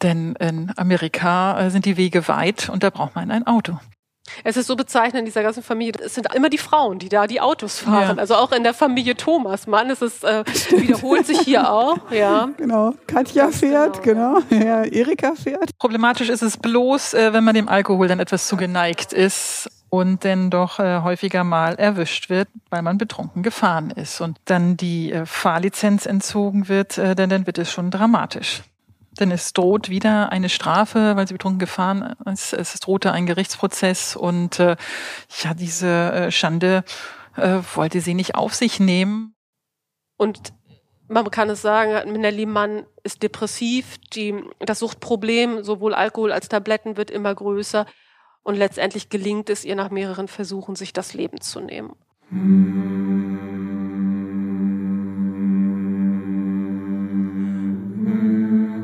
Denn 0.03 0.35
in 0.35 0.71
Amerika 0.75 1.59
äh, 1.59 1.69
sind 1.69 1.85
die 1.85 1.97
Wege 1.97 2.27
weit 2.27 2.69
und 2.69 2.83
da 2.83 2.89
braucht 2.89 3.15
man 3.15 3.31
ein 3.31 3.47
Auto. 3.47 3.79
Es 4.43 4.57
ist 4.57 4.67
so 4.67 4.75
bezeichnend 4.75 5.19
in 5.19 5.25
dieser 5.25 5.43
ganzen 5.43 5.63
Familie. 5.63 5.93
Es 6.03 6.15
sind 6.15 6.33
immer 6.33 6.49
die 6.49 6.57
Frauen, 6.57 6.97
die 6.97 7.09
da 7.09 7.27
die 7.27 7.41
Autos 7.41 7.79
fahren. 7.79 8.15
Ja. 8.17 8.21
Also 8.21 8.35
auch 8.35 8.51
in 8.51 8.63
der 8.63 8.73
Familie 8.73 9.15
Thomas 9.15 9.67
Mann. 9.67 9.89
Es 9.89 10.01
ist, 10.01 10.23
äh, 10.23 10.43
wiederholt 10.71 11.25
sich 11.25 11.39
hier 11.39 11.71
auch. 11.71 11.97
Ja. 12.11 12.49
Genau. 12.57 12.93
Katja 13.07 13.49
fährt, 13.49 14.03
genau. 14.03 14.39
genau. 14.49 14.65
Ja, 14.65 14.83
Erika 14.83 15.33
fährt. 15.35 15.77
Problematisch 15.79 16.29
ist 16.29 16.41
es 16.41 16.57
bloß, 16.57 17.15
äh, 17.15 17.33
wenn 17.33 17.43
man 17.43 17.55
dem 17.55 17.67
Alkohol 17.67 18.07
dann 18.07 18.19
etwas 18.19 18.47
zu 18.47 18.55
geneigt 18.55 19.13
ist 19.13 19.69
und 19.89 20.23
dann 20.25 20.49
doch 20.49 20.79
äh, 20.79 21.01
häufiger 21.01 21.43
mal 21.43 21.75
erwischt 21.75 22.29
wird, 22.29 22.49
weil 22.69 22.81
man 22.81 22.97
betrunken 22.97 23.41
gefahren 23.41 23.89
ist 23.89 24.21
und 24.21 24.37
dann 24.45 24.77
die 24.77 25.11
äh, 25.11 25.25
Fahrlizenz 25.25 26.05
entzogen 26.05 26.67
wird, 26.67 26.97
äh, 26.97 27.15
denn 27.15 27.29
dann 27.29 27.45
wird 27.45 27.57
es 27.57 27.71
schon 27.71 27.89
dramatisch. 27.89 28.63
Denn 29.19 29.31
es 29.31 29.53
droht 29.53 29.89
wieder 29.89 30.31
eine 30.31 30.49
Strafe, 30.49 31.15
weil 31.15 31.27
sie 31.27 31.33
betrunken 31.33 31.59
gefahren 31.59 32.15
ist. 32.25 32.53
Es 32.53 32.79
drohte 32.79 33.11
ein 33.11 33.25
Gerichtsprozess 33.25 34.15
und 34.15 34.59
äh, 34.59 34.75
ja, 35.43 35.53
diese 35.53 35.87
äh, 35.87 36.31
Schande 36.31 36.83
äh, 37.35 37.59
wollte 37.75 38.01
sie 38.01 38.13
nicht 38.13 38.35
auf 38.35 38.53
sich 38.53 38.79
nehmen. 38.79 39.35
Und 40.17 40.53
man 41.07 41.29
kann 41.29 41.49
es 41.49 41.61
sagen, 41.61 42.11
Minelli 42.11 42.45
Mann 42.45 42.85
ist 43.03 43.23
depressiv, 43.23 43.97
die, 44.13 44.35
das 44.59 44.79
Suchtproblem, 44.79 45.63
sowohl 45.63 45.93
Alkohol 45.93 46.31
als 46.31 46.49
Tabletten, 46.49 46.97
wird 46.97 47.11
immer 47.11 47.33
größer. 47.33 47.85
Und 48.41 48.55
letztendlich 48.55 49.09
gelingt 49.09 49.49
es 49.49 49.63
ihr 49.63 49.75
nach 49.75 49.89
mehreren 49.89 50.27
Versuchen, 50.27 50.75
sich 50.75 50.91
das 50.91 51.13
Leben 51.13 51.39
zu 51.39 51.59
nehmen. 51.59 51.95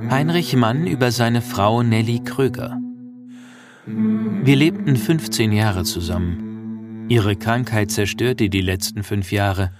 Heinrich 0.10 0.56
Mann 0.56 0.88
über 0.88 1.12
seine 1.12 1.41
Frau 1.41 1.84
Nelly 1.84 2.22
Kröger. 2.24 2.80
Wir 3.86 4.56
lebten 4.56 4.95
15 4.95 5.52
Jahre 5.52 5.84
zusammen. 5.84 7.06
Ihre 7.10 7.36
Krankheit 7.36 7.91
zerstörte 7.91 8.50
die 8.50 8.62
letzten 8.62 9.04
fünf 9.04 9.32
Jahre. 9.32 9.72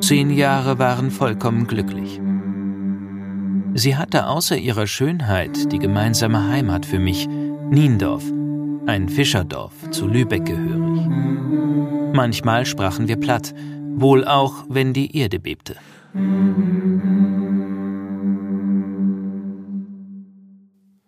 Zehn 0.00 0.30
Jahre 0.30 0.78
waren 0.78 1.10
vollkommen 1.10 1.66
glücklich. 1.66 2.20
Sie 3.72 3.96
hatte 3.96 4.26
außer 4.26 4.58
ihrer 4.58 4.86
Schönheit 4.86 5.72
die 5.72 5.78
gemeinsame 5.78 6.48
Heimat 6.48 6.84
für 6.84 6.98
mich, 6.98 7.26
Niendorf, 7.26 8.24
ein 8.86 9.08
Fischerdorf 9.08 9.72
zu 9.90 10.06
Lübeck 10.06 10.44
gehörig. 10.44 11.08
Manchmal 12.12 12.66
sprachen 12.66 13.08
wir 13.08 13.16
platt, 13.16 13.54
wohl 13.94 14.26
auch, 14.26 14.66
wenn 14.68 14.92
die 14.92 15.16
Erde 15.16 15.40
bebte. 15.40 15.76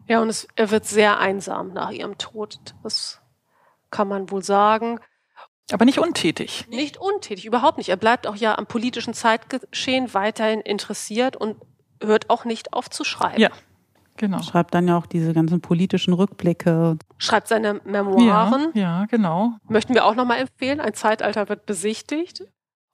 Ja, 0.06 0.20
und 0.20 0.28
es, 0.28 0.46
er 0.56 0.70
wird 0.70 0.84
sehr 0.84 1.18
einsam 1.18 1.72
nach 1.72 1.90
ihrem 1.90 2.18
Tod. 2.18 2.58
Das 2.82 3.20
kann 3.90 4.08
man 4.08 4.30
wohl 4.30 4.42
sagen. 4.42 5.00
Aber 5.72 5.84
nicht 5.84 5.98
untätig. 5.98 6.66
Nicht 6.68 6.98
untätig, 6.98 7.46
überhaupt 7.46 7.78
nicht. 7.78 7.88
Er 7.88 7.96
bleibt 7.96 8.26
auch 8.26 8.36
ja 8.36 8.58
am 8.58 8.66
politischen 8.66 9.14
Zeitgeschehen 9.14 10.12
weiterhin 10.12 10.60
interessiert 10.60 11.36
und 11.36 11.56
hört 12.02 12.28
auch 12.28 12.44
nicht 12.44 12.74
auf 12.74 12.90
zu 12.90 13.02
schreiben. 13.02 13.40
Ja, 13.40 13.48
genau. 14.16 14.42
Schreibt 14.42 14.74
dann 14.74 14.88
ja 14.88 14.98
auch 14.98 15.06
diese 15.06 15.32
ganzen 15.32 15.62
politischen 15.62 16.12
Rückblicke. 16.12 16.98
Schreibt 17.16 17.48
seine 17.48 17.80
Memoiren. 17.84 18.72
Ja, 18.74 19.00
ja 19.00 19.06
genau. 19.06 19.52
Möchten 19.66 19.94
wir 19.94 20.04
auch 20.04 20.14
nochmal 20.14 20.40
empfehlen. 20.40 20.80
Ein 20.80 20.92
Zeitalter 20.92 21.48
wird 21.48 21.64
besichtigt. 21.64 22.44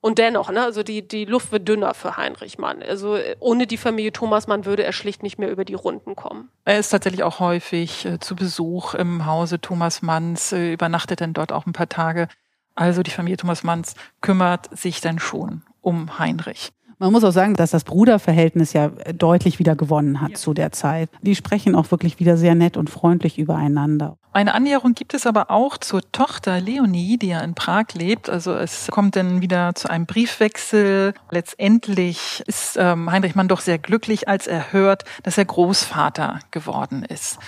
Und 0.03 0.19
dennoch, 0.19 0.51
ne, 0.51 0.63
also 0.63 0.83
die, 0.83 1.07
die 1.07 1.27
Luft 1.27 1.53
wird 1.53 1.69
dünner 1.69 1.93
für 1.93 2.17
Heinrich 2.17 2.59
Mann. 2.59 2.83
Also 2.83 3.19
ohne 3.39 3.67
die 3.67 3.77
Familie 3.77 4.13
Thomas 4.13 4.47
Mann 4.47 4.65
würde 4.65 4.83
er 4.83 4.93
schlicht 4.93 5.23
nicht 5.23 5.39
mehr 5.39 5.51
über 5.51 5.67
die 5.67 5.75
Runden 5.75 6.17
kommen. 6.17 6.49
Er 6.65 6.79
ist 6.79 6.89
tatsächlich 6.89 7.23
auch 7.23 7.39
häufig 7.39 8.07
äh, 8.07 8.19
zu 8.19 8.35
Besuch 8.35 8.95
im 8.95 9.27
Hause 9.27 9.61
Thomas 9.61 10.01
Manns, 10.01 10.53
äh, 10.53 10.73
übernachtet 10.73 11.21
dann 11.21 11.35
dort 11.35 11.53
auch 11.53 11.67
ein 11.67 11.75
paar 11.75 11.89
Tage. 11.89 12.29
Also 12.75 13.03
die 13.03 13.11
Familie 13.11 13.37
Thomas 13.37 13.63
Manns 13.63 13.95
kümmert 14.23 14.77
sich 14.77 15.03
dann 15.03 15.19
schon 15.19 15.63
um 15.83 16.19
Heinrich. 16.19 16.73
Man 17.01 17.13
muss 17.13 17.25
auch 17.25 17.31
sagen, 17.31 17.55
dass 17.55 17.71
das 17.71 17.85
Bruderverhältnis 17.85 18.75
ja 18.75 18.89
deutlich 18.89 19.59
wieder 19.59 19.75
gewonnen 19.75 20.21
hat 20.21 20.33
ja. 20.33 20.37
zu 20.37 20.53
der 20.53 20.71
Zeit. 20.71 21.09
Die 21.23 21.35
sprechen 21.35 21.75
auch 21.75 21.91
wirklich 21.91 22.21
wieder 22.21 22.37
sehr 22.37 22.55
nett 22.55 22.77
und 22.77 22.91
freundlich 22.91 23.39
übereinander. 23.39 24.19
Eine 24.35 24.53
Annäherung 24.53 24.93
gibt 24.93 25.15
es 25.15 25.27
aber 25.27 25.51
auch 25.51 25.79
zur 25.79 26.03
Tochter 26.13 26.61
Leonie, 26.61 27.17
die 27.17 27.29
ja 27.29 27.41
in 27.41 27.55
Prag 27.55 27.87
lebt. 27.95 28.29
Also 28.29 28.53
es 28.53 28.89
kommt 28.91 29.17
dann 29.17 29.41
wieder 29.41 29.75
zu 29.75 29.89
einem 29.89 30.05
Briefwechsel. 30.05 31.15
Letztendlich 31.31 32.43
ist 32.47 32.77
ähm, 32.79 33.11
Heinrich 33.11 33.35
Mann 33.35 33.49
doch 33.49 33.61
sehr 33.61 33.79
glücklich, 33.79 34.29
als 34.29 34.47
er 34.47 34.71
hört, 34.71 35.05
dass 35.23 35.39
er 35.39 35.47
Großvater 35.47 36.41
geworden 36.51 37.03
ist. 37.03 37.39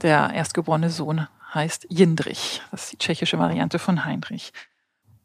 Der 0.00 0.32
erstgeborene 0.32 0.88
Sohn 0.88 1.28
heißt 1.54 1.86
Jindrich. 1.90 2.62
Das 2.70 2.84
ist 2.84 2.92
die 2.92 2.98
tschechische 2.98 3.38
Variante 3.38 3.78
von 3.78 4.06
Heinrich. 4.06 4.54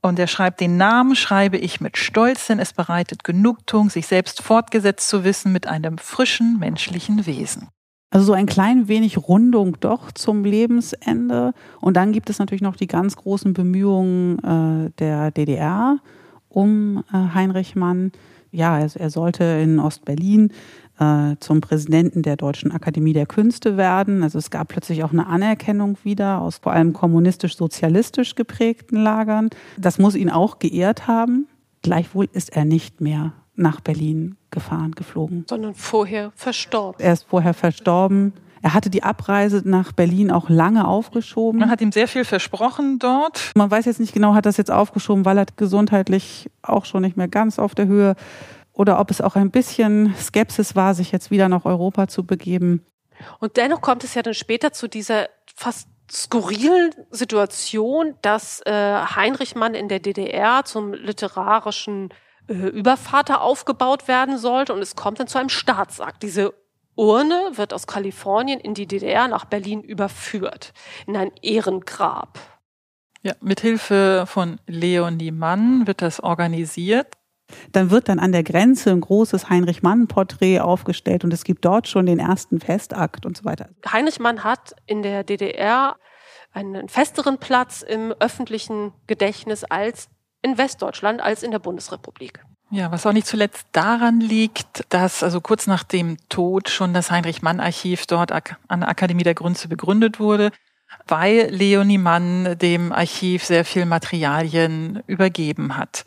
Und 0.01 0.19
er 0.19 0.27
schreibt, 0.27 0.61
den 0.61 0.77
Namen 0.77 1.15
schreibe 1.15 1.57
ich 1.57 1.81
mit 1.81 1.97
Stolz, 1.97 2.47
denn 2.47 2.59
es 2.59 2.73
bereitet 2.73 3.23
Genugtuung, 3.23 3.89
sich 3.89 4.07
selbst 4.07 4.41
fortgesetzt 4.41 5.09
zu 5.09 5.23
wissen 5.23 5.51
mit 5.51 5.67
einem 5.67 5.97
frischen 5.97 6.59
menschlichen 6.59 7.25
Wesen. 7.25 7.69
Also 8.09 8.27
so 8.27 8.33
ein 8.33 8.45
klein 8.45 8.87
wenig 8.87 9.17
Rundung 9.17 9.77
doch 9.79 10.11
zum 10.11 10.45
Lebensende. 10.45 11.53
Und 11.81 11.97
dann 11.97 12.13
gibt 12.13 12.29
es 12.29 12.39
natürlich 12.39 12.61
noch 12.61 12.77
die 12.77 12.87
ganz 12.87 13.15
großen 13.15 13.53
Bemühungen 13.53 14.39
äh, 14.39 14.91
der 14.97 15.31
DDR 15.31 15.97
um 16.47 17.03
äh, 17.11 17.33
Heinrich 17.33 17.75
Mann. 17.75 18.11
Ja, 18.51 18.75
also 18.75 18.99
er 18.99 19.09
sollte 19.09 19.43
in 19.43 19.79
Ostberlin 19.79 20.53
äh, 20.99 21.35
zum 21.39 21.61
Präsidenten 21.61 22.21
der 22.21 22.35
Deutschen 22.35 22.71
Akademie 22.71 23.13
der 23.13 23.25
Künste 23.25 23.77
werden. 23.77 24.23
Also 24.23 24.37
es 24.37 24.49
gab 24.49 24.69
plötzlich 24.69 25.03
auch 25.03 25.11
eine 25.11 25.27
Anerkennung 25.27 25.97
wieder 26.03 26.41
aus 26.41 26.57
vor 26.57 26.73
allem 26.73 26.93
kommunistisch-sozialistisch 26.93 28.35
geprägten 28.35 28.97
Lagern. 28.97 29.49
Das 29.77 29.99
muss 29.99 30.15
ihn 30.15 30.29
auch 30.29 30.59
geehrt 30.59 31.07
haben. 31.07 31.47
Gleichwohl 31.81 32.27
ist 32.33 32.55
er 32.55 32.65
nicht 32.65 33.01
mehr 33.01 33.33
nach 33.55 33.81
Berlin 33.81 34.37
gefahren, 34.51 34.91
geflogen. 34.91 35.45
Sondern 35.49 35.73
vorher 35.73 36.31
verstorben. 36.35 37.03
Er 37.03 37.13
ist 37.13 37.25
vorher 37.27 37.53
verstorben. 37.53 38.33
Er 38.61 38.73
hatte 38.73 38.89
die 38.89 39.03
Abreise 39.03 39.61
nach 39.65 39.91
Berlin 39.91 40.31
auch 40.31 40.49
lange 40.49 40.87
aufgeschoben. 40.87 41.59
Man 41.59 41.69
hat 41.69 41.81
ihm 41.81 41.91
sehr 41.91 42.07
viel 42.07 42.25
versprochen 42.25 42.99
dort. 42.99 43.51
Man 43.55 43.69
weiß 43.69 43.85
jetzt 43.85 43.99
nicht 43.99 44.13
genau, 44.13 44.33
hat 44.33 44.45
das 44.45 44.57
jetzt 44.57 44.71
aufgeschoben, 44.71 45.25
weil 45.25 45.37
er 45.37 45.45
gesundheitlich 45.55 46.49
auch 46.63 46.85
schon 46.85 47.03
nicht 47.03 47.17
mehr 47.17 47.27
ganz 47.27 47.59
auf 47.59 47.75
der 47.75 47.87
Höhe 47.87 48.15
oder 48.77 48.99
ob 48.99 49.09
es 49.09 49.21
auch 49.21 49.35
ein 49.35 49.49
bisschen 49.49 50.13
Skepsis 50.15 50.75
war, 50.75 50.93
sich 50.93 51.11
jetzt 51.11 51.31
wieder 51.31 51.49
nach 51.49 51.65
Europa 51.65 52.07
zu 52.07 52.23
begeben. 52.23 52.85
Und 53.39 53.57
dennoch 53.57 53.81
kommt 53.81 54.03
es 54.03 54.13
ja 54.13 54.21
dann 54.21 54.35
später 54.35 54.71
zu 54.71 54.87
dieser 54.87 55.29
fast 55.55 55.87
skurrilen 56.11 56.91
Situation, 57.09 58.13
dass 58.21 58.61
äh, 58.65 58.71
Heinrich 58.71 59.55
Mann 59.55 59.73
in 59.73 59.89
der 59.89 59.99
DDR 59.99 60.63
zum 60.63 60.93
literarischen 60.93 62.13
äh, 62.47 62.53
Übervater 62.53 63.41
aufgebaut 63.41 64.07
werden 64.07 64.37
sollte 64.37 64.73
und 64.73 64.81
es 64.81 64.95
kommt 64.95 65.19
dann 65.19 65.27
zu 65.27 65.39
einem 65.39 65.49
Staatsakt. 65.49 66.21
Diese 66.21 66.53
Urne 66.95 67.51
wird 67.53 67.73
aus 67.73 67.87
Kalifornien 67.87 68.59
in 68.59 68.75
die 68.75 68.85
DDR 68.85 69.27
nach 69.27 69.45
Berlin 69.45 69.81
überführt, 69.81 70.71
in 71.07 71.17
ein 71.17 71.31
Ehrengrab. 71.41 72.39
Ja, 73.23 73.33
mithilfe 73.41 74.25
von 74.27 74.59
Leonie 74.67 75.31
Mann 75.31 75.87
wird 75.87 76.03
das 76.03 76.19
organisiert. 76.19 77.16
Dann 77.71 77.91
wird 77.91 78.09
dann 78.09 78.19
an 78.19 78.31
der 78.31 78.43
Grenze 78.43 78.91
ein 78.91 79.01
großes 79.01 79.49
Heinrich 79.49 79.83
Mann-Porträt 79.83 80.59
aufgestellt 80.59 81.23
und 81.23 81.33
es 81.33 81.43
gibt 81.43 81.65
dort 81.65 81.87
schon 81.87 82.05
den 82.05 82.19
ersten 82.19 82.59
Festakt 82.59 83.25
und 83.25 83.37
so 83.37 83.45
weiter. 83.45 83.69
Heinrich 83.91 84.19
Mann 84.19 84.43
hat 84.43 84.75
in 84.85 85.01
der 85.01 85.23
DDR 85.23 85.95
einen 86.51 86.89
festeren 86.89 87.37
Platz 87.37 87.81
im 87.81 88.13
öffentlichen 88.19 88.93
Gedächtnis 89.05 89.63
als 89.63 90.09
in 90.41 90.57
Westdeutschland, 90.57 91.21
als 91.21 91.43
in 91.43 91.51
der 91.51 91.59
Bundesrepublik. 91.59 92.43
Ja, 92.69 92.91
was 92.91 93.05
auch 93.05 93.13
nicht 93.13 93.27
zuletzt 93.27 93.67
daran 93.71 94.19
liegt, 94.19 94.83
dass 94.89 95.23
also 95.23 95.39
kurz 95.39 95.67
nach 95.67 95.83
dem 95.83 96.17
Tod 96.27 96.67
schon 96.69 96.93
das 96.93 97.11
Heinrich-Mann-Archiv 97.11 98.05
dort 98.07 98.31
an 98.31 98.79
der 98.81 98.89
Akademie 98.89 99.23
der 99.23 99.35
Grünze 99.35 99.69
begründet 99.69 100.19
wurde, 100.19 100.51
weil 101.07 101.47
Leonie 101.49 101.97
Mann 101.97 102.57
dem 102.57 102.91
Archiv 102.91 103.45
sehr 103.45 103.63
viel 103.63 103.85
Materialien 103.85 105.01
übergeben 105.07 105.77
hat. 105.77 106.03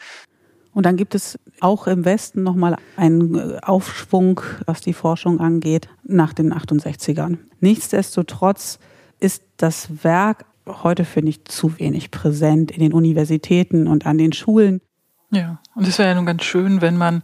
Und 0.72 0.86
dann 0.86 0.96
gibt 0.96 1.14
es 1.14 1.38
auch 1.60 1.86
im 1.86 2.04
Westen 2.04 2.42
nochmal 2.42 2.76
einen 2.96 3.34
äh, 3.34 3.58
Aufschwung, 3.62 4.40
was 4.66 4.80
die 4.80 4.92
Forschung 4.92 5.40
angeht, 5.40 5.88
nach 6.04 6.32
den 6.32 6.54
68ern. 6.54 7.38
Nichtsdestotrotz 7.60 8.78
ist 9.18 9.42
das 9.56 10.04
Werk 10.04 10.46
heute, 10.66 11.04
finde 11.04 11.30
ich, 11.30 11.44
zu 11.44 11.78
wenig 11.78 12.10
präsent 12.10 12.70
in 12.70 12.80
den 12.80 12.92
Universitäten 12.92 13.88
und 13.88 14.06
an 14.06 14.18
den 14.18 14.32
Schulen. 14.32 14.80
Ja, 15.30 15.60
und 15.74 15.86
es 15.86 15.98
wäre 15.98 16.10
ja 16.10 16.14
nun 16.14 16.26
ganz 16.26 16.44
schön, 16.44 16.80
wenn 16.80 16.96
man 16.96 17.22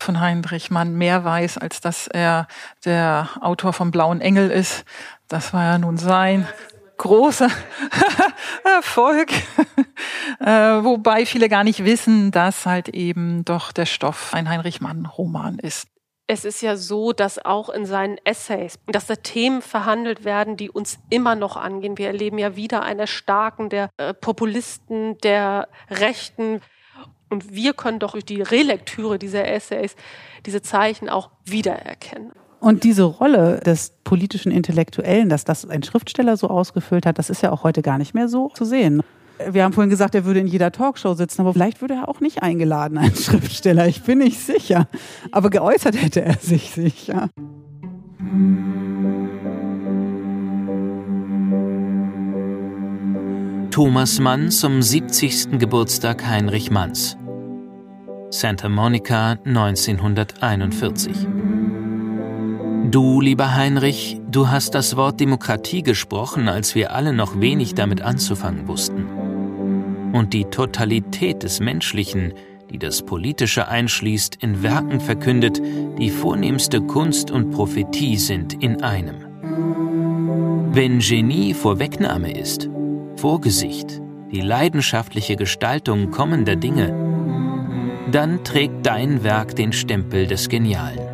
von 0.00 0.20
Heinrich 0.20 0.70
Mann 0.70 0.94
mehr 0.94 1.24
weiß, 1.24 1.58
als 1.58 1.80
dass 1.80 2.06
er 2.06 2.46
der 2.84 3.28
Autor 3.40 3.72
vom 3.72 3.90
Blauen 3.90 4.20
Engel 4.20 4.50
ist. 4.50 4.84
Das 5.28 5.52
war 5.52 5.64
ja 5.64 5.78
nun 5.78 5.96
sein 5.96 6.46
großer 6.98 7.48
Erfolg, 8.64 9.30
äh, 10.40 10.46
wobei 10.46 11.24
viele 11.24 11.48
gar 11.48 11.64
nicht 11.64 11.84
wissen, 11.84 12.30
dass 12.30 12.66
halt 12.66 12.88
eben 12.90 13.44
doch 13.44 13.72
der 13.72 13.86
Stoff 13.86 14.34
ein 14.34 14.48
Heinrich 14.48 14.80
Mann-Roman 14.80 15.58
ist. 15.58 15.88
Es 16.30 16.44
ist 16.44 16.60
ja 16.60 16.76
so, 16.76 17.14
dass 17.14 17.42
auch 17.42 17.70
in 17.70 17.86
seinen 17.86 18.18
Essays, 18.24 18.78
dass 18.86 19.06
da 19.06 19.16
Themen 19.16 19.62
verhandelt 19.62 20.24
werden, 20.26 20.58
die 20.58 20.68
uns 20.68 20.98
immer 21.08 21.34
noch 21.34 21.56
angehen. 21.56 21.96
Wir 21.96 22.08
erleben 22.08 22.36
ja 22.36 22.54
wieder 22.54 22.82
eine 22.82 23.06
Starken 23.06 23.70
der 23.70 23.88
äh, 23.96 24.12
Populisten, 24.12 25.16
der 25.18 25.68
Rechten. 25.88 26.60
Und 27.30 27.54
wir 27.54 27.72
können 27.72 27.98
doch 27.98 28.12
durch 28.12 28.26
die 28.26 28.42
Relektüre 28.42 29.18
dieser 29.18 29.48
Essays 29.48 29.96
diese 30.44 30.60
Zeichen 30.60 31.08
auch 31.08 31.30
wiedererkennen. 31.44 32.32
Und 32.60 32.84
diese 32.84 33.04
Rolle 33.04 33.60
des 33.60 33.92
politischen 34.04 34.50
Intellektuellen, 34.50 35.28
dass 35.28 35.44
das 35.44 35.68
ein 35.68 35.82
Schriftsteller 35.82 36.36
so 36.36 36.48
ausgefüllt 36.48 37.06
hat, 37.06 37.18
das 37.18 37.30
ist 37.30 37.42
ja 37.42 37.52
auch 37.52 37.62
heute 37.62 37.82
gar 37.82 37.98
nicht 37.98 38.14
mehr 38.14 38.28
so 38.28 38.48
zu 38.54 38.64
sehen. 38.64 39.02
Wir 39.48 39.62
haben 39.62 39.72
vorhin 39.72 39.90
gesagt, 39.90 40.16
er 40.16 40.24
würde 40.24 40.40
in 40.40 40.48
jeder 40.48 40.72
Talkshow 40.72 41.14
sitzen, 41.14 41.42
aber 41.42 41.52
vielleicht 41.52 41.80
würde 41.80 41.94
er 41.94 42.08
auch 42.08 42.20
nicht 42.20 42.42
eingeladen, 42.42 42.98
ein 42.98 43.14
Schriftsteller. 43.16 43.86
Ich 43.86 44.02
bin 44.02 44.18
nicht 44.18 44.40
sicher. 44.40 44.88
Aber 45.30 45.50
geäußert 45.50 46.02
hätte 46.02 46.22
er 46.22 46.34
sich 46.34 46.72
sicher. 46.72 47.28
Thomas 53.70 54.18
Mann 54.18 54.50
zum 54.50 54.82
70. 54.82 55.60
Geburtstag 55.60 56.26
Heinrich 56.26 56.72
Manns. 56.72 57.16
Santa 58.30 58.68
Monica 58.68 59.38
1941. 59.44 61.28
Du, 62.90 63.20
lieber 63.20 63.54
Heinrich, 63.54 64.18
du 64.30 64.48
hast 64.48 64.74
das 64.74 64.96
Wort 64.96 65.20
Demokratie 65.20 65.82
gesprochen, 65.82 66.48
als 66.48 66.74
wir 66.74 66.94
alle 66.94 67.12
noch 67.12 67.38
wenig 67.38 67.74
damit 67.74 68.00
anzufangen 68.00 68.66
wussten. 68.66 69.04
Und 70.14 70.32
die 70.32 70.46
Totalität 70.46 71.42
des 71.42 71.60
Menschlichen, 71.60 72.32
die 72.70 72.78
das 72.78 73.02
Politische 73.02 73.68
einschließt, 73.68 74.36
in 74.36 74.62
Werken 74.62 75.00
verkündet, 75.00 75.60
die 75.98 76.08
vornehmste 76.08 76.80
Kunst 76.80 77.30
und 77.30 77.50
Prophetie 77.50 78.16
sind 78.16 78.54
in 78.62 78.82
einem. 78.82 79.16
Wenn 80.72 81.00
Genie 81.00 81.52
Vorwegnahme 81.52 82.32
ist, 82.32 82.70
Vorgesicht, 83.16 84.00
die 84.32 84.40
leidenschaftliche 84.40 85.36
Gestaltung 85.36 86.10
kommender 86.10 86.56
Dinge, 86.56 86.94
dann 88.10 88.44
trägt 88.44 88.86
dein 88.86 89.24
Werk 89.24 89.56
den 89.56 89.74
Stempel 89.74 90.26
des 90.26 90.48
Genialen. 90.48 91.07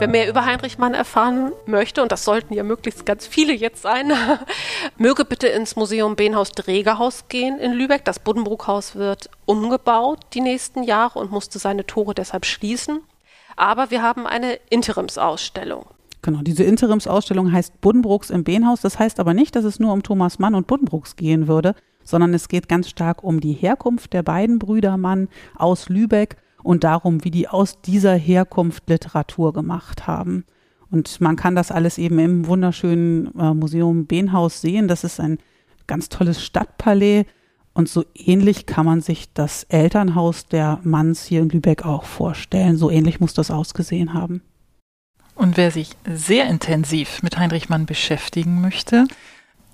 Wer 0.00 0.08
mehr 0.08 0.30
über 0.30 0.46
Heinrich 0.46 0.78
Mann 0.78 0.94
erfahren 0.94 1.52
möchte, 1.66 2.00
und 2.00 2.10
das 2.10 2.24
sollten 2.24 2.54
ja 2.54 2.62
möglichst 2.62 3.04
ganz 3.04 3.26
viele 3.26 3.52
jetzt 3.52 3.82
sein, 3.82 4.10
möge 4.96 5.26
bitte 5.26 5.46
ins 5.46 5.76
Museum 5.76 6.16
Behnhaus 6.16 6.52
Dregerhaus 6.52 7.28
gehen 7.28 7.58
in 7.58 7.74
Lübeck. 7.74 8.06
Das 8.06 8.18
Buddenbrookhaus 8.18 8.94
wird 8.94 9.28
umgebaut 9.44 10.20
die 10.32 10.40
nächsten 10.40 10.84
Jahre 10.84 11.18
und 11.18 11.30
musste 11.30 11.58
seine 11.58 11.84
Tore 11.84 12.14
deshalb 12.14 12.46
schließen. 12.46 13.00
Aber 13.56 13.90
wir 13.90 14.00
haben 14.00 14.26
eine 14.26 14.54
Interimsausstellung. 14.70 15.84
Genau, 16.22 16.40
diese 16.40 16.64
Interimsausstellung 16.64 17.52
heißt 17.52 17.82
Buddenbrooks 17.82 18.30
im 18.30 18.42
Behnhaus. 18.42 18.80
Das 18.80 18.98
heißt 18.98 19.20
aber 19.20 19.34
nicht, 19.34 19.54
dass 19.54 19.64
es 19.66 19.80
nur 19.80 19.92
um 19.92 20.02
Thomas 20.02 20.38
Mann 20.38 20.54
und 20.54 20.66
Buddenbrooks 20.66 21.16
gehen 21.16 21.46
würde, 21.46 21.74
sondern 22.04 22.32
es 22.32 22.48
geht 22.48 22.70
ganz 22.70 22.88
stark 22.88 23.22
um 23.22 23.40
die 23.40 23.52
Herkunft 23.52 24.14
der 24.14 24.22
beiden 24.22 24.58
Brüder 24.58 24.96
Mann 24.96 25.28
aus 25.58 25.90
Lübeck 25.90 26.38
und 26.62 26.84
darum, 26.84 27.24
wie 27.24 27.30
die 27.30 27.48
aus 27.48 27.80
dieser 27.80 28.14
Herkunft 28.14 28.88
Literatur 28.88 29.52
gemacht 29.52 30.06
haben. 30.06 30.44
Und 30.90 31.20
man 31.20 31.36
kann 31.36 31.54
das 31.54 31.70
alles 31.70 31.98
eben 31.98 32.18
im 32.18 32.46
wunderschönen 32.46 33.38
äh, 33.38 33.54
Museum 33.54 34.06
Behnhaus 34.06 34.60
sehen. 34.60 34.88
Das 34.88 35.04
ist 35.04 35.20
ein 35.20 35.38
ganz 35.86 36.08
tolles 36.08 36.42
Stadtpalais, 36.42 37.24
Und 37.72 37.88
so 37.88 38.04
ähnlich 38.14 38.66
kann 38.66 38.86
man 38.86 39.00
sich 39.00 39.32
das 39.32 39.64
Elternhaus 39.64 40.46
der 40.46 40.80
Manns 40.82 41.24
hier 41.24 41.42
in 41.42 41.48
Lübeck 41.48 41.84
auch 41.84 42.04
vorstellen. 42.04 42.76
So 42.76 42.90
ähnlich 42.90 43.20
muss 43.20 43.34
das 43.34 43.50
ausgesehen 43.50 44.14
haben. 44.14 44.42
Und 45.34 45.56
wer 45.56 45.70
sich 45.70 45.96
sehr 46.04 46.46
intensiv 46.48 47.22
mit 47.22 47.38
Heinrich 47.38 47.68
Mann 47.68 47.86
beschäftigen 47.86 48.60
möchte, 48.60 49.06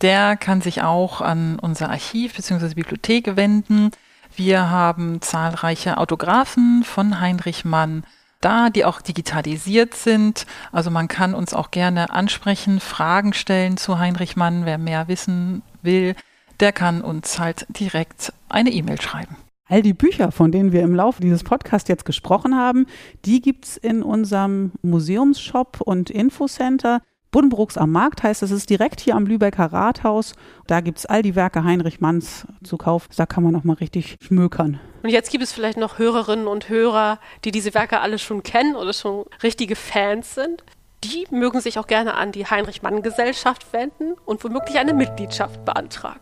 der 0.03 0.37
kann 0.37 0.61
sich 0.61 0.83
auch 0.83 1.21
an 1.21 1.59
unser 1.59 1.91
Archiv 1.91 2.37
bzw. 2.37 2.75
Bibliothek 2.75 3.37
wenden. 3.37 3.91
Wir 4.37 4.69
haben 4.69 5.23
zahlreiche 5.23 5.97
Autographen 5.97 6.83
von 6.85 7.21
Heinrich 7.21 7.65
Mann 7.65 8.05
da, 8.43 8.69
die 8.69 8.85
auch 8.85 9.01
digitalisiert 9.01 9.95
sind. 9.95 10.45
Also 10.73 10.91
man 10.91 11.09
kann 11.09 11.35
uns 11.35 11.55
auch 11.55 11.71
gerne 11.71 12.11
ansprechen, 12.11 12.81
Fragen 12.81 13.33
stellen 13.33 13.79
zu 13.79 13.99
Heinrich 13.99 14.37
Mann. 14.37 14.67
Wer 14.67 14.77
mehr 14.77 15.09
wissen 15.09 15.63
will, 15.81 16.15
der 16.61 16.73
kann 16.73 17.01
uns 17.01 17.39
halt 17.39 17.67
direkt 17.71 18.35
eine 18.51 18.71
E-Mail 18.71 19.01
schreiben. 19.01 19.37
All 19.69 19.81
die 19.81 19.95
Bücher, 19.95 20.31
von 20.31 20.53
denen 20.53 20.71
wir 20.71 20.83
im 20.83 20.95
Laufe 20.95 21.23
dieses 21.23 21.43
Podcasts 21.43 21.89
jetzt 21.89 22.05
gesprochen 22.05 22.55
haben, 22.55 22.87
die 23.25 23.41
gibt's 23.41 23.79
in 23.79 24.03
unserem 24.03 24.73
Museumsshop 24.83 25.81
und 25.81 26.11
Infocenter. 26.11 27.01
Buddenbrooks 27.37 27.77
am 27.77 27.93
Markt 27.93 28.23
heißt, 28.23 28.43
es 28.43 28.51
ist 28.51 28.71
direkt 28.71 28.99
hier 28.99 29.15
am 29.15 29.27
Lübecker 29.27 29.71
Rathaus. 29.71 30.33
Da 30.69 30.81
gibt 30.81 30.97
es 30.97 31.05
all 31.05 31.21
die 31.21 31.37
Werke 31.37 31.65
Heinrich 31.65 32.01
Manns 32.01 32.47
zu 32.65 32.79
kaufen. 32.79 33.11
Da 33.15 33.27
kann 33.27 33.43
man 33.43 33.53
noch 33.53 33.63
mal 33.63 33.75
richtig 33.75 34.17
schmökern. 34.23 34.81
Und 35.03 35.11
jetzt 35.11 35.31
gibt 35.31 35.45
es 35.45 35.53
vielleicht 35.53 35.77
noch 35.77 35.99
Hörerinnen 35.99 36.47
und 36.47 36.71
Hörer, 36.71 37.19
die 37.45 37.51
diese 37.51 37.75
Werke 37.75 38.01
alle 38.01 38.19
schon 38.19 38.43
kennen 38.43 38.75
oder 38.75 38.95
schon 38.95 39.27
richtige 39.43 39.77
Fans 39.77 40.35
sind. 40.35 40.65
Die 41.05 41.27
mögen 41.31 41.61
sich 41.61 41.79
auch 41.79 41.87
gerne 41.87 42.15
an 42.15 42.33
die 42.33 42.47
Heinrich 42.47 42.81
Mann 42.81 43.03
Gesellschaft 43.03 43.71
wenden 43.75 44.15
und 44.25 44.43
womöglich 44.43 44.79
eine 44.79 44.95
Mitgliedschaft 44.95 45.63
beantragen. 45.67 46.21